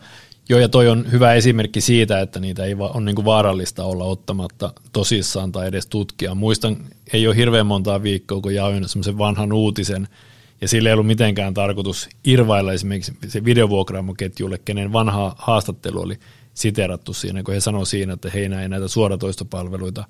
Joo, 0.49 0.61
ja 0.61 0.69
toi 0.69 0.89
on 0.89 1.13
hyvä 1.13 1.35
esimerkki 1.35 1.81
siitä, 1.81 2.21
että 2.21 2.41
niitä 2.41 2.65
ei 2.65 2.79
va- 2.79 2.91
on 2.95 3.05
niin 3.05 3.17
kuin 3.17 3.25
vaarallista 3.25 3.85
olla 3.85 4.05
ottamatta 4.05 4.73
tosissaan 4.93 5.53
tai 5.53 5.67
edes 5.67 5.87
tutkia. 5.87 6.35
Muistan, 6.35 6.77
ei 7.13 7.27
ole 7.27 7.37
hirveän 7.37 7.67
montaa 7.67 8.03
viikkoa, 8.03 8.41
kun 8.41 8.55
jaoin 8.55 8.89
semmoisen 8.89 9.19
vanhan 9.19 9.53
uutisen– 9.53 10.09
ja 10.61 10.69
sillä 10.69 10.89
ei 10.89 10.93
ollut 10.93 11.07
mitenkään 11.07 11.55
tarkoitus 11.55 12.09
irvailla 12.25 12.73
esimerkiksi 12.73 13.13
se 13.29 13.45
videovuokraamoketjulle, 13.45 14.59
kenen 14.59 14.93
vanha 14.93 15.35
haastattelu 15.39 16.01
oli 16.01 16.19
siterattu 16.55 17.15
siinä, 17.15 17.43
kun 17.43 17.55
he 17.55 17.61
sanoi 17.61 17.87
siinä, 17.87 18.13
että 18.13 18.31
he 18.35 18.41
ei 18.41 18.49
näe 18.49 18.69
näitä 18.69 18.89
suoratoistopalveluita 18.89 20.05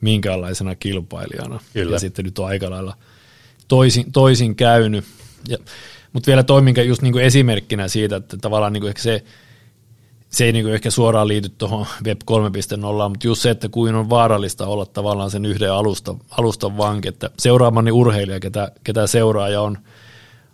minkäänlaisena 0.00 0.74
kilpailijana. 0.74 1.60
Kyllä. 1.72 1.94
Ja 1.94 1.98
sitten 1.98 2.24
nyt 2.24 2.38
on 2.38 2.46
aika 2.46 2.70
lailla 2.70 2.96
toisin, 3.68 4.12
toisin 4.12 4.56
käynyt. 4.56 5.04
Ja, 5.48 5.58
mutta 6.12 6.26
vielä 6.26 6.42
toiminka 6.42 6.82
just 6.82 7.02
niin 7.02 7.12
kuin 7.12 7.24
esimerkkinä 7.24 7.88
siitä, 7.88 8.16
että 8.16 8.36
tavallaan 8.36 8.72
niin 8.72 8.80
kuin 8.80 8.88
ehkä 8.88 9.02
se, 9.02 9.24
se 10.34 10.44
ei 10.44 10.52
niin 10.52 10.74
ehkä 10.74 10.90
suoraan 10.90 11.28
liity 11.28 11.48
tuohon 11.48 11.86
Web 12.06 12.20
3.0, 12.30 13.08
mutta 13.08 13.26
just 13.26 13.42
se, 13.42 13.50
että 13.50 13.68
kuin 13.68 13.94
on 13.94 14.10
vaarallista 14.10 14.66
olla 14.66 14.86
tavallaan 14.86 15.30
sen 15.30 15.44
yhden 15.44 15.72
alusta, 15.72 16.14
alustan 16.30 16.76
vanki, 16.76 17.08
että 17.08 17.30
seuraamani 17.38 17.92
urheilija, 17.92 18.40
ketä, 18.40 18.72
ketä 18.84 19.06
seuraaja 19.06 19.60
on, 19.60 19.78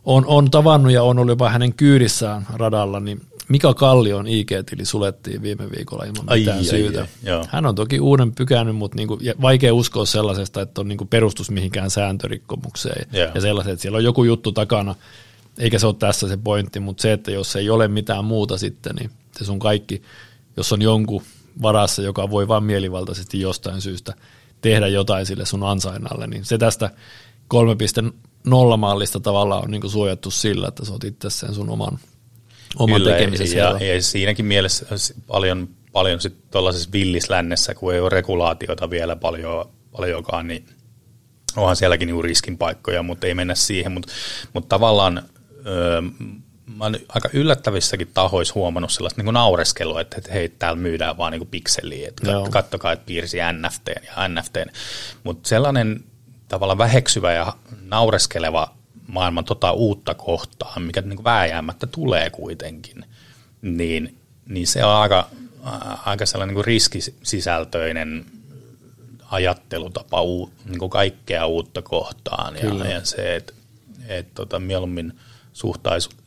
on, 0.05 0.25
on 0.27 0.51
tavannut 0.51 0.93
ja 0.93 1.03
on 1.03 1.19
ollut 1.19 1.33
jopa 1.33 1.51
hänen 1.51 1.75
kyydissään 1.75 2.47
radalla, 2.55 3.01
niin 3.01 3.21
Mika 3.49 3.75
Kallion 3.75 4.27
IG-tili 4.27 4.85
sulettiin 4.85 5.43
viime 5.43 5.71
viikolla 5.77 6.05
ilman 6.05 6.25
ai, 6.27 6.39
mitään 6.39 6.59
ai, 6.59 6.65
syytä. 6.65 7.01
Ai, 7.27 7.33
ai, 7.33 7.45
Hän 7.49 7.67
on 7.67 7.75
toki 7.75 8.01
uuden 8.01 8.33
pykännyt, 8.33 8.77
mutta 8.77 8.97
niinku, 8.97 9.19
vaikea 9.43 9.75
uskoa 9.75 10.07
sellaisesta, 10.07 10.63
että 10.63 10.81
on 10.81 10.89
niinku 10.89 11.05
perustus 11.05 11.51
mihinkään 11.51 11.91
sääntörikkomukseen 11.91 13.07
yeah. 13.15 13.35
ja 13.35 13.41
sellaiset, 13.41 13.73
että 13.73 13.83
siellä 13.83 13.97
on 13.97 14.05
joku 14.05 14.25
juttu 14.25 14.53
takana, 14.53 14.95
eikä 15.59 15.79
se 15.79 15.87
ole 15.87 15.95
tässä 15.99 16.29
se 16.29 16.37
pointti, 16.37 16.81
mutta 16.81 17.03
se, 17.03 17.13
että 17.13 17.31
jos 17.31 17.57
ei 17.57 17.71
ole 17.71 17.89
mitään 17.89 18.25
muuta 18.25 18.59
sitten, 18.59 18.97
niin 18.97 19.11
se 19.41 19.47
sun 19.47 19.59
kaikki, 19.59 20.03
jos 20.57 20.73
on 20.73 20.83
jonkun 20.83 21.23
varassa, 21.63 22.03
joka 22.03 22.31
voi 22.31 22.49
vain 22.49 22.65
mielivaltaisesti 22.65 23.41
jostain 23.41 23.81
syystä 23.81 24.15
tehdä 24.61 24.89
jotain 24.89 25.27
sille 25.27 25.47
sun 25.47 25.65
ansainnalle, 25.65 26.27
niin 26.27 26.45
se 26.45 26.59
tästä 26.59 26.91
3.0 27.55 28.77
mallista 28.77 29.21
tavallaan 29.21 29.65
on 29.65 29.71
niin 29.71 29.91
suojattu 29.91 30.31
sillä, 30.31 30.69
että 30.69 30.85
sä 30.85 30.93
oot 30.93 31.05
itse 31.05 31.31
sen 31.31 31.55
sun 31.55 31.71
oman, 31.71 31.99
oman 32.79 33.01
Kyllä, 33.01 33.17
tekemisen 33.17 33.59
ja, 33.59 33.79
ja, 33.85 34.03
siinäkin 34.03 34.47
mielessä 34.47 34.87
paljon, 35.27 35.69
paljon 35.93 36.21
sitten 36.21 36.43
tuollaisessa 36.51 36.93
villislännessä, 36.93 37.75
kun 37.75 37.95
ei 37.95 38.01
ole 38.01 38.09
regulaatiota 38.09 38.91
vielä 38.91 39.17
paljon, 39.17 39.69
paljonkaan, 39.93 40.49
niin 40.49 40.67
onhan 41.57 41.77
sielläkin 41.77 42.07
niinku 42.07 42.23
riskin 42.23 42.59
paikkoja, 42.59 43.03
mutta 43.03 43.27
ei 43.27 43.35
mennä 43.35 43.55
siihen, 43.55 43.93
mutta, 43.93 44.13
mutta 44.53 44.69
tavallaan 44.69 45.23
öö, 45.67 46.03
mä 46.77 46.85
oon 46.85 46.97
aika 47.09 47.29
yllättävissäkin 47.33 48.11
tahoissa 48.15 48.55
huomannut 48.55 48.93
sellaista 48.93 49.23
niin 49.23 49.35
naureskelua, 49.35 50.01
että, 50.01 50.17
että 50.19 50.33
hei, 50.33 50.49
täällä 50.49 50.81
myydään 50.81 51.19
vaan 51.19 51.33
niin 51.33 51.47
pikseliä, 51.47 52.09
että 52.09 52.31
Joo. 52.31 52.49
kattokaa, 52.51 52.93
että 52.93 53.07
piirsi 53.07 53.37
NFT 53.53 53.89
ja 53.89 54.29
NFT. 54.29 54.57
Mutta 55.25 55.49
sellainen 55.49 56.05
tavallaan 56.49 56.79
väheksyvä 56.79 57.33
ja 57.33 57.53
naureskeleva 57.83 58.75
maailman 59.07 59.45
tota 59.45 59.73
uutta 59.73 60.15
kohtaa, 60.15 60.81
mikä 60.81 61.01
niin 61.01 61.25
vääjäämättä 61.25 61.87
tulee 61.87 62.31
kuitenkin, 62.31 63.05
niin, 63.63 64.19
niin 64.47 64.67
se 64.67 64.85
on 64.85 64.95
aika, 64.95 65.29
aika 66.05 66.27
sellainen 66.27 66.55
niin 66.55 66.65
riskisisältöinen 66.65 68.27
ajattelutapa 69.31 70.21
niin 70.65 70.91
kaikkea 70.91 71.47
uutta 71.47 71.83
kohtaan. 71.83 72.57
Ja, 72.57 72.91
ja 72.91 73.05
se, 73.05 73.37
että 73.37 73.53
et, 74.09 74.35
tota, 74.35 74.59
mieluummin– 74.59 75.13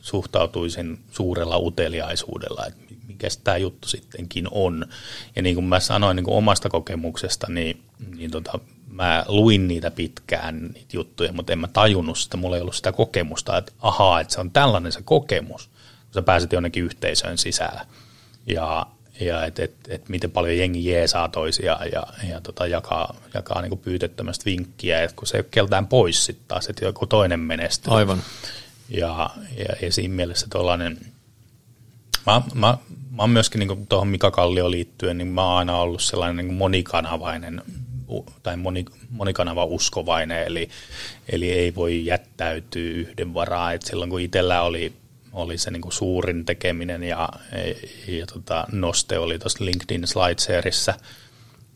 suhtautuisin 0.00 0.98
suurella 1.10 1.58
uteliaisuudella, 1.58 2.66
että 2.66 2.84
mikä 3.06 3.28
tämä 3.44 3.56
juttu 3.56 3.88
sittenkin 3.88 4.48
on. 4.50 4.86
Ja 5.36 5.42
niin 5.42 5.54
kuin 5.54 5.64
mä 5.64 5.80
sanoin 5.80 6.16
niin 6.16 6.24
kuin 6.24 6.36
omasta 6.36 6.68
kokemuksesta, 6.68 7.46
niin, 7.50 7.82
niin 8.16 8.30
tota, 8.30 8.58
mä 8.88 9.24
luin 9.28 9.68
niitä 9.68 9.90
pitkään, 9.90 10.62
niitä 10.62 10.96
juttuja, 10.96 11.32
mutta 11.32 11.52
en 11.52 11.58
mä 11.58 11.68
tajunnut 11.68 12.18
sitä, 12.18 12.36
mulla 12.36 12.56
ei 12.56 12.62
ollut 12.62 12.76
sitä 12.76 12.92
kokemusta, 12.92 13.58
että 13.58 13.72
ahaa, 13.82 14.20
että 14.20 14.34
se 14.34 14.40
on 14.40 14.50
tällainen 14.50 14.92
se 14.92 15.02
kokemus, 15.04 15.66
kun 15.66 16.14
sä 16.14 16.22
pääset 16.22 16.52
jonnekin 16.52 16.84
yhteisöön 16.84 17.38
sisään. 17.38 17.86
Ja, 18.46 18.86
ja 19.20 19.44
että 19.44 19.64
et, 19.64 19.74
et 19.88 20.08
miten 20.08 20.30
paljon 20.30 20.58
jengi 20.58 20.86
jeesaa 20.86 21.28
toisia 21.28 21.78
ja, 21.92 22.06
ja 22.28 22.40
tota, 22.40 22.66
jakaa, 22.66 23.16
jakaa 23.34 23.62
niinku 23.62 23.76
pyytettömästä 23.76 24.44
vinkkiä, 24.44 25.02
että 25.02 25.16
kun 25.16 25.26
se 25.26 25.36
ei 25.36 25.40
ole 25.40 25.46
keltään 25.50 25.86
pois 25.86 26.24
sitten 26.24 26.44
taas, 26.48 26.68
että 26.68 26.84
joku 26.84 27.06
toinen 27.06 27.40
menestyy. 27.40 27.94
Aivan. 27.94 28.22
Ja, 28.88 29.30
ja, 29.56 29.74
ja 29.82 29.92
siinä 29.92 30.14
mielessä 30.14 30.46
tuollainen, 30.52 30.98
mä, 32.26 32.42
mä, 32.54 32.78
mä 33.10 33.22
oon 33.22 33.30
myöskin 33.30 33.58
niin 33.58 33.86
tuohon 33.86 34.08
Mika 34.08 34.30
Kallio 34.30 34.70
liittyen, 34.70 35.18
niin 35.18 35.28
mä 35.28 35.44
oon 35.44 35.58
aina 35.58 35.78
ollut 35.78 36.02
sellainen 36.02 36.46
niin 36.46 36.54
monikanavainen 36.54 37.62
tai 38.42 38.56
moni, 38.56 38.84
monikanava 39.10 39.64
uskovainen, 39.64 40.42
eli, 40.42 40.68
eli 41.28 41.52
ei 41.52 41.74
voi 41.74 42.06
jättäytyä 42.06 42.90
yhden 42.90 43.34
varaa. 43.34 43.72
Et 43.72 43.82
silloin 43.82 44.10
kun 44.10 44.20
itsellä 44.20 44.62
oli, 44.62 44.92
oli 45.32 45.58
se 45.58 45.70
niin 45.70 45.82
suurin 45.90 46.44
tekeminen 46.44 47.02
ja, 47.02 47.28
ja, 48.06 48.18
ja 48.18 48.26
tota, 48.26 48.66
noste 48.72 49.18
oli 49.18 49.38
tuossa 49.38 49.64
LinkedIn 49.64 50.06
Slideshareissa, 50.06 50.94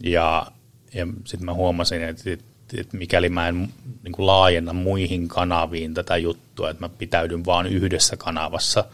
ja, 0.03 0.47
ja 0.94 1.07
sitten 1.25 1.44
mä 1.44 1.55
huomasin, 1.55 2.03
että, 2.03 2.31
että 2.76 2.96
mikäli 2.96 3.28
mä 3.28 3.48
en 3.48 3.68
niin 4.02 4.12
kuin 4.12 4.26
laajenna 4.26 4.72
muihin 4.72 5.28
kanaviin 5.28 5.94
tätä 5.94 6.16
juttua, 6.16 6.70
että 6.70 6.85
mä 6.85 6.88
pitäydyn 6.88 7.44
vaan 7.44 7.66
yhdessä 7.66 8.16
kanavassa, 8.16 8.85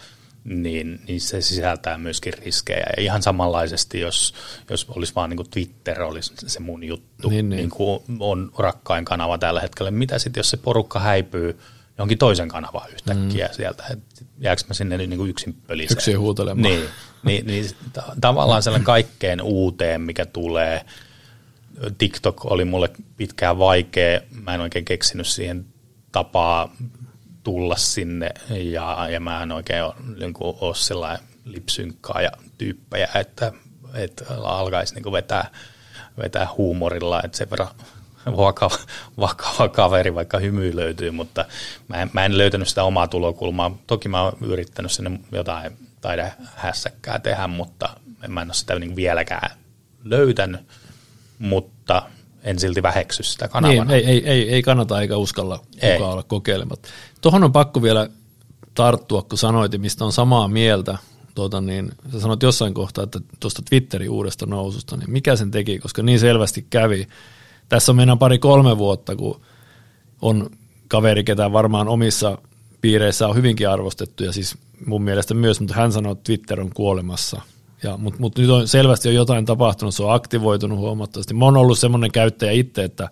niin, 0.44 1.00
niin 1.08 1.20
se 1.20 1.40
sisältää 1.40 1.98
myöskin 1.98 2.32
riskejä. 2.44 2.87
Ja 2.96 3.02
ihan 3.02 3.22
samanlaisesti, 3.22 4.00
jos, 4.00 4.34
jos 4.70 4.87
olisi 4.88 5.14
vaan 5.14 5.30
niin 5.30 5.37
kuin 5.37 5.50
Twitter 5.50 6.02
olisi 6.02 6.34
se 6.37 6.60
mun 6.60 6.84
juttu, 6.84 7.28
niin, 7.28 7.48
niin. 7.48 7.56
niin 7.56 7.70
kuin 7.70 8.00
on 8.20 8.50
rakkain 8.58 9.04
kanava 9.04 9.38
tällä 9.38 9.60
hetkellä. 9.60 9.90
Mitä 9.90 10.18
sitten, 10.18 10.38
jos 10.38 10.50
se 10.50 10.56
porukka 10.56 10.98
häipyy 11.00 11.58
johonkin 11.98 12.18
toisen 12.18 12.48
kanavan 12.48 12.90
yhtäkkiä 12.92 13.46
mm. 13.46 13.54
sieltä, 13.54 13.84
että 13.90 14.24
jääkö 14.38 14.62
mä 14.68 14.74
sinne 14.74 14.96
niin 14.96 15.16
kuin 15.16 15.30
yksin 15.30 15.56
pöliseen? 15.66 15.98
Yksin 15.98 16.18
huutelemaan. 16.18 16.62
Niin, 16.62 16.84
niin, 17.22 17.46
niin 17.46 17.64
tavallaan 18.20 18.62
sellainen 18.62 18.87
kaikkeen 18.87 19.42
uuteen, 19.42 20.00
mikä 20.00 20.26
tulee– 20.26 20.84
TikTok 21.98 22.44
oli 22.44 22.64
mulle 22.64 22.90
pitkään 23.16 23.58
vaikea. 23.58 24.20
Mä 24.42 24.54
en 24.54 24.60
oikein 24.60 24.84
keksinyt 24.84 25.26
siihen 25.26 25.66
tapaa 26.12 26.76
tulla 27.42 27.76
sinne 27.76 28.30
ja, 28.48 29.08
ja 29.10 29.20
mä 29.20 29.42
en 29.42 29.52
oikein 29.52 29.84
ole, 29.84 29.94
niin 30.18 30.34
ole 30.40 30.74
sellainen 30.74 31.26
lipsynkkaa 31.44 32.22
ja 32.22 32.30
tyyppejä, 32.58 33.08
että, 33.14 33.52
että 33.94 34.24
alkaisi 34.42 34.94
niin 34.94 35.12
vetää, 35.12 35.50
vetää 36.22 36.48
huumorilla, 36.56 37.22
että 37.24 37.38
sen 37.38 37.50
verran 37.50 37.68
vakava, 38.26 38.78
vakava 39.20 39.68
kaveri, 39.68 40.14
vaikka 40.14 40.38
hymy 40.38 40.76
löytyy, 40.76 41.10
mutta 41.10 41.44
mä 41.88 42.02
en, 42.02 42.10
mä 42.12 42.24
en 42.24 42.38
löytänyt 42.38 42.68
sitä 42.68 42.84
omaa 42.84 43.08
tulokulmaa. 43.08 43.78
Toki 43.87 44.08
mä 44.08 44.22
oon 44.22 44.37
yrittänyt 44.40 44.92
sinne 44.92 45.20
jotain 45.32 45.72
taidehässäkkää 46.00 47.18
tehdä, 47.18 47.46
mutta 47.46 47.88
mä 48.28 48.42
en 48.42 48.48
ole 48.48 48.54
sitä 48.54 48.78
niin 48.78 48.96
vieläkään 48.96 49.50
löytänyt 50.04 50.60
mutta 51.38 52.03
en 52.42 52.59
silti 52.59 52.83
väheksy 52.83 53.23
sitä 53.23 53.49
kanavana. 53.49 53.85
Niin, 53.85 53.90
ei, 53.90 54.07
ei, 54.07 54.29
ei, 54.29 54.51
ei 54.51 54.62
kannata 54.62 55.01
eikä 55.01 55.16
uskalla 55.16 55.61
ei. 55.83 56.01
olla 56.03 56.23
kokeilematta. 56.23 56.88
Tuohon 57.20 57.44
on 57.44 57.53
pakko 57.53 57.83
vielä 57.83 58.09
tarttua, 58.75 59.23
kun 59.23 59.38
sanoit, 59.38 59.79
mistä 59.79 60.05
on 60.05 60.12
samaa 60.12 60.49
mieltä. 60.49 60.99
Tuota, 61.35 61.61
niin, 61.61 61.92
sä 62.12 62.20
sanoit 62.20 62.42
jossain 62.42 62.75
kohtaa, 62.75 63.05
että 63.05 63.20
tuosta 63.40 63.62
Twitterin 63.70 64.11
uudesta 64.11 64.47
noususta, 64.47 64.97
niin 64.97 65.11
mikä 65.11 65.37
sen 65.37 65.51
teki, 65.51 65.79
koska 65.79 66.03
niin 66.03 66.20
selvästi 66.20 66.66
kävi. 66.70 67.09
Tässä 67.68 67.92
on 67.92 67.97
meidän 67.97 68.18
pari-kolme 68.18 68.79
vuotta, 68.79 69.16
kun 69.16 69.40
on 70.23 70.51
kaveri, 70.88 71.25
ketä 71.25 71.53
varmaan 71.53 71.88
omissa 71.88 72.38
piireissä 72.81 73.29
on 73.29 73.37
hyvinkin 73.37 73.68
arvostettu, 73.68 74.25
ja 74.25 74.33
siis 74.33 74.59
mun 74.87 75.03
mielestä 75.03 75.35
myös, 75.35 75.61
mutta 75.61 75.75
hän 75.75 75.92
sanoi, 75.92 76.12
että 76.12 76.25
Twitter 76.25 76.61
on 76.61 76.70
kuolemassa. 76.75 77.40
Mutta, 77.99 78.20
mutta 78.20 78.40
nyt 78.40 78.51
on 78.51 78.68
selvästi 78.68 79.09
on 79.09 79.14
jotain 79.14 79.44
tapahtunut, 79.44 79.94
se 79.94 80.03
on 80.03 80.14
aktivoitunut 80.14 80.79
huomattavasti. 80.79 81.35
Mä 81.35 81.44
oon 81.44 81.57
ollut 81.57 81.79
semmoinen 81.79 82.12
käyttäjä 82.12 82.53
itse, 82.53 82.85
että 82.85 83.09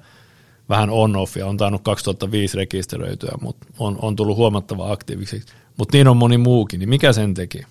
vähän 0.69 0.91
on-off 0.91 1.37
ja 1.37 1.47
on 1.47 1.57
tainnut 1.57 1.83
2005 1.83 2.57
rekisteröityä, 2.57 3.33
mutta 3.41 3.67
on, 3.79 3.99
on 4.03 4.17
tullut 4.17 4.37
huomattava 4.37 4.93
aktiiviseksi. 4.93 5.55
Mutta 5.77 5.97
niin 5.97 6.09
on 6.09 6.17
moni 6.17 6.39
muukin, 6.39 6.81
niin 6.81 6.89
mikä 6.89 7.13
sen 7.13 7.35
teki? 7.35 7.63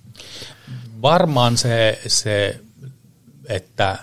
Varmaan 1.02 1.58
se, 1.58 2.02
se 2.08 2.60
että, 3.50 3.98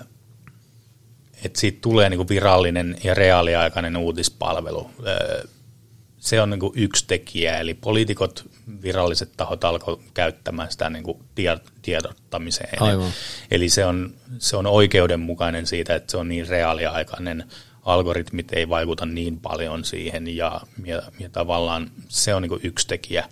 että 1.45 1.61
siitä 1.61 1.79
tulee 1.81 2.11
niinku 2.11 2.29
virallinen 2.29 2.97
ja 3.05 3.15
reaaliaikainen 3.15 3.97
uutispalvelu. 3.97 4.91
Se 6.19 6.41
on 6.41 6.51
niinku 6.51 6.73
yksi 6.77 7.05
tekijä, 7.07 7.59
eli 7.59 7.75
poliitikot, 7.75 8.51
viralliset 8.83 9.33
tahot 9.37 9.65
alkoivat 9.65 10.05
käyttämään 10.15 10.71
sitä 10.71 10.91
niinku 10.91 11.21
tiedottamiseen. 11.83 12.83
Aivan. 12.83 13.13
Eli 13.51 13.69
se 13.69 13.85
on, 13.85 14.15
se 14.39 14.57
on 14.57 14.67
oikeudenmukainen 14.67 15.67
siitä, 15.67 15.95
että 15.95 16.11
se 16.11 16.17
on 16.17 16.29
niin 16.29 16.49
reaaliaikainen– 16.49 17.45
algoritmit 17.89 18.53
ei 18.53 18.69
vaikuta 18.69 19.07
niin 19.07 19.41
paljon 19.41 19.85
siihen 19.85 20.37
ja, 20.37 20.61
ja, 20.85 21.03
ja 21.19 21.29
tavallaan 21.29 21.91
se 22.09 22.35
on 22.35 22.43
niin 22.43 22.61
yksi 22.63 22.87
tekijä. 22.87 23.29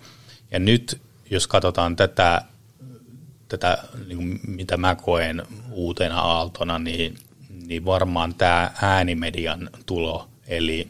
Ja 0.51 0.59
nyt 0.59 1.01
jos 1.29 1.47
katsotaan 1.47 1.95
tätä, 1.95 2.41
tätä 3.47 3.77
niin 4.07 4.17
kuin 4.17 4.39
mitä 4.47 4.77
mä 4.77 4.95
koen 4.95 5.43
uutena 5.71 6.19
aaltona, 6.19 6.79
niin, 6.79 7.15
niin 7.49 7.85
varmaan 7.85 8.35
tämä 8.35 8.71
äänimedian 8.81 9.69
tulo, 9.85 10.27
eli, 10.47 10.87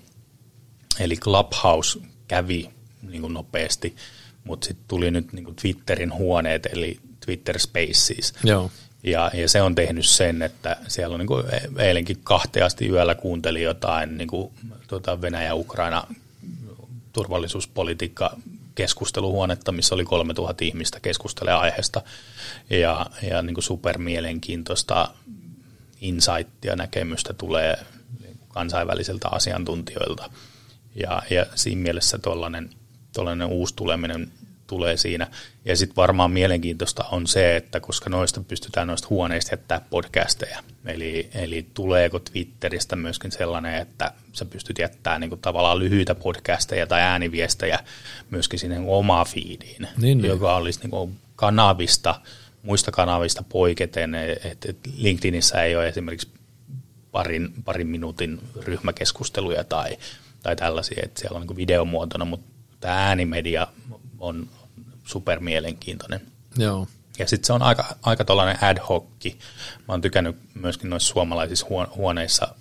eli 1.00 1.16
Clubhouse 1.16 2.00
kävi 2.28 2.70
niin 3.02 3.22
kuin 3.22 3.34
nopeasti, 3.34 3.96
mutta 4.44 4.68
sitten 4.68 4.86
tuli 4.88 5.12
nyt 5.12 5.34
niin 5.34 5.46
kuin 5.46 5.56
Twitterin 5.56 6.14
huoneet, 6.14 6.66
eli 6.66 7.00
Twitter 7.26 7.60
Spaces. 7.60 8.34
Joo. 8.44 8.72
Ja, 9.04 9.32
ja 9.34 9.50
se 9.50 9.62
on 9.62 9.76
tehnyt 9.76 10.06
sen, 10.06 10.42
että 10.42 10.78
siellä 10.88 11.14
on 11.14 11.20
niin 11.20 11.28
kuin 11.28 11.44
eilenkin 11.78 12.20
kahteasti 12.24 12.88
yöllä 12.88 13.16
kuunteli 13.16 13.62
jotain 13.62 14.18
niin 14.18 14.28
kuin, 14.28 14.52
tuota 14.88 15.22
Venäjä-Ukraina 15.22 16.04
turvallisuuspolitiikka 17.14 18.38
keskusteluhuonetta, 18.76 19.72
missä 19.72 19.96
oli 19.96 20.06
3000 20.06 20.66
ihmistä 20.66 21.00
keskustelee 21.00 21.54
aiheesta 21.54 22.02
ja, 22.70 23.06
ja 23.30 23.42
niin 23.42 23.54
kuin 23.54 23.64
supermielenkiintoista 23.64 25.10
insightia 26.02 26.76
näkemystä 26.76 27.34
tulee 27.34 27.78
kansainvälisiltä 28.48 29.28
asiantuntijoilta. 29.32 30.30
Ja, 30.98 31.22
ja 31.30 31.46
siinä 31.56 31.82
mielessä 31.82 32.18
tuollainen 33.14 33.48
uusi 33.48 33.76
tuleminen 33.76 34.32
tulee 34.68 34.98
siinä. 34.98 35.28
Ja 35.66 35.76
sitten 35.76 35.96
varmaan 35.96 36.32
mielenkiintoista 36.32 37.04
on 37.12 37.28
se, 37.28 37.56
että 37.56 37.80
koska 37.80 38.10
noista 38.10 38.42
pystytään 38.48 38.88
noista 38.88 39.08
huoneista 39.10 39.54
jättää 39.54 39.82
podcasteja, 39.90 40.64
eli, 40.86 41.30
eli 41.34 41.66
tuleeko 41.74 42.20
Twitteristä 42.20 42.96
myöskin 42.96 43.32
sellainen, 43.32 43.76
että 43.76 44.12
sä 44.34 44.46
pystyt 44.46 44.80
jättämään 44.80 45.22
niin 45.22 45.40
tavallaan 45.42 45.80
lyhyitä 45.80 46.16
podcasteja 46.16 46.88
tai 46.88 47.02
ääniviestejä 47.02 47.80
myöskin 48.30 48.60
sinne 48.60 48.80
omaa 48.88 49.26
feediin, 49.26 49.88
niin, 49.98 50.18
niin. 50.18 50.26
joka 50.26 50.56
olisi 50.56 50.80
niin 50.88 51.20
kanavista, 51.36 52.22
muista 52.64 52.92
kanavista 52.92 53.44
poiketen, 53.50 54.16
että 54.16 54.70
et 54.70 54.78
LinkedInissä 54.98 55.64
ei 55.64 55.76
ole 55.76 55.88
esimerkiksi 55.88 56.30
parin, 57.12 57.54
parin 57.66 57.88
minuutin 57.88 58.40
ryhmäkeskusteluja 58.64 59.64
tai, 59.64 59.98
tai 60.48 60.56
tällaisia, 60.56 61.02
että 61.04 61.22
siellä 61.22 61.40
on 61.40 61.48
niin 61.48 61.58
videomuotona, 61.58 62.26
mutta 62.26 62.48
tämä 62.80 63.08
äänimedia 63.08 63.68
on 64.20 64.48
super 65.06 65.40
mielenkiintoinen. 65.40 66.22
Joo. 66.58 66.88
Ja 67.20 67.28
sitten 67.28 67.48
se 67.48 67.54
on 67.54 67.62
aika, 67.62 67.96
aika 68.02 68.26
tuollainen 68.26 68.64
ad 68.64 68.78
hocki. 68.90 69.38
Mä 69.78 69.94
oon 69.94 70.02
tykännyt 70.02 70.36
myöskin 70.54 70.90
noissa 70.90 71.14
suomalaisissa 71.14 71.68
huoneissa 71.96 72.56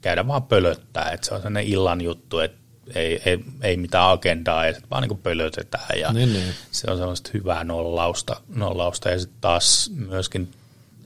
käydä 0.00 0.26
vaan 0.26 0.42
pölöttää, 0.42 1.10
että 1.10 1.26
se 1.26 1.34
on 1.34 1.40
sellainen 1.40 1.66
illan 1.72 2.00
juttu, 2.00 2.38
että 2.38 2.58
ei, 2.94 3.22
ei, 3.24 3.44
ei 3.62 3.76
mitään 3.76 4.10
agendaa 4.10 4.66
ja 4.66 4.72
sitten 4.72 4.90
vaan 4.90 5.02
niin 5.02 5.18
pölötetään 5.18 6.00
ja 6.00 6.12
niin, 6.12 6.32
niin. 6.32 6.54
se 6.70 6.90
on 6.90 6.98
sellaista 6.98 7.30
hyvää 7.34 7.64
nollausta, 7.64 8.40
nollausta 8.48 9.10
ja 9.10 9.18
sitten 9.18 9.40
taas 9.40 9.90
myöskin 9.96 10.50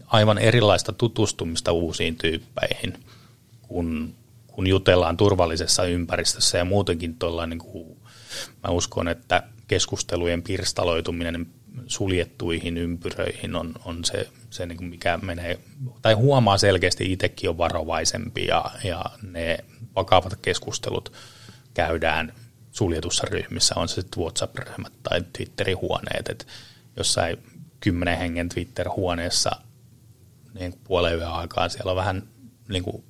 aivan 0.06 0.38
erilaista 0.38 0.92
tutustumista 0.92 1.72
uusiin 1.72 2.16
tyyppeihin, 2.16 3.04
kun, 3.62 4.14
kun 4.54 4.66
jutellaan 4.66 5.16
turvallisessa 5.16 5.84
ympäristössä 5.84 6.58
ja 6.58 6.64
muutenkin 6.64 7.18
tuolla 7.18 7.46
niin 7.46 7.58
kuin, 7.58 7.96
mä 8.62 8.70
uskon, 8.70 9.08
että 9.08 9.42
keskustelujen 9.68 10.42
pirstaloituminen 10.42 11.46
suljettuihin 11.86 12.78
ympyröihin 12.78 13.56
on, 13.56 13.74
on 13.84 14.04
se, 14.04 14.28
se 14.50 14.66
niin 14.66 14.78
kuin 14.78 14.88
mikä 14.88 15.18
menee, 15.22 15.58
tai 16.02 16.14
huomaa 16.14 16.58
selkeästi 16.58 17.12
itsekin 17.12 17.50
on 17.50 17.58
varovaisempi 17.58 18.46
ja, 18.46 18.64
ja 18.84 19.04
ne 19.22 19.58
vakavat 19.96 20.38
keskustelut 20.42 21.12
käydään 21.74 22.32
suljetussa 22.72 23.26
ryhmissä, 23.30 23.74
on 23.76 23.88
se 23.88 23.94
sitten 23.94 24.22
WhatsApp-ryhmät 24.22 24.92
tai 25.02 25.22
Twitterin 25.36 25.78
huoneet, 25.80 26.28
että 26.28 26.44
jossain 26.96 27.38
kymmenen 27.80 28.18
hengen 28.18 28.48
Twitter-huoneessa 28.48 29.50
niin 30.54 30.74
puolen 30.84 31.16
yön 31.16 31.32
aikaa 31.32 31.68
siellä 31.68 31.90
on 31.90 31.96
vähän 31.96 32.22
niin 32.68 32.82
kuin, 32.82 33.04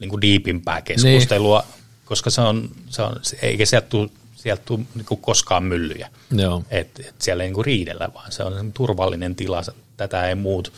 niin 0.00 0.10
kuin 0.10 0.20
diipimpää 0.20 0.82
keskustelua, 0.82 1.64
niin. 1.66 1.84
koska 2.04 2.30
se 2.30 2.40
on, 2.40 2.70
se 2.88 3.02
on, 3.02 3.20
eikä 3.42 3.66
sieltä 3.66 3.88
tule 3.88 4.10
sieltä 4.38 4.62
tule 4.66 4.80
niin 4.94 5.20
koskaan 5.20 5.64
myllyjä. 5.64 6.10
Joo. 6.30 6.64
Et, 6.70 7.00
et 7.00 7.14
siellä 7.18 7.44
ei 7.44 7.50
niin 7.50 7.64
riidellä, 7.64 8.08
vaan 8.14 8.32
se 8.32 8.42
on 8.42 8.72
turvallinen 8.72 9.34
tila. 9.34 9.62
Tätä 9.96 10.28
ei 10.28 10.34
muut, 10.34 10.72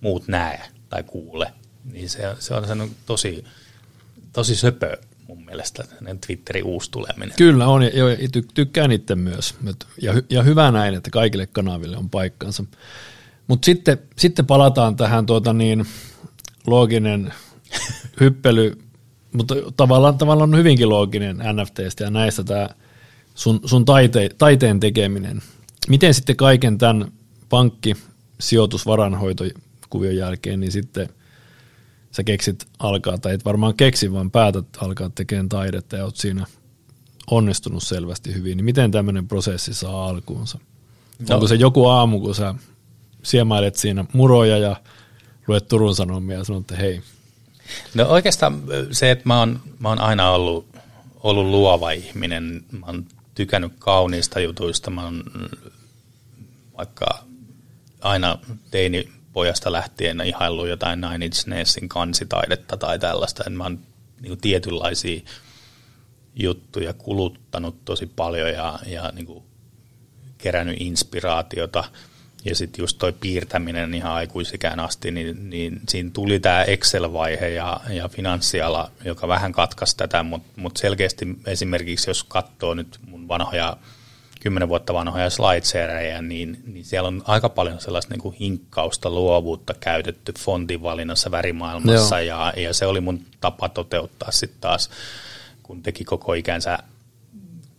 muut 0.00 0.28
näe 0.28 0.60
tai 0.88 1.02
kuule. 1.02 1.52
Niin 1.92 2.10
se, 2.10 2.34
se 2.38 2.54
on 2.54 2.66
sen 2.66 2.90
tosi, 3.06 3.44
tosi 4.32 4.56
söpö 4.56 4.96
mun 5.28 5.44
mielestä, 5.44 5.84
Twitterin 6.26 6.64
uusi 6.64 6.90
tuleminen. 6.90 7.36
Kyllä 7.36 7.66
on, 7.66 7.82
ja, 7.82 7.90
ja 8.10 8.28
tykkään 8.54 8.92
itse 8.92 9.14
myös. 9.14 9.54
Ja, 10.02 10.14
ja 10.30 10.42
hyvä 10.42 10.70
näin, 10.70 10.94
että 10.94 11.10
kaikille 11.10 11.46
kanaville 11.46 11.96
on 11.96 12.10
paikkansa. 12.10 12.64
Mutta 13.46 13.66
sitten, 13.66 13.98
sitten 14.18 14.46
palataan 14.46 14.96
tähän 14.96 15.26
tuota 15.26 15.52
niin, 15.52 15.86
looginen 16.66 17.32
hyppely, 18.20 18.78
mutta 19.32 19.54
tavallaan, 19.76 20.18
tavallaan 20.18 20.56
hyvinkin 20.56 20.88
looginen 20.88 21.36
NFTstä 21.36 22.04
ja 22.04 22.10
näistä 22.10 22.44
tämä 22.44 22.68
sun, 23.34 23.60
sun 23.64 23.84
taite, 23.84 24.30
taiteen 24.38 24.80
tekeminen. 24.80 25.42
Miten 25.88 26.14
sitten 26.14 26.36
kaiken 26.36 26.78
tämän 26.78 27.12
pankki, 27.48 27.96
sijoitus, 28.40 28.86
varanhoitokuvion 28.86 30.16
jälkeen, 30.16 30.60
niin 30.60 30.72
sitten 30.72 31.08
sä 32.10 32.24
keksit 32.24 32.66
alkaa, 32.78 33.18
tai 33.18 33.34
et 33.34 33.44
varmaan 33.44 33.74
keksi, 33.74 34.12
vaan 34.12 34.30
päätät 34.30 34.66
alkaa 34.80 35.10
tekemään 35.14 35.48
taidetta 35.48 35.96
ja 35.96 36.04
oot 36.04 36.16
siinä 36.16 36.46
onnistunut 37.30 37.82
selvästi 37.82 38.34
hyvin, 38.34 38.56
niin 38.56 38.64
miten 38.64 38.90
tämmöinen 38.90 39.28
prosessi 39.28 39.74
saa 39.74 40.08
alkuunsa? 40.08 40.58
No. 41.28 41.34
Onko 41.34 41.48
se 41.48 41.54
joku 41.54 41.86
aamu, 41.86 42.20
kun 42.20 42.34
sä 42.34 42.54
siemailet 43.22 43.76
siinä 43.76 44.04
muroja 44.12 44.58
ja 44.58 44.76
luet 45.46 45.68
Turun 45.68 45.94
Sanomia 45.94 46.38
ja 46.38 46.44
sanot, 46.44 46.60
että 46.60 46.76
hei. 46.76 47.00
No 47.94 48.04
oikeastaan 48.04 48.62
se, 48.90 49.10
että 49.10 49.28
mä 49.28 49.38
oon, 49.38 49.60
mä 49.78 49.88
oon 49.88 50.00
aina 50.00 50.30
ollut, 50.30 50.66
ollut 51.22 51.46
luova 51.46 51.90
ihminen. 51.90 52.64
Mä 52.70 52.86
oon 52.86 53.06
tykännyt 53.34 53.72
kauniista 53.78 54.40
jutuista. 54.40 54.90
Mä 54.90 55.04
oon 55.04 55.24
vaikka 56.76 57.24
aina 58.00 58.38
teini 58.70 59.08
pojasta 59.32 59.72
lähtien 59.72 60.20
ihaillut 60.20 60.68
jotain 60.68 61.00
Nine 61.00 61.26
Inch 61.26 61.46
Nailsin 61.46 61.88
kansitaidetta 61.88 62.76
tai 62.76 62.98
tällaista. 62.98 63.50
Mä 63.50 63.64
oon 63.64 63.78
niin 64.20 64.40
tietynlaisia 64.40 65.20
juttuja 66.34 66.92
kuluttanut 66.92 67.84
tosi 67.84 68.06
paljon 68.06 68.50
ja, 68.50 68.78
ja 68.86 69.10
niin 69.14 69.26
kuin 69.26 69.44
kerännyt 70.38 70.76
inspiraatiota. 70.80 71.84
Ja 72.44 72.54
sitten 72.54 72.82
just 72.82 72.98
toi 72.98 73.12
piirtäminen 73.12 73.94
ihan 73.94 74.12
aikuisikään 74.12 74.80
asti, 74.80 75.10
niin, 75.10 75.50
niin 75.50 75.80
siinä 75.88 76.10
tuli 76.12 76.40
tämä 76.40 76.64
Excel-vaihe 76.64 77.48
ja, 77.48 77.80
ja 77.90 78.08
finanssiala, 78.08 78.90
joka 79.04 79.28
vähän 79.28 79.52
katkaisi 79.52 79.96
tätä, 79.96 80.22
mutta 80.22 80.60
mut 80.60 80.76
selkeästi 80.76 81.26
esimerkiksi 81.46 82.10
jos 82.10 82.24
katsoo 82.24 82.74
nyt 82.74 82.98
mun 83.06 83.28
vanhoja 83.28 83.76
kymmenen 84.40 84.68
vuotta 84.68 84.94
vanhoja 84.94 85.30
slideshareja, 85.30 86.22
niin, 86.22 86.62
niin 86.66 86.84
siellä 86.84 87.06
on 87.06 87.22
aika 87.26 87.48
paljon 87.48 87.80
sellaista 87.80 88.14
niin 88.14 88.20
kuin 88.20 88.36
hinkkausta, 88.40 89.10
luovuutta 89.10 89.74
käytetty 89.80 90.32
fontin 90.38 90.82
valinnassa 90.82 91.30
värimaailmassa, 91.30 92.20
ja, 92.20 92.52
ja 92.56 92.74
se 92.74 92.86
oli 92.86 93.00
mun 93.00 93.24
tapa 93.40 93.68
toteuttaa 93.68 94.30
sitten 94.30 94.60
taas, 94.60 94.90
kun 95.62 95.82
teki 95.82 96.04
koko 96.04 96.34
ikänsä, 96.34 96.78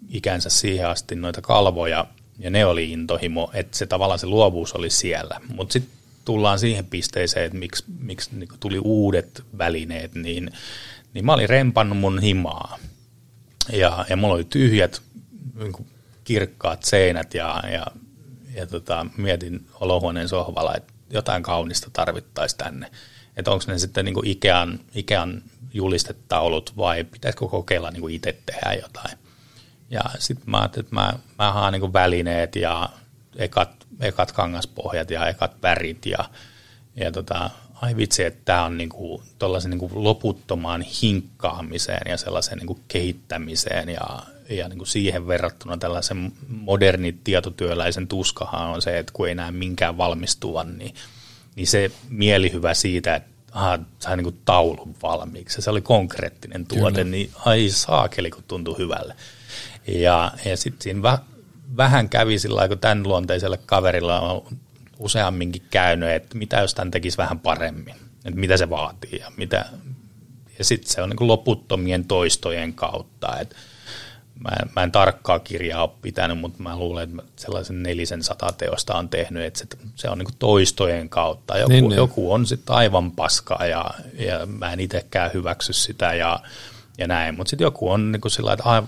ikänsä 0.10 0.50
siihen 0.50 0.88
asti 0.88 1.16
noita 1.16 1.42
kalvoja, 1.42 2.06
ja 2.40 2.50
ne 2.50 2.66
oli 2.66 2.92
intohimo, 2.92 3.52
että 3.54 3.78
se 3.78 3.86
tavallaan 3.86 4.20
se 4.20 4.28
luovuus 4.28 4.74
oli 4.74 4.90
siellä. 4.90 5.42
Mutta 5.56 5.74
sitten 5.74 5.94
tullaan 6.26 6.60
siihen 6.60 6.86
pisteeseen, 6.86 7.46
että 7.46 7.58
miksi, 7.58 7.84
miksi 8.00 8.30
niin 8.36 8.50
tuli 8.60 8.80
uudet 8.80 9.44
välineet, 9.58 10.16
niin, 10.16 10.52
niin 11.14 11.26
mä 11.26 11.34
olin 11.34 11.50
rempannut 11.50 11.98
mun 11.98 12.20
himaa. 12.20 12.78
Ja, 13.72 14.06
ja 14.10 14.16
mulla 14.16 14.34
oli 14.34 14.44
tyhjät 14.44 15.02
niin 15.56 15.88
kirkkaat 16.24 16.84
seinät 16.84 17.34
ja, 17.34 17.64
ja, 17.72 17.86
ja 18.56 18.68
tota, 18.68 19.06
mietin 19.18 19.68
olohuoneen 19.80 20.30
sohvalla, 20.30 20.76
että 20.76 20.94
jotain 21.10 21.44
kaunista 21.44 21.90
tarvittaisiin 21.94 22.58
tänne. 22.58 22.92
Että 23.38 23.52
onko 23.52 23.64
ne 23.68 23.80
sitten 23.80 24.06
niin 24.06 24.28
Ikean, 24.28 24.80
Ikean 24.96 25.44
julistetaolut 25.74 26.78
vai 26.78 27.04
pitäisikö 27.04 27.48
kokeilla 27.48 27.92
niin 27.92 28.10
itse 28.10 28.38
tehdä 28.46 28.74
jotain. 28.74 29.18
Ja 29.92 30.02
sitten 30.20 30.50
mä 30.50 30.58
ajattelin, 30.58 30.86
että 30.86 30.96
mä, 30.96 31.14
mä 31.40 31.52
haan 31.52 31.74
niin 31.74 31.94
välineet 31.94 32.56
ja 32.56 32.90
ekat, 33.36 33.70
ekat 34.00 34.32
kangaspohjat 34.32 35.12
ja 35.12 35.28
ekat 35.28 35.62
värit 35.62 36.06
ja, 36.06 36.30
ja 36.96 37.12
tota, 37.12 37.50
ai 37.82 37.96
vitsi, 37.96 38.24
että 38.24 38.42
tämä 38.46 38.66
on 38.66 38.78
niinku, 38.78 39.24
niinku 39.66 39.90
loputtomaan 39.94 40.82
hinkkaamiseen 40.82 42.12
ja 42.12 42.18
sellaiseen 42.18 42.58
niinku 42.58 42.80
kehittämiseen 42.88 43.90
ja, 43.90 44.20
ja 44.50 44.70
niinku 44.70 44.86
siihen 44.86 45.28
verrattuna 45.28 45.78
tällaisen 45.78 46.32
modernin 46.48 47.20
tietotyöläisen 47.24 48.08
tuskahan 48.08 48.68
on 48.68 48.82
se, 48.82 49.00
että 49.00 49.14
kun 49.14 49.28
ei 49.28 49.36
näe 49.36 49.52
minkään 49.52 49.98
valmistuvan, 49.98 50.78
niin, 50.78 50.96
niin 51.56 51.68
se 51.68 51.92
mielihyvä 52.10 52.74
siitä, 52.74 53.16
että 53.16 53.30
aha, 53.52 53.80
sai 54.00 54.18
niinku 54.18 54.38
taulun 54.46 54.96
valmiiksi. 55.02 55.62
Se 55.62 55.70
oli 55.70 55.82
konkreettinen 55.82 56.66
tuote, 56.66 57.04
Kyllä. 57.04 57.12
niin 57.12 57.32
ai 57.46 57.70
saakeli, 57.70 58.30
kun 58.30 58.44
tuntui 58.48 58.78
hyvälle. 58.78 59.16
Ja, 60.00 60.32
ja 60.46 60.58
sitten 60.58 60.82
siinä 60.82 61.02
väh, 61.02 61.20
vähän 61.78 62.10
kävi 62.10 62.40
sillä 62.40 62.68
kun 62.68 62.80
tämän 62.80 63.04
luonteiselle 63.04 63.60
kaverilla 63.66 64.20
on 64.20 64.58
useamminkin 65.00 65.64
käynyt, 65.70 66.10
että 66.10 66.38
mitä 66.38 66.60
jos 66.60 66.74
tämän 66.74 66.92
tekisi 66.92 67.18
vähän 67.18 67.40
paremmin, 67.40 67.96
että 68.26 68.40
mitä 68.40 68.58
se 68.58 68.70
vaatii 68.70 69.20
ja 69.20 69.32
mitä, 69.38 69.66
ja 70.60 70.66
sitten 70.66 70.92
se 70.92 71.02
on 71.02 71.10
niin 71.10 71.28
loputtomien 71.28 72.06
toistojen 72.06 72.74
kautta, 72.74 73.40
että 73.40 73.56
mä, 74.44 74.50
mä 74.76 74.84
en 74.84 74.92
tarkkaa 74.92 75.40
kirjaa 75.40 75.84
ole 75.84 75.92
pitänyt, 76.02 76.40
mutta 76.40 76.64
mä 76.64 76.78
luulen, 76.78 77.20
että 77.20 77.24
sellaisen 77.36 77.84
nelisen 77.84 78.24
sata 78.24 78.54
teosta 78.58 78.96
on 78.96 79.10
tehnyt, 79.10 79.44
että 79.44 79.60
se, 79.60 79.66
se 79.96 80.10
on 80.10 80.18
niin 80.18 80.28
toistojen 80.40 81.10
kautta. 81.10 81.58
Joku, 81.58 81.72
niin, 81.72 81.90
niin. 81.90 81.98
joku 81.98 82.34
on 82.34 82.46
sitten 82.46 82.76
aivan 82.76 83.12
paskaa 83.12 83.66
ja, 83.66 83.86
ja 84.14 84.46
mä 84.46 84.74
en 84.74 84.80
itsekään 84.80 85.32
hyväksy 85.34 85.74
sitä 85.74 86.14
ja, 86.14 86.40
ja 86.98 87.08
näin, 87.08 87.36
mutta 87.36 87.50
sitten 87.50 87.66
joku 87.66 87.92
on 87.92 88.12
niin 88.12 88.22
sillä 88.28 88.54
että 88.54 88.84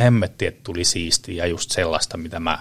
hemmetti, 0.00 0.46
että 0.46 0.60
tuli 0.64 0.84
siistiä 0.84 1.44
ja 1.44 1.46
just 1.46 1.70
sellaista, 1.70 2.16
mitä 2.16 2.40
mä 2.40 2.58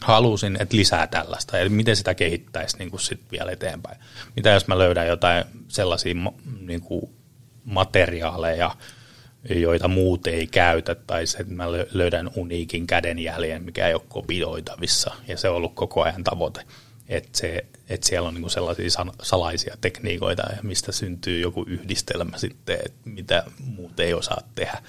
halusin, 0.00 0.56
että 0.60 0.76
lisää 0.76 1.06
tällaista, 1.06 1.58
eli 1.58 1.68
miten 1.68 1.96
sitä 1.96 2.14
kehittäisi 2.14 2.78
niin 2.78 2.90
kuin 2.90 3.00
sit 3.00 3.20
vielä 3.32 3.50
eteenpäin. 3.50 3.98
Mitä 4.36 4.50
jos 4.50 4.66
mä 4.66 4.78
löydän 4.78 5.06
jotain 5.06 5.44
sellaisia 5.68 6.14
niin 6.60 6.80
kuin 6.80 7.10
materiaaleja, 7.64 8.76
joita 9.50 9.88
muut 9.88 10.26
ei 10.26 10.46
käytä, 10.46 10.94
tai 10.94 11.26
se, 11.26 11.38
että 11.38 11.54
mä 11.54 11.72
löydän 11.92 12.30
uniikin 12.36 12.86
kädenjäljen, 12.86 13.62
mikä 13.62 13.88
ei 13.88 13.94
ole 13.94 14.02
kopioitavissa, 14.08 15.14
ja 15.28 15.36
se 15.36 15.48
on 15.48 15.56
ollut 15.56 15.74
koko 15.74 16.02
ajan 16.02 16.24
tavoite, 16.24 16.64
että, 17.08 17.38
se, 17.38 17.64
että 17.88 18.08
siellä 18.08 18.28
on 18.28 18.34
niin 18.34 18.42
kuin 18.42 18.50
sellaisia 18.50 18.90
salaisia 19.22 19.76
tekniikoita, 19.80 20.42
mistä 20.62 20.92
syntyy 20.92 21.40
joku 21.40 21.64
yhdistelmä 21.68 22.38
sitten, 22.38 22.78
että 22.86 23.00
mitä 23.04 23.44
muut 23.64 24.00
ei 24.00 24.14
osaa 24.14 24.40
tehdä. 24.54 24.82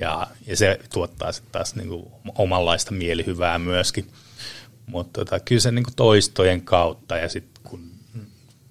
Ja, 0.00 0.26
ja 0.46 0.56
se 0.56 0.80
tuottaa 0.92 1.32
sitten 1.32 1.52
taas 1.52 1.74
niin 1.74 1.88
kuin 1.88 2.06
omanlaista 2.34 2.92
mielihyvää 2.92 3.58
myöskin. 3.58 4.06
Mutta 4.86 5.20
tota, 5.20 5.40
kyllä 5.40 5.60
se 5.60 5.70
niin 5.70 5.84
toistojen 5.96 6.62
kautta 6.62 7.16
ja 7.16 7.28
sitten 7.28 7.62
kun 7.62 7.90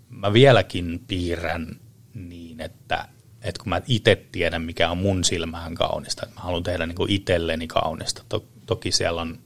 mä 0.09 0.33
vieläkin 0.33 1.03
piirrän 1.07 1.79
niin, 2.13 2.61
että, 2.61 3.07
että 3.41 3.63
kun 3.63 3.69
mä 3.69 3.81
itse 3.87 4.25
tiedän, 4.31 4.61
mikä 4.61 4.89
on 4.89 4.97
mun 4.97 5.23
silmään 5.23 5.75
kaunista, 5.75 6.25
että 6.25 6.35
mä 6.35 6.41
haluan 6.41 6.63
tehdä 6.63 6.85
niin 6.85 7.09
itselleni 7.09 7.67
kaunista. 7.67 8.23
To, 8.29 8.45
toki 8.65 8.91
siellä 8.91 9.21
on 9.21 9.39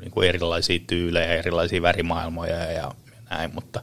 niin 0.00 0.10
kuin 0.10 0.28
erilaisia 0.28 0.80
tyylejä, 0.86 1.34
erilaisia 1.34 1.82
värimaailmoja 1.82 2.56
ja, 2.56 2.72
ja 2.72 2.94
näin, 3.30 3.54
mutta, 3.54 3.82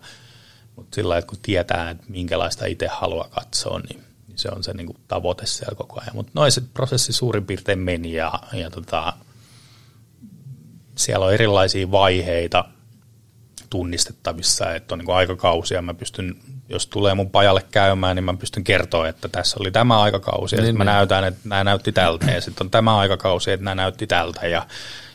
mutta 0.75 0.95
sillä 0.95 1.09
lailla, 1.09 1.19
että 1.19 1.29
kun 1.29 1.39
tietää, 1.41 1.89
että 1.89 2.05
minkälaista 2.09 2.65
itse 2.65 2.87
haluaa 2.87 3.29
katsoa, 3.29 3.79
niin 3.79 4.06
se 4.37 4.49
on 4.49 4.63
se 4.63 4.73
niin 4.73 4.87
kuin 4.87 4.97
tavoite 5.07 5.45
siellä 5.45 5.75
koko 5.75 6.01
ajan. 6.01 6.15
Mutta 6.15 6.31
noin 6.35 6.51
se 6.51 6.61
prosessi 6.73 7.13
suurin 7.13 7.45
piirtein 7.45 7.79
meni 7.79 8.13
ja, 8.13 8.39
ja 8.53 8.69
tota, 8.69 9.13
siellä 10.95 11.25
on 11.25 11.33
erilaisia 11.33 11.91
vaiheita 11.91 12.65
tunnistettavissa, 13.69 14.75
että 14.75 14.95
on 14.95 14.99
niin 14.99 15.15
aikakausia. 15.15 15.81
Mä 15.81 15.93
pystyn, 15.93 16.35
jos 16.69 16.87
tulee 16.87 17.13
mun 17.13 17.29
pajalle 17.29 17.65
käymään, 17.71 18.15
niin 18.15 18.23
mä 18.23 18.33
pystyn 18.33 18.63
kertoa, 18.63 19.07
että 19.07 19.27
tässä 19.27 19.57
oli 19.59 19.71
tämä 19.71 20.01
aikakausi, 20.01 20.55
ja 20.55 20.61
niin, 20.61 20.67
sitten 20.67 20.77
mä 20.77 20.83
niin. 20.83 20.95
näytän, 20.95 21.23
että 21.23 21.39
nämä 21.43 21.63
näytti 21.63 21.91
tältä, 21.91 22.31
ja 22.31 22.41
sitten 22.41 22.65
on 22.65 22.71
tämä 22.71 22.97
aikakausi, 22.97 23.51
että 23.51 23.63
nämä 23.63 23.75
näytti 23.75 24.07
tältä, 24.07 24.47
ja, 24.47 24.67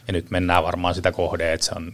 ja 0.07 0.13
nyt 0.13 0.31
mennään 0.31 0.65
varmaan 0.65 0.95
sitä 0.95 1.13
kohde, 1.13 1.53
että 1.53 1.67
se 1.67 1.73
on 1.77 1.93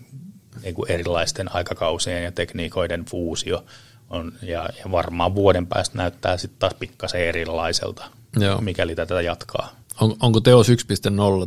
niin 0.62 0.74
kuin 0.74 0.90
erilaisten 0.90 1.54
aikakausien 1.54 2.24
ja 2.24 2.32
tekniikoiden 2.32 3.04
fuusio, 3.04 3.64
on, 4.10 4.32
ja, 4.42 4.68
ja 4.78 4.90
varmaan 4.90 5.34
vuoden 5.34 5.66
päästä 5.66 5.98
näyttää 5.98 6.36
sitten 6.36 6.58
taas 6.58 6.74
pikkasen 6.74 7.20
erilaiselta, 7.20 8.04
Joo. 8.36 8.60
mikäli 8.60 8.94
tätä 8.94 9.22
jatkaa. 9.22 9.72
On, 10.00 10.16
onko 10.20 10.40
Teos 10.40 10.68
1.0 10.68 10.74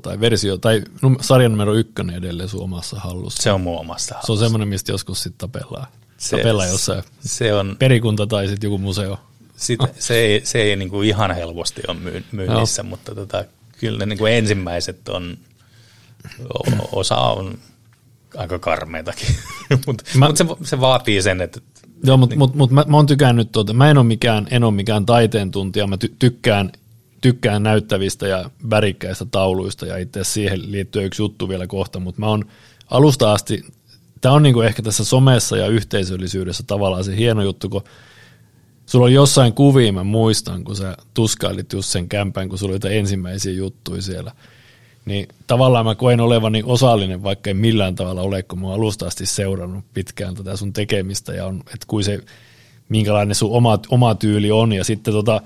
tai 0.02 0.20
versio, 0.20 0.58
tai 0.58 0.82
sarjan 1.22 1.52
numero 1.52 1.74
ykkönen 1.74 2.16
edelleen 2.16 2.50
sun 2.50 2.64
omassa 2.64 3.00
hallussa? 3.00 3.44
Se 3.44 3.52
on 3.52 3.62
mun 3.62 3.80
omassa 3.80 4.16
hallussa. 4.16 4.26
Se 4.26 4.32
on 4.32 4.38
semmoinen, 4.38 4.68
mistä 4.68 4.92
joskus 4.92 5.24
sitten 5.24 5.50
tapellaan. 5.50 5.88
Se, 6.18 6.38
tapellaan 6.38 6.70
jossain 6.70 7.04
se 7.20 7.54
on, 7.54 7.76
perikunta 7.80 8.28
tai 8.28 8.48
sitten 8.48 8.68
joku 8.68 8.78
museo. 8.78 9.20
Sit, 9.56 9.80
se 10.00 10.16
ei, 10.16 10.42
se 10.44 10.62
ei 10.62 10.76
niinku 10.76 11.02
ihan 11.02 11.36
helposti 11.36 11.82
ole 11.88 11.98
myy, 11.98 12.26
myynnissä, 12.32 12.84
no. 12.84 12.90
mutta 12.90 13.16
tota, 13.16 13.46
kyllä 13.80 13.98
ne 13.98 14.06
niinku 14.06 14.26
ensimmäiset 14.26 15.10
on, 15.10 15.38
osa 16.92 17.18
on 17.18 17.60
aika 18.38 18.60
karmeitakin, 18.60 19.36
mutta 19.88 20.04
mut 20.20 20.38
se, 20.38 20.46
se 20.64 20.80
vaatii 20.80 21.22
sen, 21.22 21.42
että 21.42 21.60
Joo, 22.04 22.18
mutta 22.18 22.34
niin. 22.34 22.40
mut, 22.40 22.56
mut 22.56 22.72
mä, 22.72 22.86
mä 22.88 22.98
oon 22.98 23.06
tykännyt 23.06 23.52
tuota, 23.52 23.74
mä 23.74 23.90
en 23.90 23.98
ole 23.98 24.06
mikään, 24.06 24.48
en 24.52 24.64
ole 24.64 24.74
mikään 24.74 25.06
taiteen 25.06 25.52
tuntija, 25.52 25.88
mä 25.88 25.98
ty, 25.98 26.16
tykkään 26.20 26.72
tykkään 27.22 27.64
näyttävistä 27.64 28.28
ja 28.28 28.50
värikkäistä 28.70 29.26
tauluista 29.26 29.86
ja 29.86 29.98
itse 29.98 30.24
siihen 30.24 30.72
liittyy 30.72 31.06
yksi 31.06 31.22
juttu 31.22 31.50
vielä 31.50 31.68
kohta, 31.68 32.00
mutta 32.00 32.20
mä 32.20 32.28
oon 32.28 32.46
alusta 32.92 33.34
asti, 33.34 33.66
tämä 34.22 34.36
on 34.36 34.44
niinku 34.44 34.62
ehkä 34.62 34.82
tässä 34.82 35.04
somessa 35.04 35.58
ja 35.58 35.68
yhteisöllisyydessä 35.68 36.64
tavallaan 36.68 37.04
se 37.04 37.18
hieno 37.18 37.44
juttu, 37.44 37.70
kun 37.70 37.84
sulla 38.86 39.06
on 39.06 39.14
jossain 39.14 39.54
kuvia, 39.54 39.94
mä 39.94 40.04
muistan, 40.04 40.64
kun 40.64 40.76
sä 40.76 40.98
tuskailit 41.14 41.74
just 41.74 41.90
sen 41.90 42.10
kämpän, 42.10 42.50
kun 42.50 42.58
sulla 42.58 42.76
oli 42.84 42.98
ensimmäisiä 42.98 43.54
juttuja 43.54 44.02
siellä, 44.02 44.32
niin 45.06 45.28
tavallaan 45.48 45.86
mä 45.86 45.96
koen 45.96 46.20
olevani 46.20 46.64
osallinen, 46.66 47.24
vaikka 47.24 47.50
ei 47.50 47.54
millään 47.54 47.96
tavalla 47.96 48.22
ole, 48.22 48.44
kun 48.44 48.60
mä 48.60 48.68
oon 48.68 48.76
alusta 48.76 49.08
asti 49.08 49.26
seurannut 49.26 49.86
pitkään 49.94 50.36
tätä 50.36 50.56
sun 50.56 50.74
tekemistä 50.74 51.34
ja 51.34 51.46
on, 51.46 51.60
että 51.60 51.86
kuin 51.88 52.04
se, 52.04 52.20
minkälainen 52.90 53.36
sun 53.36 53.52
oma, 53.52 53.80
oma 53.90 54.16
tyyli 54.16 54.52
on 54.52 54.74
ja 54.74 54.84
sitten 54.84 55.14
tota, 55.14 55.42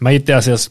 mä 0.00 0.10
itse 0.10 0.34
asiassa 0.34 0.70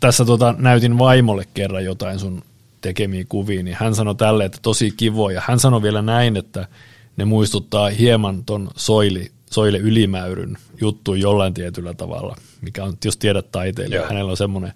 tässä 0.00 0.24
tota, 0.24 0.54
näytin 0.58 0.98
vaimolle 0.98 1.44
kerran 1.54 1.84
jotain 1.84 2.18
sun 2.18 2.42
tekemiä 2.80 3.24
kuvia, 3.28 3.62
niin 3.62 3.76
hän 3.80 3.94
sanoi 3.94 4.14
tälle, 4.14 4.44
että 4.44 4.58
tosi 4.62 4.90
kivoja. 4.96 5.42
Hän 5.46 5.60
sanoi 5.60 5.82
vielä 5.82 6.02
näin, 6.02 6.36
että 6.36 6.68
ne 7.16 7.24
muistuttaa 7.24 7.90
hieman 7.90 8.44
ton 8.44 8.70
soili, 8.76 9.30
soile 9.50 9.78
ylimäyryn 9.78 10.56
juttu 10.80 11.14
jollain 11.14 11.54
tietyllä 11.54 11.94
tavalla, 11.94 12.36
mikä 12.60 12.84
on, 12.84 12.94
jos 13.04 13.16
tiedät 13.16 13.52
taiteilija, 13.52 14.06
hänellä 14.06 14.30
on 14.30 14.36
semmoinen 14.36 14.72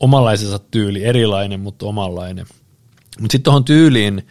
omanlaisensa 0.00 0.58
tyyli, 0.58 1.04
erilainen, 1.04 1.60
mutta 1.60 1.86
omanlainen. 1.86 2.46
Mutta 3.20 3.32
sitten 3.32 3.42
tuohon 3.42 3.64
tyyliin, 3.64 4.26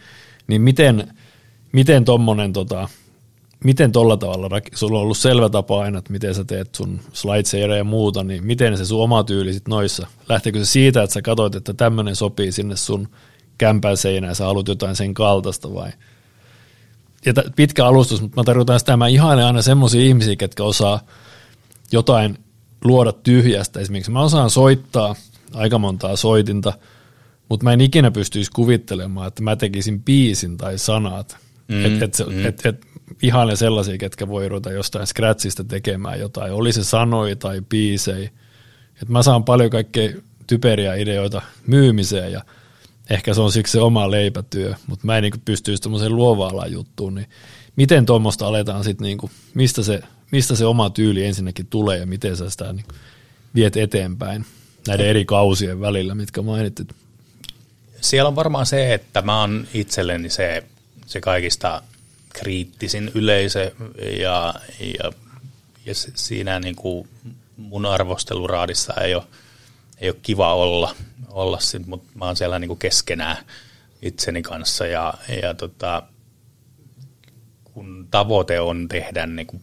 niin 0.46 0.62
miten, 0.62 1.14
miten 1.72 2.04
tuommoinen 2.04 2.52
tota, 2.52 2.88
miten 3.64 3.92
tolla 3.92 4.16
tavalla, 4.16 4.60
sulla 4.74 4.98
on 4.98 5.02
ollut 5.02 5.18
selvä 5.18 5.48
tapa 5.48 5.80
aina, 5.80 5.98
että 5.98 6.12
miten 6.12 6.34
sä 6.34 6.44
teet 6.44 6.74
sun 6.74 7.00
slideshareja 7.12 7.76
ja 7.76 7.84
muuta, 7.84 8.24
niin 8.24 8.46
miten 8.46 8.76
se 8.76 8.84
sun 8.84 9.02
oma 9.02 9.24
tyyli 9.24 9.52
sit 9.52 9.68
noissa, 9.68 10.06
lähteekö 10.28 10.58
se 10.58 10.64
siitä, 10.64 11.02
että 11.02 11.14
sä 11.14 11.22
katsoit, 11.22 11.54
että 11.54 11.74
tämmöinen 11.74 12.16
sopii 12.16 12.52
sinne 12.52 12.76
sun 12.76 13.08
kämpän 13.58 13.96
seinään, 13.96 14.34
sä 14.34 14.44
haluat 14.44 14.68
jotain 14.68 14.96
sen 14.96 15.14
kaltaista 15.14 15.74
vai? 15.74 15.90
Ja 17.26 17.34
t- 17.34 17.56
pitkä 17.56 17.86
alustus, 17.86 18.22
mutta 18.22 18.40
mä 18.40 18.44
tarkoitan 18.44 18.78
sitä, 18.78 18.96
mä 18.96 19.08
ihailen 19.08 19.46
aina 19.46 19.62
semmoisia 19.62 20.00
ihmisiä, 20.00 20.36
ketkä 20.36 20.64
osaa 20.64 21.00
jotain 21.92 22.38
luoda 22.84 23.12
tyhjästä. 23.12 23.80
Esimerkiksi 23.80 24.10
mä 24.10 24.22
osaan 24.22 24.50
soittaa 24.50 25.14
aika 25.54 25.78
montaa 25.78 26.16
soitinta, 26.16 26.72
mutta 27.48 27.64
mä 27.64 27.72
en 27.72 27.80
ikinä 27.80 28.10
pystyisi 28.10 28.50
kuvittelemaan, 28.50 29.28
että 29.28 29.42
mä 29.42 29.56
tekisin 29.56 30.02
biisin 30.02 30.56
tai 30.56 30.78
sanat. 30.78 31.36
Mm, 31.68 31.84
että 31.84 32.04
et, 32.04 32.28
mm. 32.28 32.46
et, 32.46 32.66
et, 32.66 32.86
ihailen 33.22 33.56
sellaisia, 33.56 33.98
ketkä 33.98 34.28
voi 34.28 34.48
ruveta 34.48 34.72
jostain 34.72 35.06
scratchista 35.06 35.64
tekemään 35.64 36.20
jotain, 36.20 36.52
oli 36.52 36.72
se 36.72 36.84
sanoi 36.84 37.36
tai 37.36 37.62
biisei. 37.68 38.30
Et 39.02 39.08
mä 39.08 39.22
saan 39.22 39.44
paljon 39.44 39.70
kaikkea 39.70 40.12
typeriä 40.46 40.94
ideoita 40.94 41.42
myymiseen 41.66 42.32
ja 42.32 42.44
ehkä 43.10 43.34
se 43.34 43.40
on 43.40 43.52
siksi 43.52 43.72
se 43.72 43.80
oma 43.80 44.10
leipätyö, 44.10 44.74
mutta 44.86 45.06
mä 45.06 45.16
en 45.16 45.22
niin 45.22 45.42
pystyisi 45.44 45.82
tämmöiseen 45.82 46.16
luova 46.16 46.66
juttuun, 46.66 47.14
niin 47.14 47.26
miten 47.76 48.06
tuommoista 48.06 48.46
aletaan 48.46 48.84
sitten, 48.84 49.04
niin 49.04 49.18
mistä, 49.54 49.82
se, 49.82 50.00
mistä 50.30 50.56
se 50.56 50.66
oma 50.66 50.90
tyyli 50.90 51.24
ensinnäkin 51.24 51.66
tulee 51.66 51.98
ja 51.98 52.06
miten 52.06 52.36
sä 52.36 52.50
sitä 52.50 52.72
niin 52.72 52.86
viet 53.54 53.76
eteenpäin 53.76 54.44
näiden 54.88 55.06
eri 55.06 55.24
kausien 55.24 55.80
välillä, 55.80 56.14
mitkä 56.14 56.42
mainitsit? 56.42 56.88
Siellä 58.00 58.28
on 58.28 58.36
varmaan 58.36 58.66
se, 58.66 58.94
että 58.94 59.22
mä 59.22 59.40
oon 59.40 59.66
itselleni 59.74 60.30
se, 60.30 60.64
se 61.06 61.20
kaikista 61.20 61.82
kriittisin 62.28 63.10
yleisö 63.14 63.72
ja, 64.20 64.54
ja, 64.80 65.12
ja 65.86 65.94
siinä 66.14 66.60
niin 66.60 66.76
kuin 66.76 67.08
mun 67.56 67.86
arvosteluraadissa 67.86 68.94
ei 68.94 69.14
ole, 69.14 69.24
ei 70.00 70.08
ole 70.08 70.16
kiva 70.22 70.54
olla, 70.54 70.94
olla 71.28 71.60
sit, 71.60 71.86
mutta 71.86 72.10
mä 72.14 72.24
oon 72.24 72.36
siellä 72.36 72.58
niin 72.58 72.68
kuin 72.68 72.78
keskenään 72.78 73.36
itseni 74.02 74.42
kanssa 74.42 74.86
ja, 74.86 75.14
ja 75.42 75.54
tota, 75.54 76.02
kun 77.64 78.08
tavoite 78.10 78.60
on 78.60 78.88
tehdä 78.88 79.26
niin 79.26 79.46
kuin 79.46 79.62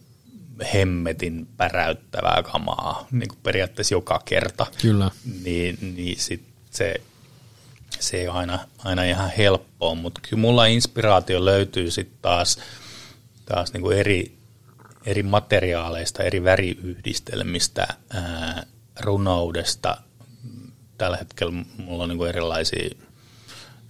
hemmetin 0.74 1.48
päräyttävää 1.56 2.42
kamaa 2.42 3.06
niin 3.10 3.28
kuin 3.28 3.38
periaatteessa 3.42 3.94
joka 3.94 4.22
kerta, 4.24 4.66
Kyllä. 4.82 5.10
niin, 5.44 5.78
niin 5.96 6.20
sit 6.20 6.42
se, 6.70 6.94
se 8.00 8.16
ei 8.16 8.28
ole 8.28 8.38
aina, 8.38 8.58
aina 8.78 9.04
ihan 9.04 9.30
helppoa, 9.38 9.94
mutta 9.94 10.20
kyllä 10.28 10.40
mulla 10.40 10.66
inspiraatio 10.66 11.44
löytyy 11.44 11.90
sitten 11.90 12.18
taas, 12.22 12.58
taas 13.44 13.72
niin 13.72 13.82
kuin 13.82 13.98
eri, 13.98 14.36
eri 15.06 15.22
materiaaleista, 15.22 16.22
eri 16.22 16.44
väriyhdistelmistä, 16.44 17.86
ää, 18.10 18.66
runoudesta. 19.00 19.96
Tällä 20.98 21.16
hetkellä 21.16 21.64
mulla 21.76 22.02
on 22.02 22.08
niin 22.08 22.18
kuin 22.18 22.28
erilaisia, 22.28 22.90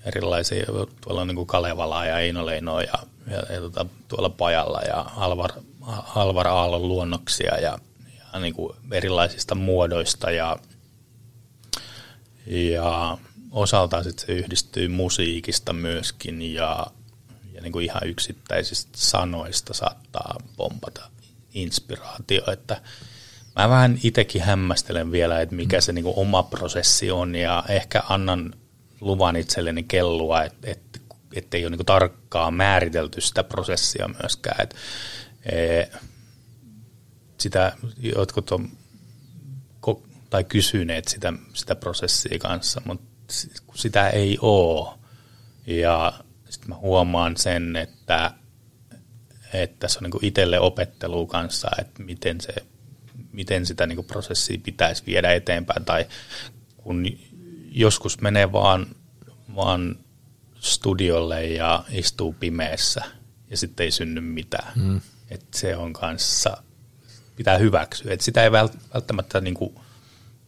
erilaisia, 0.05 0.67
tuolla 1.01 1.21
on 1.21 1.27
niin 1.27 1.37
kuin 1.37 1.47
Kalevala 1.47 2.05
ja 2.05 2.19
Eino 2.19 2.47
Leino 2.47 2.81
ja, 2.81 2.95
ja, 3.31 3.43
ja 3.55 3.61
tuota, 3.61 3.87
tuolla 4.09 4.31
Pajalla 4.31 4.81
ja 4.81 5.07
Alvar, 5.17 5.51
Alvar 6.17 6.49
Aallon 6.49 6.89
luonnoksia 6.89 7.59
ja, 7.59 7.79
ja 8.33 8.41
niin 8.41 8.55
kuin 8.55 8.77
erilaisista 8.91 9.55
muodoista 9.55 10.31
ja, 10.31 10.57
ja 12.47 13.19
osaltaan 13.51 14.05
sitten 14.05 14.27
se 14.27 14.33
yhdistyy 14.33 14.89
musiikista 14.89 15.73
myöskin 15.73 16.55
ja, 16.55 16.87
ja 17.53 17.63
niin 17.63 17.73
kuin 17.73 17.85
ihan 17.85 18.03
yksittäisistä 18.05 18.99
sanoista 18.99 19.75
saattaa 19.75 20.37
pompata 20.57 21.11
inspiraatio, 21.55 22.43
että 22.53 22.81
mä 23.57 23.69
vähän 23.69 23.99
itsekin 24.03 24.43
hämmästelen 24.43 25.13
vielä, 25.13 25.41
että 25.41 25.55
mikä 25.55 25.81
se 25.81 25.93
niin 25.93 26.05
kuin 26.05 26.17
oma 26.17 26.43
prosessi 26.43 27.11
on 27.11 27.35
ja 27.35 27.65
ehkä 27.69 28.03
annan 28.09 28.55
luvan 29.01 29.37
itselleni 29.37 29.83
kellua, 29.83 30.43
että, 30.43 30.71
että, 30.71 30.99
että 31.35 31.57
ei 31.57 31.67
ole 31.67 31.77
niin 31.77 31.87
tarkkaa 31.87 32.51
määritelty 32.51 33.21
sitä 33.21 33.45
prosessia 33.45 34.11
myöskään, 34.21 34.63
että 34.63 34.77
sitä 37.39 37.73
jotkut 37.99 38.51
on 38.51 38.69
tai 40.33 40.45
kysyneet 40.45 41.09
sitä, 41.09 41.33
sitä 41.55 41.75
prosessia 41.75 42.39
kanssa, 42.39 42.83
mutta 42.85 43.35
sitä 43.75 44.11
ei 44.11 44.39
ole. 44.41 44.99
Ja 45.67 46.13
sitten 46.51 46.69
mä 46.69 46.77
huomaan 46.77 47.37
sen, 47.37 47.77
että, 47.77 48.31
että 49.53 49.89
se 49.89 49.99
on 49.99 50.11
niin 50.11 50.25
itselle 50.25 50.61
opettelu 50.61 51.27
kanssa, 51.27 51.69
että 51.79 52.03
miten, 52.03 52.41
se, 52.41 52.55
miten 53.33 53.67
sitä 53.67 53.87
niin 53.87 54.05
prosessia 54.05 54.61
pitäisi 54.63 55.03
viedä 55.07 55.33
eteenpäin. 55.33 55.85
Tai 55.85 56.07
kun 56.77 57.07
joskus 57.73 58.21
menee 58.21 58.53
vaan, 58.53 58.87
vaan 59.55 59.97
studiolle 60.61 61.47
ja 61.47 61.85
istuu 61.91 62.33
pimeässä 62.41 63.05
ja 63.51 63.57
sitten 63.57 63.85
ei 63.85 63.91
synny 63.91 64.21
mitään. 64.21 64.73
Mm. 64.77 65.01
Että 65.35 65.59
se 65.59 65.77
on 65.77 65.93
kanssa, 65.93 66.57
pitää 67.37 67.59
hyväksyä. 67.59 68.13
Että 68.13 68.25
sitä 68.25 68.45
ei 68.45 68.53
välttämättä 68.53 69.41
niin 69.41 69.55
kuin 69.55 69.75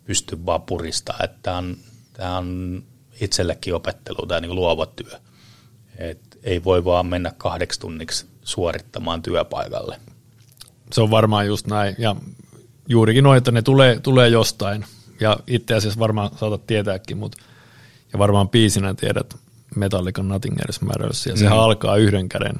pysty 0.04 0.46
vaan 0.46 0.62
puristaa. 0.62 1.18
Että 1.24 1.38
tämä 1.42 1.56
on, 1.56 1.76
tämä 2.12 2.38
on 2.38 2.82
itsellekin 3.20 3.74
opettelu, 3.74 4.26
tämä 4.26 4.40
niin 4.40 4.54
luova 4.54 4.86
työ. 4.86 5.20
Et 5.98 6.38
ei 6.42 6.64
voi 6.64 6.84
vaan 6.84 7.06
mennä 7.06 7.32
kahdeksi 7.38 7.80
tunniksi 7.80 8.26
suorittamaan 8.42 9.22
työpaikalle. 9.22 10.00
Se 10.92 11.00
on 11.00 11.10
varmaan 11.10 11.46
just 11.46 11.66
näin. 11.66 11.94
Ja 11.98 12.16
juurikin 12.88 13.24
noin, 13.24 13.38
että 13.38 13.50
ne 13.50 13.62
tulee, 13.62 14.00
tulee 14.00 14.28
jostain. 14.28 14.84
Ja 15.20 15.36
itse 15.46 15.74
asiassa 15.74 16.00
varmaan 16.00 16.30
saatat 16.36 16.66
tietääkin, 16.66 17.18
mutta 17.18 17.38
ja 18.12 18.18
varmaan 18.18 18.48
biisinä 18.48 18.94
tiedät 18.94 19.36
Metallican 19.76 20.28
Nothing 20.28 20.56
Else 20.60 20.84
Matters. 20.84 21.26
Ja 21.26 21.32
mm. 21.32 21.38
sehän 21.38 21.58
alkaa 21.58 21.96
yhden 21.96 22.28
käden 22.28 22.54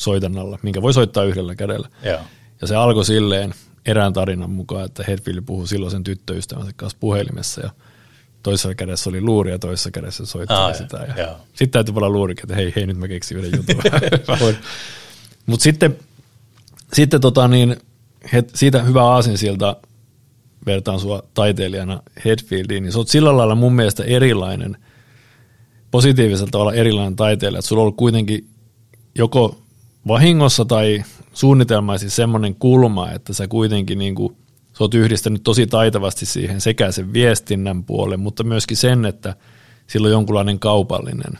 soitannalla, 0.00 0.58
minkä 0.62 0.82
voi 0.82 0.94
soittaa 0.94 1.24
yhdellä 1.24 1.54
kädellä. 1.54 1.88
Joo. 2.04 2.20
Ja 2.60 2.66
se 2.66 2.76
alkoi 2.76 3.04
silleen 3.04 3.54
erään 3.86 4.12
tarinan 4.12 4.50
mukaan, 4.50 4.84
että 4.84 5.04
Hetfield 5.08 5.42
puhui 5.42 5.68
silloin 5.68 5.90
sen 5.90 6.04
tyttöystävänsä 6.04 6.72
kanssa 6.76 6.98
puhelimessa 7.00 7.60
ja 7.60 7.70
toisessa 8.42 8.74
kädessä 8.74 9.10
oli 9.10 9.20
luuri 9.20 9.50
ja 9.50 9.58
toisessa 9.58 9.90
kädessä 9.90 10.26
soittaa 10.26 10.66
ah, 10.66 10.76
sitä. 10.76 11.14
Ja 11.16 11.36
sitten 11.48 11.70
täytyy 11.70 11.94
olla 11.96 12.10
luurikin, 12.10 12.44
että 12.44 12.54
hei, 12.54 12.72
hei, 12.76 12.86
nyt 12.86 12.96
mä 12.96 13.08
keksin 13.08 13.38
yhden 13.38 13.52
jutun. 13.56 13.82
Mutta 15.46 15.62
sitten, 15.62 15.98
sitten 16.92 17.20
tota 17.20 17.48
niin, 17.48 17.76
het, 18.32 18.50
siitä 18.54 18.82
hyvä 18.82 19.04
aasinsilta 19.04 19.76
vertaan 20.66 21.00
sua 21.00 21.22
taiteilijana 21.34 22.02
Hetfieldiin, 22.24 22.82
niin 22.82 22.92
sä 22.92 22.98
oot 22.98 23.08
sillä 23.08 23.36
lailla 23.36 23.54
mun 23.54 23.72
mielestä 23.72 24.04
erilainen, 24.04 24.76
positiivisella 25.90 26.50
tavalla 26.50 26.72
erilainen 26.72 27.16
taiteilija, 27.16 27.58
että 27.58 27.68
sulla 27.68 27.80
on 27.80 27.84
ollut 27.84 27.96
kuitenkin 27.96 28.48
joko 29.14 29.60
vahingossa 30.08 30.64
tai 30.64 31.02
suunnitelmaisesti 31.32 32.16
semmoinen 32.16 32.54
kulma, 32.54 33.10
että 33.10 33.32
sä 33.32 33.48
kuitenkin 33.48 33.98
niin 33.98 34.14
kuin, 34.14 34.36
sä 34.72 34.84
oot 34.84 34.94
yhdistänyt 34.94 35.42
tosi 35.42 35.66
taitavasti 35.66 36.26
siihen 36.26 36.60
sekä 36.60 36.92
sen 36.92 37.12
viestinnän 37.12 37.84
puolen, 37.84 38.20
mutta 38.20 38.44
myöskin 38.44 38.76
sen, 38.76 39.04
että 39.04 39.36
sillä 39.86 40.06
on 40.06 40.12
jonkunlainen 40.12 40.58
kaupallinen 40.58 41.38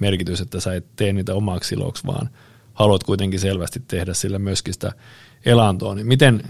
merkitys, 0.00 0.40
että 0.40 0.60
sä 0.60 0.74
et 0.74 0.86
tee 0.96 1.12
niitä 1.12 1.34
omaksi 1.34 1.74
iloksi, 1.74 2.06
vaan 2.06 2.28
haluat 2.74 3.04
kuitenkin 3.04 3.40
selvästi 3.40 3.82
tehdä 3.88 4.14
sillä 4.14 4.38
myöskin 4.38 4.74
sitä 4.74 4.92
elantoa. 5.44 5.94
Niin 5.94 6.06
miten 6.06 6.42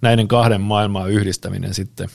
näiden 0.00 0.28
kahden 0.28 0.60
maailman 0.60 1.10
yhdistäminen 1.10 1.74
sitten, 1.74 2.08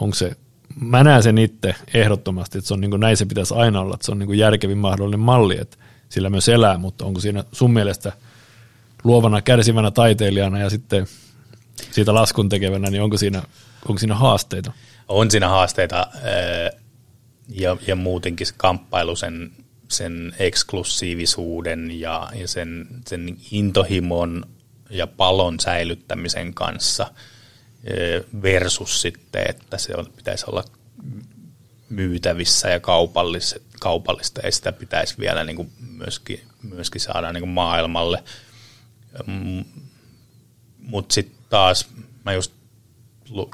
onko 0.00 0.14
se, 0.14 0.36
mä 0.80 1.04
näen 1.04 1.22
sen 1.22 1.38
itse 1.38 1.74
ehdottomasti, 1.94 2.58
että 2.58 2.68
se 2.68 2.74
on 2.74 2.80
niin 2.80 2.90
kuin, 2.90 3.00
näin 3.00 3.16
se 3.16 3.26
pitäisi 3.26 3.54
aina 3.54 3.80
olla, 3.80 3.94
että 3.94 4.06
se 4.06 4.12
on 4.12 4.18
niin 4.18 4.26
kuin 4.26 4.38
järkevin 4.38 4.78
mahdollinen 4.78 5.20
malli, 5.20 5.58
että 5.60 5.76
sillä 6.12 6.30
myös 6.30 6.48
elää, 6.48 6.78
mutta 6.78 7.04
onko 7.04 7.20
siinä 7.20 7.44
sun 7.52 7.72
mielestä 7.72 8.12
luovana, 9.04 9.42
kärsivänä 9.42 9.90
taiteilijana 9.90 10.58
ja 10.58 10.70
sitten 10.70 11.06
siitä 11.90 12.14
laskun 12.14 12.48
tekevänä, 12.48 12.90
niin 12.90 13.02
onko 13.02 13.16
siinä, 13.16 13.42
onko 13.88 13.98
siinä 13.98 14.14
haasteita? 14.14 14.72
On 15.08 15.30
siinä 15.30 15.48
haasteita 15.48 16.06
ja, 17.48 17.76
ja 17.86 17.96
muutenkin 17.96 18.46
se 18.46 18.54
kamppailu 18.56 19.16
sen, 19.16 19.52
sen 19.88 20.34
eksklusiivisuuden 20.38 22.00
ja, 22.00 22.28
ja 22.34 22.48
sen, 22.48 22.86
sen 23.06 23.36
intohimon 23.50 24.44
ja 24.90 25.06
palon 25.06 25.60
säilyttämisen 25.60 26.54
kanssa 26.54 27.06
versus 28.42 29.02
sitten, 29.02 29.44
että 29.48 29.78
se 29.78 29.94
on, 29.96 30.06
pitäisi 30.16 30.44
olla 30.48 30.64
myytävissä 31.92 32.68
ja 32.68 32.80
kaupallista 33.80 34.40
ja 34.44 34.52
sitä 34.52 34.72
pitäisi 34.72 35.14
vielä 35.18 35.44
niin 35.44 35.56
kuin 35.56 35.72
myöskin, 35.96 36.40
myöskin 36.62 37.00
saada 37.00 37.32
niin 37.32 37.42
kuin 37.42 37.50
maailmalle. 37.50 38.22
Mm, 39.26 39.64
Mutta 40.78 41.14
sitten 41.14 41.38
taas 41.50 41.88
mä 42.24 42.32
just 42.32 42.52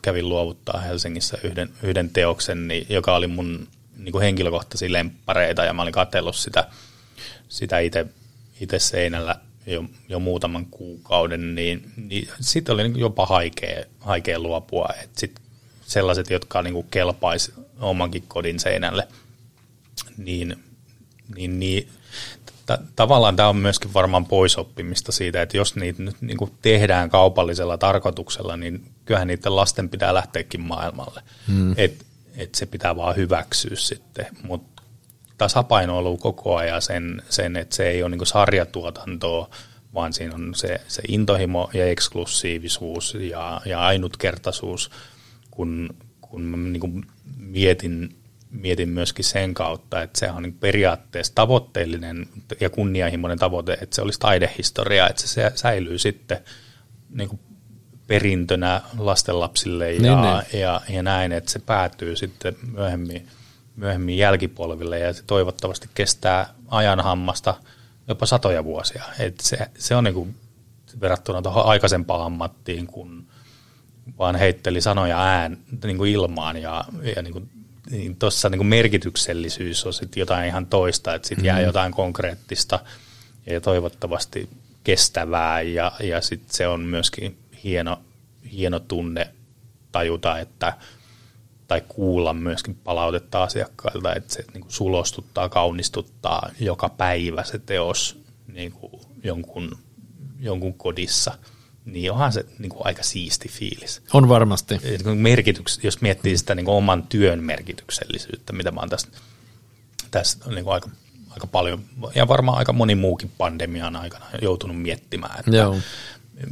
kävin 0.03 0.29
luovuttaa 0.29 0.81
Helsingissä 0.81 1.39
yhden, 1.45 1.71
yhden 1.83 2.11
teoksen, 2.11 2.69
niin, 2.69 2.87
joka 2.89 3.17
oli 3.17 3.27
mun 3.27 3.69
niin 3.97 4.13
kuin 4.13 4.23
henkilökohtaisia 4.23 4.93
lemppareita 4.93 5.65
ja 5.65 5.73
mä 5.73 5.83
olin 5.83 5.93
katsellut 5.93 6.37
sitä, 6.37 6.69
sitä 7.49 7.79
itse 8.61 8.79
seinällä 8.79 9.37
jo, 9.67 9.85
jo 10.09 10.19
muutaman 10.19 10.67
kuukauden, 10.67 11.55
niin, 11.55 11.93
niin 11.97 12.29
sitten 12.41 12.73
oli 12.73 12.83
niin 12.83 13.01
jopa 13.01 13.27
haikea, 13.27 13.85
haikea 14.01 14.39
luopua. 14.39 14.89
Et 15.03 15.11
sit 15.17 15.41
sellaiset, 15.87 16.31
jotka 16.31 16.63
niin 16.63 16.85
kelpaisi 16.91 17.53
omankin 17.79 18.25
kodin 18.29 18.61
seinälle, 18.61 19.09
niin, 20.17 20.57
niin, 21.37 21.59
niin 21.59 21.89
t- 22.67 22.97
tavallaan 22.97 23.37
tämä 23.37 23.49
on 23.49 23.57
myöskin 23.57 23.95
varmaan 23.95 24.27
poisoppimista 24.27 25.13
siitä, 25.13 25.43
että 25.43 25.57
jos 25.57 25.77
niitä 25.77 26.03
nyt 26.03 26.17
niin 26.21 26.37
kuin 26.37 26.53
tehdään 26.63 27.11
kaupallisella 27.11 27.79
tarkoituksella, 27.79 28.57
niin 28.57 28.85
kyllähän 29.05 29.29
niiden 29.29 29.57
lasten 29.57 29.89
pitää 29.89 30.15
lähteäkin 30.15 30.61
maailmalle. 30.61 31.23
Hmm. 31.47 31.75
Et, 31.77 32.07
että 32.37 32.59
se 32.59 32.67
pitää 32.67 32.97
vaan 32.97 33.17
hyväksyä 33.17 33.77
sitten, 33.77 34.27
mutta 34.43 34.83
tasapaino 35.39 35.93
on 35.93 35.99
ollut 35.99 36.21
koko 36.21 36.57
ajan 36.57 36.83
sen, 36.83 37.23
sen 37.29 37.57
että 37.57 37.77
se 37.77 37.89
ei 37.89 38.03
ole 38.03 38.17
niin 38.17 38.27
sarjatuotantoa, 38.27 39.51
vaan 39.95 40.13
siinä 40.13 40.35
on 40.35 40.55
se, 40.55 40.81
se 40.89 41.03
intohimo 41.09 41.71
ja 41.75 41.87
eksklusiivisuus 41.87 43.17
ja, 43.21 43.61
ja 43.67 43.81
ainutkertaisuus, 43.81 44.91
kun, 45.51 45.97
kun 46.21 46.73
niin 46.73 47.07
mietin, 47.49 48.17
mietin 48.51 48.89
myöskin 48.89 49.25
sen 49.25 49.55
kautta, 49.55 50.03
että 50.03 50.19
se 50.19 50.31
on 50.31 50.43
niin 50.43 50.55
periaatteessa 50.55 51.35
tavoitteellinen 51.35 52.27
ja 52.61 52.71
kunnianhimoinen 52.71 53.39
tavoite, 53.39 53.73
että 53.73 53.97
se 53.97 54.03
olisi 54.03 54.21
taidehistoria, 54.21 55.09
että 55.09 55.29
se 55.29 55.53
säilyy 55.55 55.99
sitten 55.99 56.39
niin 57.11 57.29
kuin 57.29 57.41
perintönä 58.07 58.81
lastenlapsille 58.99 59.93
ja, 59.93 60.01
niin, 60.03 60.21
niin. 60.21 60.61
Ja, 60.63 60.81
ja 60.89 61.03
näin, 61.03 61.33
että 61.33 61.51
se 61.51 61.59
päätyy 61.59 62.17
sitten 62.17 62.57
myöhemmin, 62.73 63.29
myöhemmin 63.77 64.17
jälkipolville 64.17 64.99
ja 64.99 65.13
se 65.13 65.23
toivottavasti 65.27 65.89
kestää 65.95 66.55
ajan 66.69 67.01
hammasta 67.01 67.55
jopa 68.09 68.27
satoja 68.27 68.65
vuosia. 68.65 69.05
Et 69.19 69.41
se, 69.41 69.59
se 69.79 69.97
on 69.97 70.05
niinku 70.05 70.29
verrattuna 71.01 71.43
tuohon 71.43 71.67
aikaisempaan 71.67 72.27
ammattiin, 72.27 72.87
kun 72.87 73.28
vaan 74.19 74.37
heitteli 74.37 74.81
sanoja 74.81 75.23
ään 75.23 75.59
niin 75.85 75.99
kuin 75.99 76.13
ilmaan 76.13 76.57
ja, 76.57 76.85
ja 77.17 77.23
niin 77.23 77.33
kuin, 77.33 77.51
niin 77.91 78.17
tuossa 78.17 78.49
niin 78.49 78.67
merkityksellisyys 78.67 79.87
on 79.87 79.93
sitten 79.93 80.21
jotain 80.21 80.49
ihan 80.49 80.67
toista, 80.67 81.15
että 81.15 81.29
sitten 81.29 81.45
mm. 81.45 81.47
jää 81.47 81.61
jotain 81.61 81.93
konkreettista 81.93 82.81
ja 83.47 83.61
toivottavasti 83.61 84.49
kestävää 84.85 85.63
ja, 85.63 85.93
ja 86.01 86.21
sitten 86.21 86.55
se 86.55 86.69
on 86.69 86.81
myöskin 86.81 87.39
hieno, 87.65 88.01
hieno 88.53 88.81
tunne 88.81 89.31
tajuta, 89.93 90.39
että 90.39 90.73
tai 91.69 91.83
kuulla 91.89 92.33
myöskin 92.33 92.75
palautetta 92.75 93.43
asiakkailta, 93.43 94.15
että 94.15 94.35
se 94.35 94.45
niin 94.53 94.61
kuin 94.61 94.73
sulostuttaa, 94.73 95.49
kaunistuttaa 95.49 96.51
joka 96.61 96.89
päivä 96.89 97.45
se 97.45 97.59
teos 97.59 98.19
niin 98.47 98.73
kuin 98.73 99.03
jonkun, 99.25 99.79
jonkun 100.41 100.75
kodissa, 100.75 101.35
niin 101.93 102.13
onhan 102.13 102.33
se 102.33 102.45
niin 102.59 102.71
kuin 102.71 102.87
aika 102.87 103.03
siisti 103.03 103.49
fiilis. 103.49 104.03
On 104.13 104.29
varmasti. 104.29 104.75
Merkityks, 105.15 105.81
jos 105.83 106.01
miettii 106.01 106.39
sitä 106.39 106.55
niin 106.55 106.65
kuin 106.65 106.75
oman 106.75 107.03
työn 107.03 107.45
merkityksellisyyttä, 107.45 108.53
mitä 108.53 108.71
mä 108.71 108.81
oon 108.81 108.89
tässä, 108.89 109.09
tässä 110.11 110.39
niin 110.51 110.65
kuin 110.65 110.75
aika, 110.75 110.91
aika 111.31 111.47
paljon, 111.47 111.85
ja 112.15 112.29
varmaan 112.29 112.59
aika 112.59 112.73
moni 112.73 112.95
muukin 112.95 113.33
pandemian 113.39 113.97
aikana 113.97 114.27
joutunut 114.43 114.83
miettimään, 114.83 115.39
että 115.41 115.51
Joo 115.51 115.77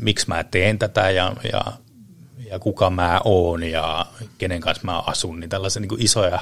miksi 0.03 0.29
mä 0.29 0.45
teen 0.45 0.79
tätä 0.79 1.11
ja, 1.11 1.33
ja, 1.53 1.63
ja 2.51 2.59
kuka 2.59 2.91
mä 2.91 3.21
oon 3.25 3.63
ja 3.63 4.07
kenen 4.39 4.61
kanssa 4.61 4.85
mä 4.85 4.99
asun, 4.99 5.41
niin 5.41 5.51
tällaisia 5.51 5.81
niin 5.81 5.89
kuin 5.89 6.03
isoja 6.03 6.41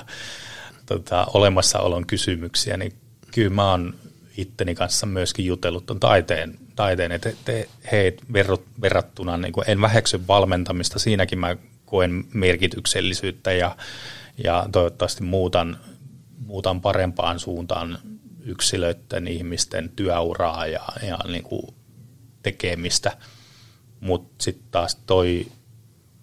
tota, 0.87 1.27
olemassaolon 1.35 2.07
kysymyksiä, 2.07 2.77
niin 2.77 2.93
kyllä 3.35 3.51
mä 3.51 3.71
oon 3.71 3.95
itteni 4.37 4.75
kanssa 4.75 5.07
myöskin 5.07 5.47
jutellut 5.47 5.87
tuon 5.87 6.01
taiteen, 6.01 6.59
taiteen 6.77 7.13
että 7.13 7.33
te, 7.45 7.69
he 7.93 8.15
verrattuna, 8.83 9.37
niin 9.37 9.53
kuin 9.53 9.71
en 9.71 9.81
väheksy 9.81 10.21
valmentamista, 10.29 10.99
siinäkin 10.99 11.39
mä 11.39 11.57
koen 11.85 12.25
merkityksellisyyttä 12.35 13.53
ja, 13.53 13.77
ja 14.45 14.67
toivottavasti 14.73 15.23
muutan, 15.23 15.79
muutan 16.47 16.81
parempaan 16.81 17.39
suuntaan 17.39 17.99
yksilöiden, 18.45 19.29
ihmisten 19.29 19.91
työuraa 19.97 20.67
ja, 20.67 20.83
ja 21.03 21.19
niin 21.29 21.43
kuin 21.43 21.75
tekemistä– 22.43 23.17
mutta 24.05 24.45
sitten 24.45 24.67
taas 24.71 24.95
toi, 25.07 25.47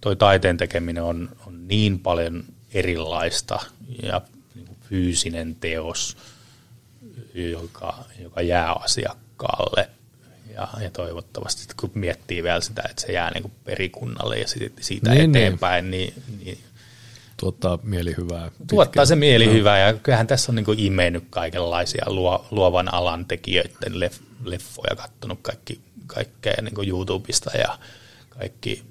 toi 0.02 0.16
taiteen 0.16 0.58
tekeminen 0.58 1.04
on, 1.04 1.30
on 1.48 1.68
niin 1.68 2.00
paljon 2.00 2.44
erilaista 2.74 3.60
ja 4.04 4.22
niin 4.56 4.78
fyysinen 4.82 5.56
teos, 5.56 6.18
joka, 7.34 8.04
joka 8.20 8.42
jää 8.42 8.74
asiakkaalle. 8.74 9.90
Ja, 10.54 10.68
ja 10.82 10.90
toivottavasti, 10.90 11.74
kun 11.80 11.92
miettii 11.94 12.44
vielä 12.44 12.62
sitä, 12.62 12.82
että 12.90 13.02
se 13.02 13.14
jää 13.14 13.32
niin 13.32 13.52
perikunnalle 13.64 14.40
ja 14.40 14.48
siitä 14.48 14.82
niin, 15.10 15.32
niin. 15.32 15.38
eteenpäin, 15.38 15.92
niin, 15.92 16.14
niin 16.44 16.58
tuottaa 17.38 17.80
mielihyvää. 17.84 18.50
Pitkään. 18.50 18.68
Tuottaa 18.68 19.06
se 19.06 19.16
mielihyvää 19.16 19.80
ja 19.80 19.94
kyllähän 19.94 20.28
tässä 20.28 20.52
on 20.52 20.56
niin 20.56 20.80
imennyt 20.80 21.24
kaikenlaisia 21.30 22.06
luo, 22.08 22.46
luovan 22.52 22.94
alan 22.94 23.26
tekijöiden 23.26 24.00
leff, 24.00 24.20
leffoja, 24.46 24.96
kattonut 24.96 25.40
kaikki 25.42 25.82
kaikkea 26.08 26.54
niin 26.62 26.90
YouTubesta 26.90 27.58
ja 27.58 27.80
kaikki 28.30 28.84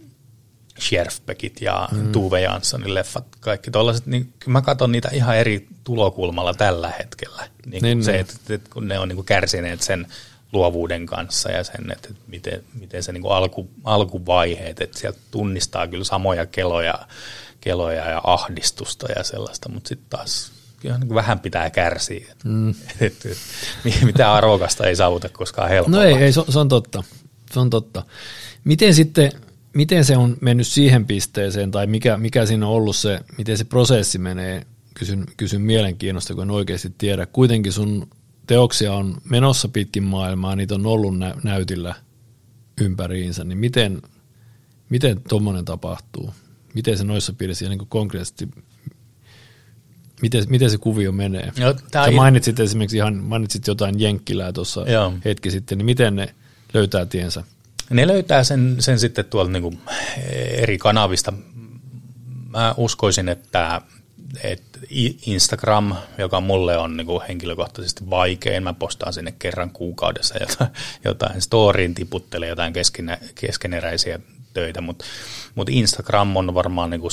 Scherfbeckit 0.81 1.61
ja 1.61 1.89
mm. 1.93 2.13
Tuve 2.13 2.41
Janssonin 2.41 2.95
leffat, 2.95 3.27
kaikki 3.41 3.71
tuollaiset, 3.71 4.07
niin 4.07 4.33
kyllä 4.39 4.53
mä 4.53 4.63
katson 4.63 4.93
niitä 4.93 5.09
ihan 5.13 5.37
eri 5.37 5.69
tulokulmalla 5.85 6.55
tällä 6.55 6.93
hetkellä. 6.99 7.49
Niin 7.67 7.83
niin, 7.83 8.05
se, 8.05 8.13
niin. 8.13 8.21
että, 8.21 8.55
että 8.55 8.71
kun 8.73 8.89
ne 8.89 8.99
on 8.99 9.09
niin 9.09 9.25
kärsineet 9.25 9.83
sen 9.83 10.07
luovuuden 10.53 11.07
kanssa 11.07 11.51
ja 11.51 11.65
sen, 11.65 11.93
että 11.93 12.09
miten, 12.27 12.65
miten 12.81 13.03
se 13.03 13.13
niin 13.13 13.27
alku, 13.31 13.71
alkuvaiheet, 13.85 14.81
että 14.81 14.99
sieltä 14.99 15.19
tunnistaa 15.31 15.89
kyllä 15.89 16.05
samoja 16.05 16.47
keloja, 16.47 16.99
keloja 17.61 18.11
ja 18.11 18.21
ahdistusta 18.25 19.07
ja 19.17 19.25
sellaista, 19.25 19.69
mutta 19.69 19.89
sitten 19.89 20.11
taas 20.11 20.53
kyllä 20.81 20.99
niin 20.99 21.15
vähän 21.15 21.41
pitää 21.41 21.71
kärsiä. 21.71 22.35
Mm. 22.45 22.71
Et, 23.01 23.27
et, 23.27 23.39
mitä 24.03 24.35
arvokasta 24.35 24.87
ei 24.87 24.97
saavuta 24.97 25.29
koskaan 25.29 25.69
helpolla. 25.69 25.97
No 25.97 26.03
ei, 26.03 26.15
ei 26.15 26.33
se, 26.33 26.41
on 26.55 26.69
totta. 26.69 27.05
Se 27.53 27.61
on 27.61 27.71
totta. 27.71 28.03
Miten 28.65 28.95
sitten, 28.95 29.33
miten 29.75 30.05
se 30.05 30.17
on 30.17 30.37
mennyt 30.41 30.67
siihen 30.67 31.07
pisteeseen, 31.07 31.71
tai 31.71 31.87
mikä, 31.87 32.17
mikä 32.17 32.47
siinä 32.47 32.67
on 32.67 32.73
ollut 32.73 32.97
se, 32.97 33.21
miten 33.39 33.59
se 33.59 33.65
prosessi 33.65 34.19
menee, 34.19 34.67
kysyn, 34.95 35.27
kysyn 35.37 35.61
mielenkiinnosta, 35.61 36.35
kun 36.35 36.43
en 36.43 36.51
oikeasti 36.51 36.93
tiedä. 36.99 37.27
Kuitenkin 37.27 37.73
sun 37.73 38.09
teoksia 38.47 38.93
on 38.93 39.17
menossa 39.25 39.69
pitkin 39.69 40.03
maailmaa, 40.03 40.57
niitä 40.57 40.75
on 40.75 40.87
ollut 40.87 41.19
nä- 41.19 41.35
näytillä 41.43 41.95
ympäriinsä, 42.81 43.45
niin 43.45 43.59
miten, 43.59 44.03
miten 44.89 45.21
tuommoinen 45.29 45.65
tapahtuu? 45.65 46.35
Miten 46.75 46.99
se 46.99 47.05
noissa 47.05 47.33
piirissä 47.33 47.69
niin 47.69 47.87
konkreettisesti 47.89 48.49
Miten, 50.23 50.45
miten 50.49 50.71
se 50.71 50.79
kuvio 50.79 51.13
menee? 51.13 51.53
No, 51.61 51.75
Sä 51.93 52.11
mainitsit 52.11 52.61
esimerkiksi 52.61 52.97
ihan, 52.97 53.17
mainitsit 53.17 53.67
jotain 53.67 54.01
Jenkkilää 54.01 54.53
tuossa 54.53 54.85
hetki 55.25 55.51
sitten, 55.51 55.79
niin 55.79 55.87
miten 55.87 56.17
ne 56.17 56.35
löytää 56.75 57.07
tiensä? 57.07 57.45
Ne 57.91 58.07
löytää 58.07 58.45
sen, 58.45 58.77
sen 58.79 58.99
sitten 58.99 59.25
tuolta 59.25 59.51
niin 59.51 59.63
kuin 59.63 59.81
eri 60.51 60.79
kanavista. 60.79 61.33
Mä 62.49 62.75
uskoisin, 62.77 63.29
että, 63.29 63.81
että 64.43 64.79
Instagram, 65.27 65.95
joka 66.19 66.41
mulle 66.41 66.79
on 66.79 66.97
niin 66.97 67.07
kuin 67.07 67.23
henkilökohtaisesti 67.29 68.11
vaikein, 68.11 68.63
mä 68.63 68.73
postaan 68.73 69.13
sinne 69.13 69.35
kerran 69.39 69.71
kuukaudessa 69.71 70.35
jotain, 70.41 70.71
jotain 71.05 71.41
storyin, 71.41 71.95
tiputtele 71.95 72.47
jotain 72.47 72.73
keskene, 72.73 73.19
keskeneräisiä 73.35 74.21
töitä, 74.55 74.81
mutta 74.81 75.05
mut 75.55 75.69
Instagram 75.69 76.37
on 76.37 76.55
varmaan 76.55 76.91
niin 76.91 77.01
kuin 77.01 77.13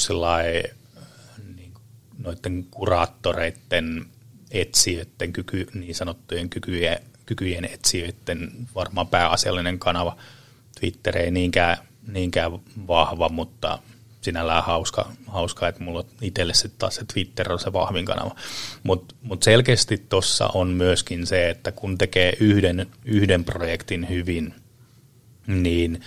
noiden 2.17 2.65
kuraattoreiden 2.71 4.05
etsijöiden, 4.51 5.34
kyky, 5.34 5.67
niin 5.73 5.95
sanottujen 5.95 6.49
kykyjen, 6.49 6.99
kykyjen 7.25 7.65
etsijöiden 7.65 8.51
varmaan 8.75 9.07
pääasiallinen 9.07 9.80
kanava. 9.80 10.17
Twitter 10.80 11.17
ei 11.17 11.32
niinkään, 11.32 11.78
niinkään 12.07 12.51
vahva, 12.88 13.30
mutta 13.30 13.80
sinällään 14.21 14.63
hauska, 14.63 15.11
hauska 15.28 15.67
että 15.67 15.84
mulla 15.84 16.05
itselle 16.21 16.53
sitten 16.53 16.80
taas 16.80 16.95
se 16.95 17.05
Twitter 17.13 17.51
on 17.51 17.59
se 17.59 17.73
vahvin 17.73 18.05
kanava. 18.05 18.36
Mutta 18.84 19.15
mut 19.21 19.43
selkeästi 19.43 20.05
tuossa 20.09 20.47
on 20.53 20.67
myöskin 20.67 21.28
se, 21.28 21.49
että 21.49 21.71
kun 21.71 21.97
tekee 21.97 22.34
yhden, 22.39 22.88
yhden 23.05 23.43
projektin 23.43 24.09
hyvin, 24.09 24.53
niin 25.47 26.01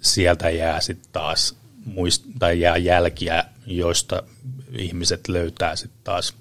sieltä 0.00 0.50
jää 0.50 0.80
sitten 0.80 1.12
taas 1.12 1.56
muist, 1.84 2.24
tai 2.38 2.60
jää 2.60 2.76
jälkiä, 2.76 3.44
joista 3.66 4.22
ihmiset 4.78 5.28
löytää 5.28 5.76
sitten 5.76 6.00
taas 6.04 6.34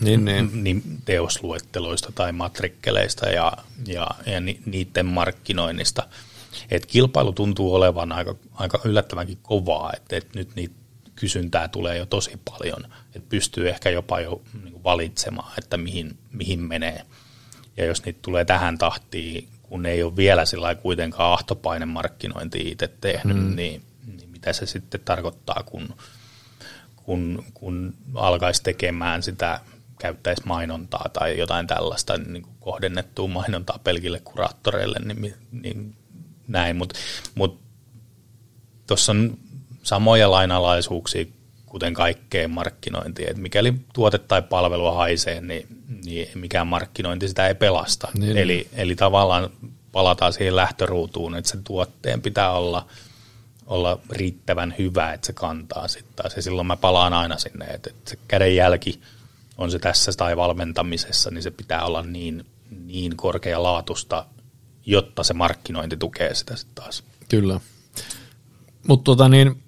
niin, 0.00 0.24
niin. 0.24 0.64
Niin 0.64 0.82
teosluetteloista 1.04 2.12
tai 2.12 2.32
matrikkeleista 2.32 3.28
ja, 3.28 3.52
ja, 3.86 4.06
ja 4.26 4.40
ni, 4.40 4.60
niiden 4.66 5.06
markkinoinnista. 5.06 6.08
Et 6.70 6.86
kilpailu 6.86 7.32
tuntuu 7.32 7.74
olevan 7.74 8.12
aika, 8.12 8.34
aika 8.54 8.80
yllättävänkin 8.84 9.38
kovaa, 9.42 9.92
että 9.96 10.16
et 10.16 10.34
nyt 10.34 10.54
niitä 10.56 10.74
kysyntää 11.14 11.68
tulee 11.68 11.98
jo 11.98 12.06
tosi 12.06 12.40
paljon, 12.50 12.84
että 13.14 13.28
pystyy 13.28 13.68
ehkä 13.68 13.90
jopa 13.90 14.20
jo 14.20 14.42
niin 14.62 14.84
valitsemaan, 14.84 15.52
että 15.58 15.76
mihin, 15.76 16.18
mihin 16.32 16.60
menee. 16.60 17.06
Ja 17.76 17.84
jos 17.84 18.04
niitä 18.04 18.18
tulee 18.22 18.44
tähän 18.44 18.78
tahtiin, 18.78 19.48
kun 19.62 19.86
ei 19.86 20.02
ole 20.02 20.16
vielä 20.16 20.44
sillä 20.44 20.74
kuitenkaan 20.74 21.32
ahtopaine 21.32 21.86
markkinointi 21.86 22.58
itse 22.58 22.88
tehnyt, 23.00 23.36
mm. 23.36 23.56
niin, 23.56 23.82
niin 24.16 24.30
mitä 24.30 24.52
se 24.52 24.66
sitten 24.66 25.00
tarkoittaa, 25.04 25.62
kun 25.66 25.94
kun, 27.10 27.44
kun 27.54 27.94
alkaisi 28.14 28.62
tekemään 28.62 29.22
sitä, 29.22 29.60
käyttäisi 29.98 30.42
mainontaa 30.46 31.06
tai 31.12 31.38
jotain 31.38 31.66
tällaista 31.66 32.18
niin 32.18 32.42
kuin 32.42 32.54
kohdennettua 32.60 33.28
mainontaa 33.28 33.78
pelkille 33.84 34.20
kuraattoreille, 34.20 34.98
niin, 34.98 35.34
niin 35.52 35.96
näin. 36.50 36.76
Mutta 36.76 36.98
mut, 37.34 37.60
tuossa 38.86 39.12
on 39.12 39.38
samoja 39.82 40.30
lainalaisuuksia 40.30 41.24
kuten 41.66 41.94
kaikkeen 41.94 42.50
markkinointiin. 42.50 43.30
että 43.30 43.42
mikäli 43.42 43.74
tuote 43.92 44.18
tai 44.18 44.42
palvelu 44.42 44.90
haisee, 44.90 45.40
niin, 45.40 45.66
niin 46.04 46.28
mikään 46.34 46.66
markkinointi 46.66 47.28
sitä 47.28 47.48
ei 47.48 47.54
pelasta. 47.54 48.08
Niin. 48.18 48.36
Eli, 48.36 48.68
eli 48.72 48.96
tavallaan 48.96 49.50
palataan 49.92 50.32
siihen 50.32 50.56
lähtöruutuun, 50.56 51.36
että 51.36 51.50
sen 51.50 51.64
tuotteen 51.64 52.22
pitää 52.22 52.52
olla, 52.52 52.86
olla 53.66 54.00
riittävän 54.10 54.74
hyvä, 54.78 55.12
että 55.12 55.26
se 55.26 55.32
kantaa 55.32 55.88
sitten 55.88 56.14
taas. 56.16 56.36
Ja 56.36 56.42
silloin 56.42 56.66
mä 56.66 56.76
palaan 56.76 57.12
aina 57.12 57.38
sinne, 57.38 57.64
että, 57.64 57.90
että 57.90 58.10
se 58.10 58.18
kädenjälki, 58.28 59.00
on 59.58 59.70
se 59.70 59.78
tässä 59.78 60.12
tai 60.16 60.36
valmentamisessa, 60.36 61.30
niin 61.30 61.42
se 61.42 61.50
pitää 61.50 61.84
olla 61.84 62.02
niin, 62.02 62.46
niin 62.86 63.16
korkealaatusta, 63.16 64.24
jotta 64.90 65.22
se 65.22 65.34
markkinointi 65.34 65.96
tukee 65.96 66.34
sitä 66.34 66.56
sitten 66.56 66.84
taas. 66.84 67.02
Kyllä. 67.28 67.60
Mutta 68.88 69.04
tota 69.04 69.28
niin, 69.28 69.62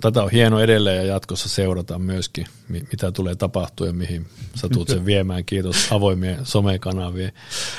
tätä 0.00 0.22
on 0.22 0.30
hieno 0.30 0.60
edelleen 0.60 0.96
ja 0.96 1.04
jatkossa 1.04 1.48
seurata 1.48 1.98
myöskin, 1.98 2.46
mitä 2.68 3.12
tulee 3.12 3.34
tapahtua 3.34 3.86
ja 3.86 3.92
mihin 3.92 4.26
sä 4.54 4.68
tulet 4.68 4.88
sen 4.88 5.06
viemään. 5.12 5.44
Kiitos 5.44 5.76
avoimien 5.90 6.46
somekanavien. 6.46 7.32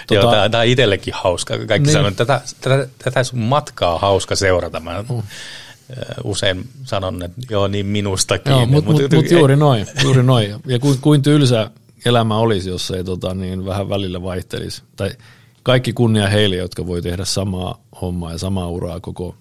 Tota, 0.07 0.21
Joo, 0.21 0.49
tämä 0.49 0.61
on 0.61 0.67
itsellekin 0.67 1.13
hauska. 1.13 1.57
Kaikki 1.57 1.79
niin. 1.79 1.93
sanoo, 1.93 2.07
että 2.07 2.25
tätä, 2.25 2.41
tätä, 2.61 2.87
tätä 3.03 3.23
sun 3.23 3.39
matkaa 3.39 3.93
on 3.93 4.01
hauska 4.01 4.35
seurata. 4.35 4.79
Mä 4.79 5.03
mm. 5.09 5.23
usein 6.23 6.69
sanon, 6.83 7.23
että 7.23 7.41
joo, 7.49 7.67
niin 7.67 7.85
minustakin. 7.85 8.51
Joo, 8.51 8.65
mutta 8.65 8.91
mut, 8.91 9.01
mut, 9.01 9.13
mut 9.13 9.31
juuri 9.31 9.55
noin. 9.55 9.87
Juuri 10.03 10.23
noin. 10.23 10.55
Ja 10.65 10.79
kuin, 10.79 10.97
kuin 11.01 11.21
tylsä 11.21 11.71
elämä 12.05 12.37
olisi, 12.37 12.69
jos 12.69 12.91
ei 12.91 13.03
tota, 13.03 13.33
niin 13.33 13.65
vähän 13.65 13.89
välillä 13.89 14.21
vaihtelisi. 14.21 14.81
Tai 14.95 15.11
kaikki 15.63 15.93
kunnia 15.93 16.29
heille, 16.29 16.55
jotka 16.55 16.87
voi 16.87 17.01
tehdä 17.01 17.25
samaa 17.25 17.83
hommaa 18.01 18.31
ja 18.31 18.37
samaa 18.37 18.67
uraa 18.67 18.99
koko 18.99 19.35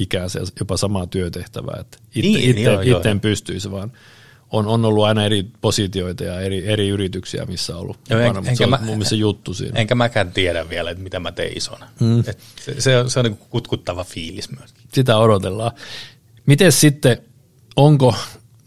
ikänsä 0.00 0.40
jopa 0.60 0.76
samaa 0.76 1.06
työtehtävää. 1.06 1.76
Että 1.80 1.98
itse, 2.14 2.30
niin, 2.30 2.50
itse, 2.50 2.62
joo, 2.62 2.80
itse 2.80 3.10
en 3.10 3.20
pystyisi, 3.20 3.70
vaan 3.70 3.92
on, 4.50 4.66
on 4.66 4.84
ollut 4.84 5.04
aina 5.04 5.24
eri 5.24 5.46
positioita 5.60 6.24
ja 6.24 6.40
eri, 6.40 6.68
eri 6.68 6.88
yrityksiä, 6.88 7.44
missä 7.44 7.74
on 7.74 7.80
ollut 7.80 7.96
joo, 8.10 8.20
mukana, 8.20 8.40
mutta 8.40 8.56
se 8.56 8.64
on 8.64 8.70
mä, 8.70 8.78
mun 8.78 8.86
mielestä 8.86 9.14
juttu 9.14 9.54
siinä. 9.54 9.80
Enkä 9.80 9.94
mäkään 9.94 10.32
tiedä 10.32 10.68
vielä, 10.68 10.90
että 10.90 11.02
mitä 11.02 11.20
mä 11.20 11.32
tein 11.32 11.58
isona. 11.58 11.88
Et 12.26 12.38
se, 12.64 12.80
se 12.80 12.98
on, 12.98 13.10
se 13.10 13.18
on 13.18 13.24
niin 13.24 13.38
kutkuttava 13.50 14.04
fiilis 14.04 14.50
myös. 14.58 14.74
Sitä 14.92 15.18
odotellaan. 15.18 15.70
Miten 16.46 16.72
sitten, 16.72 17.18
onko, 17.76 18.14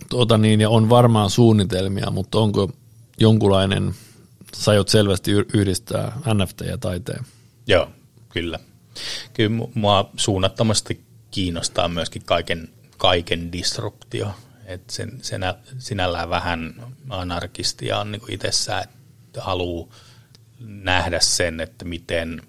tuota 0.10 0.38
niin, 0.38 0.62
ja 0.62 0.70
on 0.70 0.90
varmaan 0.90 1.30
suunnitelmia, 1.30 2.12
mutta 2.12 2.40
onko 2.40 2.70
jonkunlainen, 3.20 3.96
sä 4.56 4.72
aiot 4.72 4.90
selvästi 4.90 5.32
yhdistää 5.32 6.22
NFT 6.34 6.62
ja 6.62 6.78
taiteen? 6.78 7.26
Joo, 7.68 7.90
kyllä. 8.30 8.60
Kyllä 9.34 9.68
mua 9.74 10.10
suunnattomasti 10.18 11.02
kiinnostaa 11.32 11.88
myöskin 11.88 12.22
kaiken, 12.26 12.70
kaiken 12.98 13.52
disruptio. 13.52 14.36
Et 14.66 14.90
sen, 14.90 15.20
senä, 15.22 15.56
sinällään 15.78 16.30
vähän 16.30 16.74
anarkistia 17.10 18.00
on 18.00 18.12
niin 18.12 18.22
itsessään, 18.30 18.84
että 18.84 19.42
haluaa 19.42 19.88
nähdä 20.60 21.20
sen, 21.20 21.60
että 21.60 21.86
miten, 21.86 22.42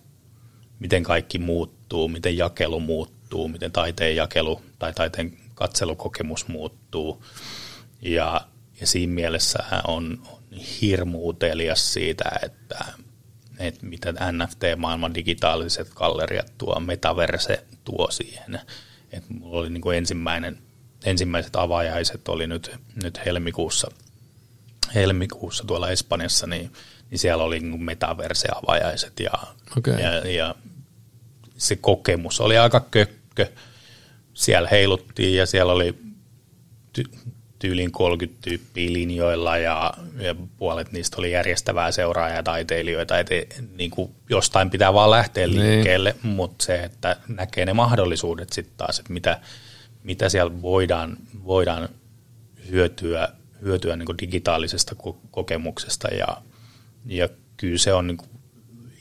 miten 0.79 1.03
kaikki 1.03 1.39
muuttuu, 1.39 2.09
miten 2.09 2.37
jakelu 2.37 2.81
muuttuu, 2.81 3.49
miten 3.49 3.73
taiteen 3.73 4.17
jakelu 4.17 4.63
tai 4.79 4.93
taiteen 4.93 5.39
katselukokemus 5.55 6.49
muuttuu. 6.49 7.25
Ja, 8.03 8.47
ja 8.81 8.87
siinä 8.87 9.13
mielessä 9.13 9.59
on, 9.87 10.23
on 10.53 10.59
hirmu 10.81 11.29
utelias 11.29 11.93
siitä, 11.93 12.25
että, 12.43 12.85
että 13.59 13.87
mitä 13.87 14.13
NFT-maailman 14.13 15.15
digitaaliset 15.15 15.89
galleriat 15.95 16.53
tuo, 16.59 16.81
metaverse 16.81 17.65
tuo 17.85 18.11
siihen. 18.11 18.61
Et 19.13 19.25
mulla 19.31 19.61
oli 19.61 19.71
niin 19.71 19.81
kuin 19.81 19.99
ensimmäinen, 19.99 20.59
ensimmäiset 21.05 21.57
avajaiset 21.57 22.29
oli 22.29 22.47
nyt, 22.47 22.71
nyt 23.03 23.21
helmikuussa, 23.27 23.91
helmikuussa 24.95 25.65
tuolla 25.67 25.91
Espanjassa, 25.91 26.47
niin, 26.47 26.73
niin 27.11 27.19
siellä 27.19 27.45
oli 27.45 27.61
niin 27.61 27.83
metaverse-avajaiset 27.83 29.21
ja, 29.21 29.33
okay. 29.77 30.01
ja, 30.01 30.29
ja 30.29 30.55
se 31.57 31.77
kokemus 31.77 32.41
oli 32.41 32.59
aika 32.59 32.81
kökkö. 32.81 33.47
Siellä 34.35 34.69
heiluttiin 34.69 35.37
ja 35.37 35.47
siellä 35.47 35.73
oli 35.73 35.99
tyyliin 37.63 37.93
30 37.93 38.39
tyyppiä 38.43 38.93
linjoilla 38.93 39.57
ja, 39.57 39.95
ja 40.19 40.35
puolet 40.57 40.93
niistä 40.93 41.17
oli 41.19 41.33
järjestävää 41.33 41.93
seuraajaa 41.93 42.37
ja 42.37 42.43
taiteilijoita, 42.43 43.19
että 43.19 43.35
niin 43.77 43.91
kuin 43.91 44.15
jostain 44.31 44.71
pitää 44.71 44.95
vaan 44.95 45.11
lähteä 45.11 45.47
niin. 45.47 45.61
liikkeelle, 45.61 46.15
niin. 46.23 46.35
mutta 46.35 46.65
se, 46.65 46.83
että 46.83 47.17
näkee 47.29 47.67
ne 47.67 47.73
mahdollisuudet 47.73 48.53
sitten 48.53 48.75
taas, 48.77 48.99
että 48.99 49.13
mitä, 49.13 49.41
mitä 50.05 50.29
siellä 50.29 50.63
voidaan, 50.63 51.17
voidaan 51.45 51.89
hyötyä, 52.71 53.29
hyötyä 53.61 53.97
niin 53.97 54.07
kuin 54.07 54.19
digitaalisesta 54.19 54.97
kokemuksesta 55.31 56.09
ja, 56.09 56.27
ja 57.07 57.29
kyllä 57.57 57.79
se 57.79 57.93
on 57.93 58.07
niin 58.07 58.17
kuin 58.17 58.31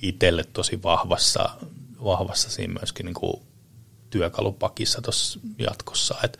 itselle 0.01 0.43
tosi 0.53 0.83
vahvassa, 0.83 1.49
vahvassa 2.03 2.49
siinä 2.49 2.73
myöskin 2.73 3.05
niin 3.05 3.13
kuin 3.13 3.41
työkalupakissa 4.09 5.01
tuossa 5.01 5.39
jatkossa, 5.57 6.15
että 6.23 6.39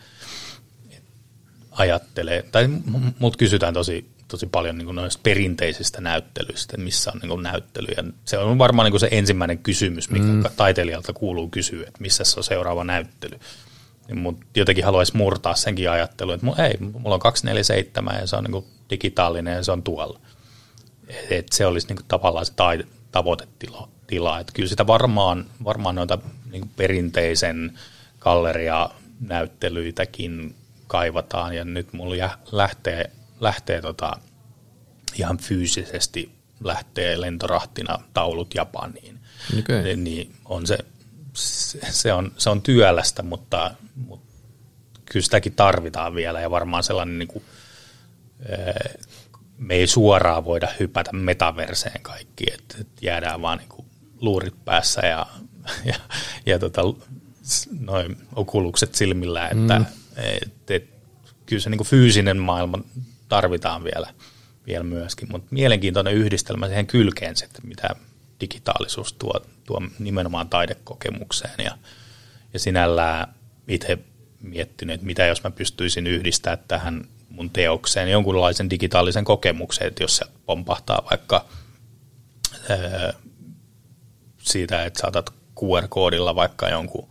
ajattelee, 1.72 2.42
tai 2.52 2.68
mut 3.18 3.36
kysytään 3.36 3.74
tosi, 3.74 4.10
tosi 4.28 4.46
paljon 4.46 4.78
niin 4.78 4.94
noista 4.94 5.20
perinteisistä 5.22 6.00
näyttelyistä, 6.00 6.76
missä 6.76 7.12
on 7.14 7.20
niin 7.28 7.42
näyttelyjä. 7.42 8.04
Se 8.24 8.38
on 8.38 8.58
varmaan 8.58 8.90
niin 8.90 9.00
se 9.00 9.08
ensimmäinen 9.10 9.58
kysymys, 9.58 10.10
mikä 10.10 10.24
mm. 10.24 10.42
taiteilijalta 10.56 11.12
kuuluu 11.12 11.48
kysyä, 11.48 11.84
että 11.86 12.00
missä 12.00 12.24
se 12.24 12.40
on 12.40 12.44
seuraava 12.44 12.84
näyttely. 12.84 13.38
Mutta 14.14 14.46
jotenkin 14.56 14.84
haluaisi 14.84 15.16
murtaa 15.16 15.54
senkin 15.54 15.90
ajattelun, 15.90 16.34
että 16.34 16.66
ei, 16.66 16.76
mulla 16.80 17.14
on 17.14 17.20
247 17.20 18.20
ja 18.20 18.26
se 18.26 18.36
on 18.36 18.44
niin 18.44 18.64
digitaalinen 18.90 19.54
ja 19.54 19.64
se 19.64 19.72
on 19.72 19.82
tuolla. 19.82 20.20
Et 21.30 21.46
se 21.52 21.66
olisi 21.66 21.88
niin 21.88 22.04
tavallaan 22.08 22.46
se 22.46 22.52
taide, 22.56 22.86
tavoitetila. 23.12 23.88
Tila. 24.06 24.40
Et 24.40 24.50
kyllä 24.54 24.68
sitä 24.68 24.86
varmaan, 24.86 25.46
varmaan 25.64 25.94
noita 25.94 26.18
niin 26.50 26.70
perinteisen 26.76 27.78
galleria 28.20 28.90
näyttelyitäkin 29.20 30.54
kaivataan 30.92 31.54
ja 31.54 31.64
nyt 31.64 31.92
mulla 31.92 32.38
lähtee, 32.52 33.10
lähtee 33.40 33.80
tota, 33.80 34.12
ihan 35.14 35.38
fyysisesti 35.38 36.32
lähtee 36.64 37.20
lentorahtina 37.20 37.98
taulut 38.14 38.54
Japaniin. 38.54 39.18
Okay. 39.58 39.96
Niin 39.96 40.34
on 40.44 40.66
se, 40.66 40.78
se, 41.90 42.12
on, 42.12 42.32
se 42.38 42.50
on 42.50 42.62
työlästä, 42.62 43.22
mutta, 43.22 43.74
mutta 44.06 45.00
kyllä 45.04 45.24
sitäkin 45.24 45.54
tarvitaan 45.54 46.14
vielä 46.14 46.40
ja 46.40 46.50
varmaan 46.50 46.82
sellainen 46.82 47.18
niin 47.18 47.28
kuin, 47.28 47.44
me 49.58 49.74
ei 49.74 49.86
suoraan 49.86 50.44
voida 50.44 50.68
hypätä 50.80 51.12
metaverseen 51.12 52.02
kaikki, 52.02 52.44
että, 52.54 52.76
jäädään 53.02 53.42
vaan 53.42 53.58
niin 53.58 53.68
kuin 53.68 53.86
luurit 54.20 54.64
päässä 54.64 55.06
ja, 55.06 55.26
ja, 55.84 55.94
ja 56.46 56.58
tota, 56.58 56.82
noin 57.80 58.16
okulukset 58.34 58.94
silmillä, 58.94 59.48
että 59.48 59.78
mm. 59.78 59.86
Et, 60.22 60.70
et, 60.70 60.88
kyllä 61.46 61.62
se 61.62 61.70
niin 61.70 61.78
kuin 61.78 61.88
fyysinen 61.88 62.36
maailma 62.38 62.78
tarvitaan 63.28 63.84
vielä, 63.84 64.14
vielä 64.66 64.84
myöskin, 64.84 65.28
mutta 65.32 65.48
mielenkiintoinen 65.50 66.14
yhdistelmä 66.14 66.66
siihen 66.66 66.86
kylkeen 66.86 67.36
sitten, 67.36 67.66
mitä 67.66 67.88
digitaalisuus 68.40 69.12
tuo, 69.12 69.40
tuo 69.66 69.82
nimenomaan 69.98 70.48
taidekokemukseen 70.48 71.64
ja, 71.64 71.78
ja 72.52 72.58
sinällään 72.58 73.34
itse 73.68 73.98
miettinyt, 74.40 74.94
että 74.94 75.06
mitä 75.06 75.26
jos 75.26 75.42
mä 75.42 75.50
pystyisin 75.50 76.06
yhdistämään 76.06 76.64
tähän 76.68 77.08
mun 77.28 77.50
teokseen 77.50 78.10
jonkunlaisen 78.10 78.70
digitaalisen 78.70 79.24
kokemuksen, 79.24 79.86
että 79.86 80.02
jos 80.02 80.16
se 80.16 80.24
pompahtaa 80.46 81.06
vaikka 81.10 81.46
ää, 82.68 83.12
siitä, 84.38 84.84
että 84.84 85.00
saatat 85.00 85.32
QR-koodilla 85.60 86.34
vaikka 86.34 86.68
jonkun, 86.68 87.08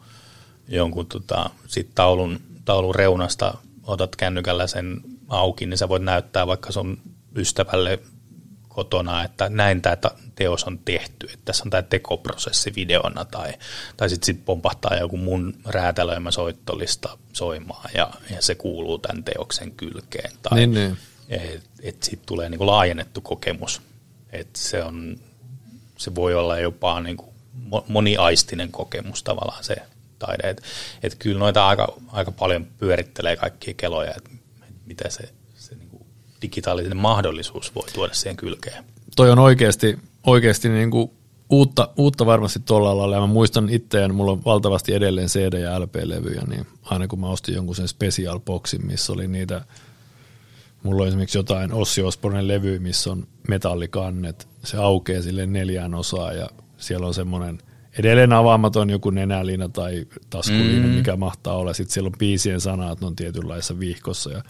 jonkun 0.68 1.08
tota, 1.08 1.50
sit 1.68 1.90
taulun, 1.96 2.42
taulun 2.66 2.96
reunasta 2.96 3.58
otat 3.84 4.16
kännykällä 4.16 4.68
sen 4.68 5.02
auki, 5.30 5.66
niin 5.66 5.78
sä 5.78 5.90
voit 5.90 6.04
näyttää 6.04 6.48
vaikka 6.48 6.72
sun 6.72 7.02
ystävälle 7.36 8.00
kotona, 8.68 9.24
että 9.24 9.50
näin 9.50 9.82
tämä 9.82 9.98
teos 10.36 10.64
on 10.64 10.80
tehty, 10.80 11.26
että 11.26 11.46
tässä 11.46 11.64
on 11.64 11.70
tämä 11.70 11.82
tekoprosessi 11.82 12.76
videona 12.76 13.26
tai, 13.26 13.54
tai 13.98 14.10
sitten 14.10 14.26
sit 14.26 14.46
pompahtaa 14.46 14.96
joku 14.96 15.18
mun 15.18 15.54
räätälöimä 15.66 16.32
soittolista 16.32 17.18
soimaan 17.34 17.90
ja, 17.94 18.12
ja 18.30 18.42
se 18.42 18.56
kuuluu 18.56 18.98
tämän 18.98 19.24
teoksen 19.24 19.72
kylkeen. 19.72 20.32
Tai 20.42 20.60
niin, 20.60 20.74
niin. 20.74 20.98
Että 21.30 21.70
et 21.84 22.04
siitä 22.04 22.24
tulee 22.26 22.50
niinku 22.50 22.66
laajennettu 22.66 23.22
kokemus. 23.22 23.82
Että 24.32 24.60
se, 24.60 24.84
on, 24.84 25.16
se 25.98 26.16
voi 26.16 26.36
olla 26.36 26.60
jopa 26.60 27.02
niinku 27.02 27.34
moniaistinen 27.88 28.72
kokemus 28.72 29.24
tavallaan 29.24 29.64
se 29.64 29.76
taide. 30.26 30.50
Että 30.50 30.64
et 31.04 31.16
kyllä 31.16 31.40
noita 31.40 31.68
aika, 31.68 31.94
aika 32.12 32.32
paljon 32.32 32.68
pyörittelee 32.78 33.36
kaikkia 33.36 33.74
keloja, 33.74 34.14
että 34.18 34.30
mitä 34.86 35.10
se, 35.10 35.24
se 35.56 35.76
niin 35.76 35.90
kuin 35.90 36.06
digitaalinen 36.42 36.98
mahdollisuus 36.98 37.76
voi 37.76 37.88
tuoda 37.94 38.14
siihen 38.14 38.38
kylkeen. 38.38 38.84
Toi 39.16 39.32
on 39.32 39.40
oikeasti, 39.40 40.00
oikeasti 40.24 40.70
niin 40.70 40.92
kuin 40.92 41.12
uutta, 41.50 41.90
uutta 41.98 42.26
varmasti 42.26 42.60
tuolla 42.60 42.92
alalla. 42.92 43.16
Ja 43.16 43.22
mä 43.22 43.28
muistan 43.28 43.70
itse, 43.70 44.08
mulla 44.08 44.32
on 44.32 44.46
valtavasti 44.46 44.94
edelleen 44.94 45.28
CD- 45.28 45.60
ja 45.60 45.80
LP-levyjä, 45.80 46.42
niin 46.48 46.68
aina 46.84 47.08
kun 47.08 47.20
mä 47.20 47.28
ostin 47.28 47.56
jonkun 47.56 47.76
sen 47.76 47.88
special 47.88 48.40
boxin, 48.40 48.86
missä 48.86 49.14
oli 49.14 49.28
niitä, 49.28 49.62
mulla 50.84 51.02
on 51.02 51.08
esimerkiksi 51.08 51.38
jotain 51.38 51.74
Ossi 51.74 52.02
Osbornen 52.02 52.48
levy, 52.48 52.80
missä 52.80 53.12
on 53.12 53.28
metallikannet, 53.48 54.48
se 54.64 54.78
aukeaa 54.78 55.22
sille 55.22 55.46
neljään 55.46 55.94
osaan 55.94 56.38
ja 56.38 56.50
siellä 56.78 57.08
on 57.08 57.14
semmoinen 57.14 57.60
edelleen 58.00 58.34
avaamaton 58.34 58.90
joku 58.90 59.10
nenäliina 59.10 59.70
tai 59.70 60.06
taskuliina, 60.30 60.88
mm. 60.88 60.94
mikä 60.94 61.16
mahtaa 61.16 61.58
olla. 61.58 61.74
Sitten 61.74 61.94
siellä 61.94 62.08
on 62.08 62.18
biisien 62.20 62.62
sanat, 62.62 63.02
ne 63.02 63.08
on 63.08 63.16
tietynlaisessa 63.16 63.80
vihkossa 63.80 64.32
ja 64.32 64.44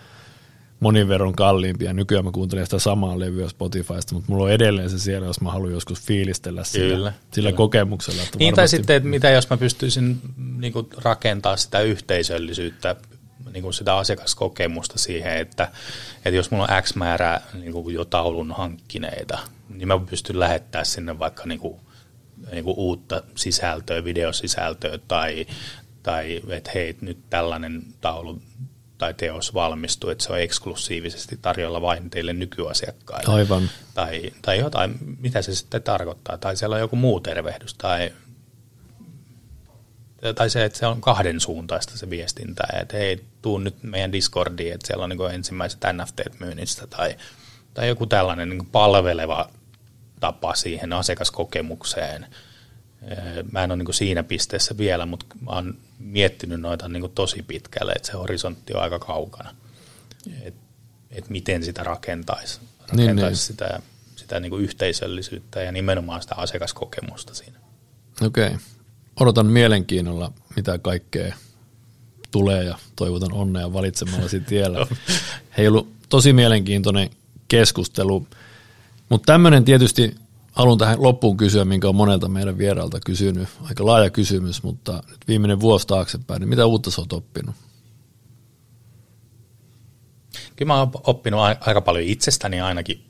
monin 0.80 1.08
verran 1.08 1.34
kalliimpia. 1.34 1.94
Nykyään 1.94 2.26
mä 2.26 2.32
kuuntelen 2.32 2.66
sitä 2.66 2.80
samaa 2.80 3.20
levyä 3.20 3.50
Spotifysta, 3.50 4.16
mutta 4.16 4.32
mulla 4.32 4.44
on 4.44 4.52
edelleen 4.52 4.89
se 4.89 5.00
siellä, 5.00 5.28
jos 5.28 5.42
mä 5.42 5.52
haluan 5.52 5.72
joskus 5.72 6.02
fiilistellä 6.02 6.64
sillä, 6.64 6.96
kyllä, 6.96 7.14
sillä 7.32 7.50
kyllä. 7.50 7.58
kokemuksella. 7.58 8.22
Että 8.24 8.38
niin, 8.38 8.56
tai 8.56 8.68
sitten, 8.68 8.96
että 8.96 9.10
mitä 9.10 9.30
jos 9.30 9.50
mä 9.50 9.58
pystyisin 9.58 10.22
niin 10.58 10.74
kuin, 10.74 10.88
rakentaa 10.98 11.58
sitä 11.58 11.80
yhteisöllisyyttä, 11.80 12.96
niin 13.54 13.62
kuin 13.62 13.74
sitä 13.74 13.98
asiakaskokemusta 13.98 15.00
siihen, 15.00 15.38
että, 15.38 15.72
että 16.16 16.30
jos 16.30 16.52
mulla 16.52 16.64
on 16.64 16.84
X 16.84 16.96
määrä 16.96 17.42
niin 17.54 17.72
kuin 17.72 17.96
jo 17.96 18.06
taulun 18.06 18.52
hankkineita, 18.52 19.39
niin 19.70 19.88
mä 19.88 20.00
pystyn 20.00 20.39
lähettämään 20.39 20.86
sinne 20.86 21.20
vaikka 21.20 21.46
niin 21.46 21.60
kuin, 21.60 21.80
niin 22.52 22.64
kuin 22.64 22.78
uutta 22.78 23.24
sisältöä, 23.36 24.04
videosisältöä 24.04 24.99
tai, 25.08 25.47
tai 26.04 26.41
että 26.49 26.72
hei, 26.76 26.97
nyt 27.02 27.18
tällainen 27.30 27.84
taulu 28.02 28.41
tai 29.02 29.14
teos 29.14 29.54
valmistuu, 29.54 30.10
että 30.10 30.24
se 30.24 30.34
on 30.34 30.39
eksklusiivisesti 30.39 31.39
tarjolla 31.41 31.82
vain 31.82 32.10
teille 32.10 32.34
nykyasiakkaille. 32.34 33.34
Aivan. 33.34 33.70
Tai, 33.93 34.32
tai 34.41 34.60
jotain, 34.60 34.95
mitä 35.20 35.41
se 35.41 35.56
sitten 35.56 35.84
tarkoittaa. 35.84 36.38
Tai 36.38 36.58
siellä 36.58 36.74
on 36.74 36.80
joku 36.80 36.95
muu 36.95 37.20
tervehdys. 37.20 37.74
Tai, 37.74 38.12
tai 40.36 40.49
se, 40.49 40.66
että 40.66 40.80
se 40.80 40.86
on 40.86 41.02
kahden 41.02 41.39
suuntaista 41.39 41.97
se 41.97 42.10
viestintä. 42.10 42.64
Että 42.82 42.97
hei, 42.97 43.26
tuu 43.41 43.58
nyt 43.58 43.84
meidän 43.84 44.12
Discordiin, 44.12 44.74
että 44.74 44.88
siellä 44.88 45.04
on 45.04 45.10
niin 45.10 45.32
ensimmäiset 45.32 45.80
NFT 45.93 46.39
myynnistä. 46.39 46.88
Tai, 46.88 47.16
tai 47.74 47.88
joku 47.88 48.06
tällainen 48.06 48.49
niin 48.49 48.66
palveleva 48.66 49.49
tapa 50.22 50.56
siihen 50.56 50.94
asiakaskokemukseen– 50.94 52.26
Mä 53.52 53.64
en 53.64 53.72
ole 53.72 53.84
niin 53.84 53.94
siinä 53.94 54.24
pisteessä 54.24 54.78
vielä, 54.78 55.06
mutta 55.06 55.26
mä 55.42 55.52
oon 55.52 55.78
miettinyt 56.00 56.62
noita 56.62 56.88
niin 56.88 57.12
tosi 57.16 57.44
pitkälle, 57.44 57.92
että 57.92 58.08
se 58.08 58.14
horisontti 58.14 58.74
on 58.74 58.82
aika 58.82 59.00
kaukana. 59.00 59.56
Et, 60.42 60.54
et 61.12 61.30
miten 61.30 61.64
sitä 61.64 61.84
rakentaisi, 61.84 62.60
rakentaisi 62.80 63.16
niin, 63.16 63.16
niin. 63.16 63.36
sitä, 63.36 63.82
sitä 64.16 64.40
niin 64.40 64.60
yhteisöllisyyttä 64.60 65.62
ja 65.62 65.72
nimenomaan 65.72 66.22
sitä 66.22 66.36
asiakaskokemusta 66.36 67.34
siinä. 67.34 67.60
Okei. 68.22 68.48
Okay. 68.48 68.60
Odotan 69.20 69.46
mielenkiinnolla, 69.46 70.34
mitä 70.56 70.78
kaikkea 70.78 71.36
tulee 72.32 72.64
ja 72.64 72.78
toivotan 72.96 73.34
onnea 73.34 73.74
valitsemallasi 73.74 74.40
tiellä. 74.40 74.88
Hei, 75.58 75.68
ollut 75.68 75.94
tosi 76.10 76.34
mielenkiintoinen 76.34 77.10
keskustelu, 77.48 78.28
mutta 79.12 79.34
tämmöinen 79.34 79.66
tietysti 79.66 80.16
haluan 80.51 80.78
tähän 80.78 81.03
loppuun 81.03 81.38
kysyä, 81.38 81.66
minkä 81.66 81.89
on 81.89 81.95
monelta 81.95 82.28
meidän 82.28 82.57
vieraalta 82.57 82.99
kysynyt. 83.05 83.49
Aika 83.62 83.86
laaja 83.86 84.09
kysymys, 84.09 84.64
mutta 84.64 85.03
nyt 85.09 85.28
viimeinen 85.28 85.59
vuosi 85.59 85.88
taaksepäin, 85.88 86.39
niin 86.39 86.49
mitä 86.49 86.66
uutta 86.66 86.91
sä 86.91 87.01
oot 87.01 87.14
oppinut? 87.14 87.55
Kyllä 90.55 90.68
mä 90.68 90.80
oon 90.80 90.91
oppinut 91.03 91.39
aika 91.59 91.82
paljon 91.82 92.05
itsestäni 92.05 92.62
ainakin, 92.62 93.05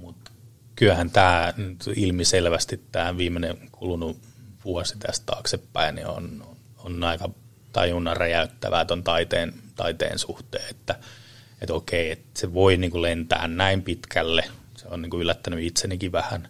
mutta 0.00 0.30
kyllähän 0.76 1.10
tämä 1.10 1.54
ilmiselvästi 1.96 2.80
tämä 2.92 3.16
viimeinen 3.16 3.56
kulunut 3.72 4.16
vuosi 4.64 4.98
tästä 4.98 5.26
taaksepäin 5.26 5.94
niin 5.94 6.06
on, 6.06 6.46
on 6.78 7.04
aika 7.04 7.30
tajunnan 7.72 8.16
räjäyttävää 8.16 8.84
tuon 8.84 9.04
taiteen, 9.04 9.54
taiteen 9.76 10.18
suhteen, 10.18 10.70
että, 10.70 10.94
että 11.60 11.74
okei, 11.74 12.10
että 12.10 12.40
se 12.40 12.54
voi 12.54 12.76
niin 12.76 12.90
kuin 12.90 13.02
lentää 13.02 13.48
näin 13.48 13.82
pitkälle– 13.82 14.44
on 14.90 15.02
niin 15.02 15.10
kuin 15.10 15.20
yllättänyt 15.20 15.60
itsenikin 15.64 16.12
vähän, 16.12 16.48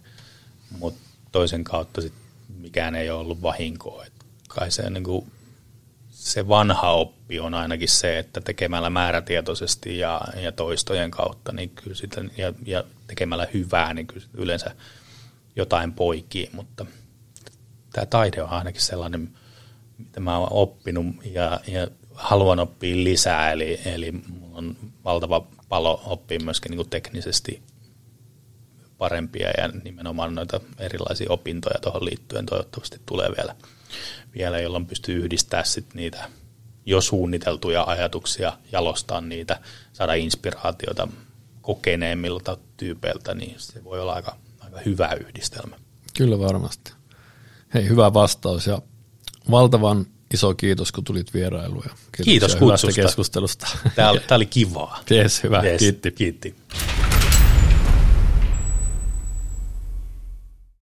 mutta 0.79 0.99
toisen 1.31 1.63
kautta 1.63 2.01
sit 2.01 2.13
mikään 2.57 2.95
ei 2.95 3.09
ole 3.09 3.19
ollut 3.19 3.41
vahinkoa. 3.41 4.05
Et 4.05 4.13
kai 4.47 4.71
se, 4.71 4.89
niin 4.89 5.03
kuin, 5.03 5.31
se 6.09 6.47
vanha 6.47 6.91
oppi 6.91 7.39
on 7.39 7.53
ainakin 7.53 7.89
se, 7.89 8.19
että 8.19 8.41
tekemällä 8.41 8.89
määrätietoisesti 8.89 9.97
ja, 9.97 10.21
ja 10.41 10.51
toistojen 10.51 11.11
kautta 11.11 11.51
niin 11.51 11.69
kyllä 11.69 11.95
sitä, 11.95 12.21
ja, 12.37 12.53
ja 12.65 12.83
tekemällä 13.07 13.47
hyvää, 13.53 13.93
niin 13.93 14.07
kyllä 14.07 14.25
yleensä 14.33 14.75
jotain 15.55 15.93
poikii, 15.93 16.49
mutta 16.53 16.85
tämä 17.93 18.05
taide 18.05 18.43
on 18.43 18.49
ainakin 18.49 18.81
sellainen, 18.81 19.29
mitä 19.97 20.19
mä 20.19 20.37
oon 20.37 20.47
oppinut 20.51 21.05
ja, 21.25 21.59
ja 21.67 21.87
haluan 22.13 22.59
oppia 22.59 23.03
lisää, 23.03 23.51
eli, 23.51 23.79
eli 23.85 24.11
mulla 24.11 24.57
on 24.57 24.77
valtava 25.05 25.47
palo 25.69 26.01
oppia 26.05 26.39
myöskin 26.43 26.71
niin 26.71 26.89
teknisesti 26.89 27.61
parempia 28.99 29.49
ja 29.57 29.67
nimenomaan 29.83 30.35
noita 30.35 30.59
erilaisia 30.79 31.27
opintoja 31.29 31.79
tuohon 31.81 32.05
liittyen 32.05 32.45
toivottavasti 32.45 33.01
tulee 33.05 33.29
vielä, 33.37 33.55
vielä 34.35 34.59
jolloin 34.59 34.85
pystyy 34.85 35.23
yhdistämään 35.23 35.65
sit 35.65 35.93
niitä 35.93 36.29
jo 36.85 37.01
suunniteltuja 37.01 37.83
ajatuksia, 37.83 38.53
jalostaa 38.71 39.21
niitä, 39.21 39.59
saada 39.93 40.13
inspiraatiota 40.13 41.07
kokeneemmilta 41.61 42.57
tyypeiltä, 42.77 43.33
niin 43.33 43.55
se 43.57 43.83
voi 43.83 44.01
olla 44.01 44.13
aika, 44.13 44.35
aika 44.59 44.79
hyvä 44.85 45.09
yhdistelmä. 45.13 45.75
Kyllä 46.17 46.39
varmasti. 46.39 46.93
Hei, 47.73 47.89
hyvä 47.89 48.13
vastaus 48.13 48.67
ja 48.67 48.81
valtavan 49.51 50.05
iso 50.33 50.53
kiitos, 50.53 50.91
kun 50.91 51.03
tulit 51.03 51.33
vierailuun. 51.33 51.83
Kiitos 52.23 52.55
kutsusta. 52.55 53.01
keskustelusta. 53.01 53.67
Tämä 53.95 54.09
oli, 54.09 54.19
tämä 54.19 54.35
oli 54.35 54.45
kivaa. 54.57 55.03
Yes, 55.11 55.43
hyvä, 55.43 55.61
yes, 55.61 55.79
kiitti. 55.79 56.11
kiitti. 56.11 56.55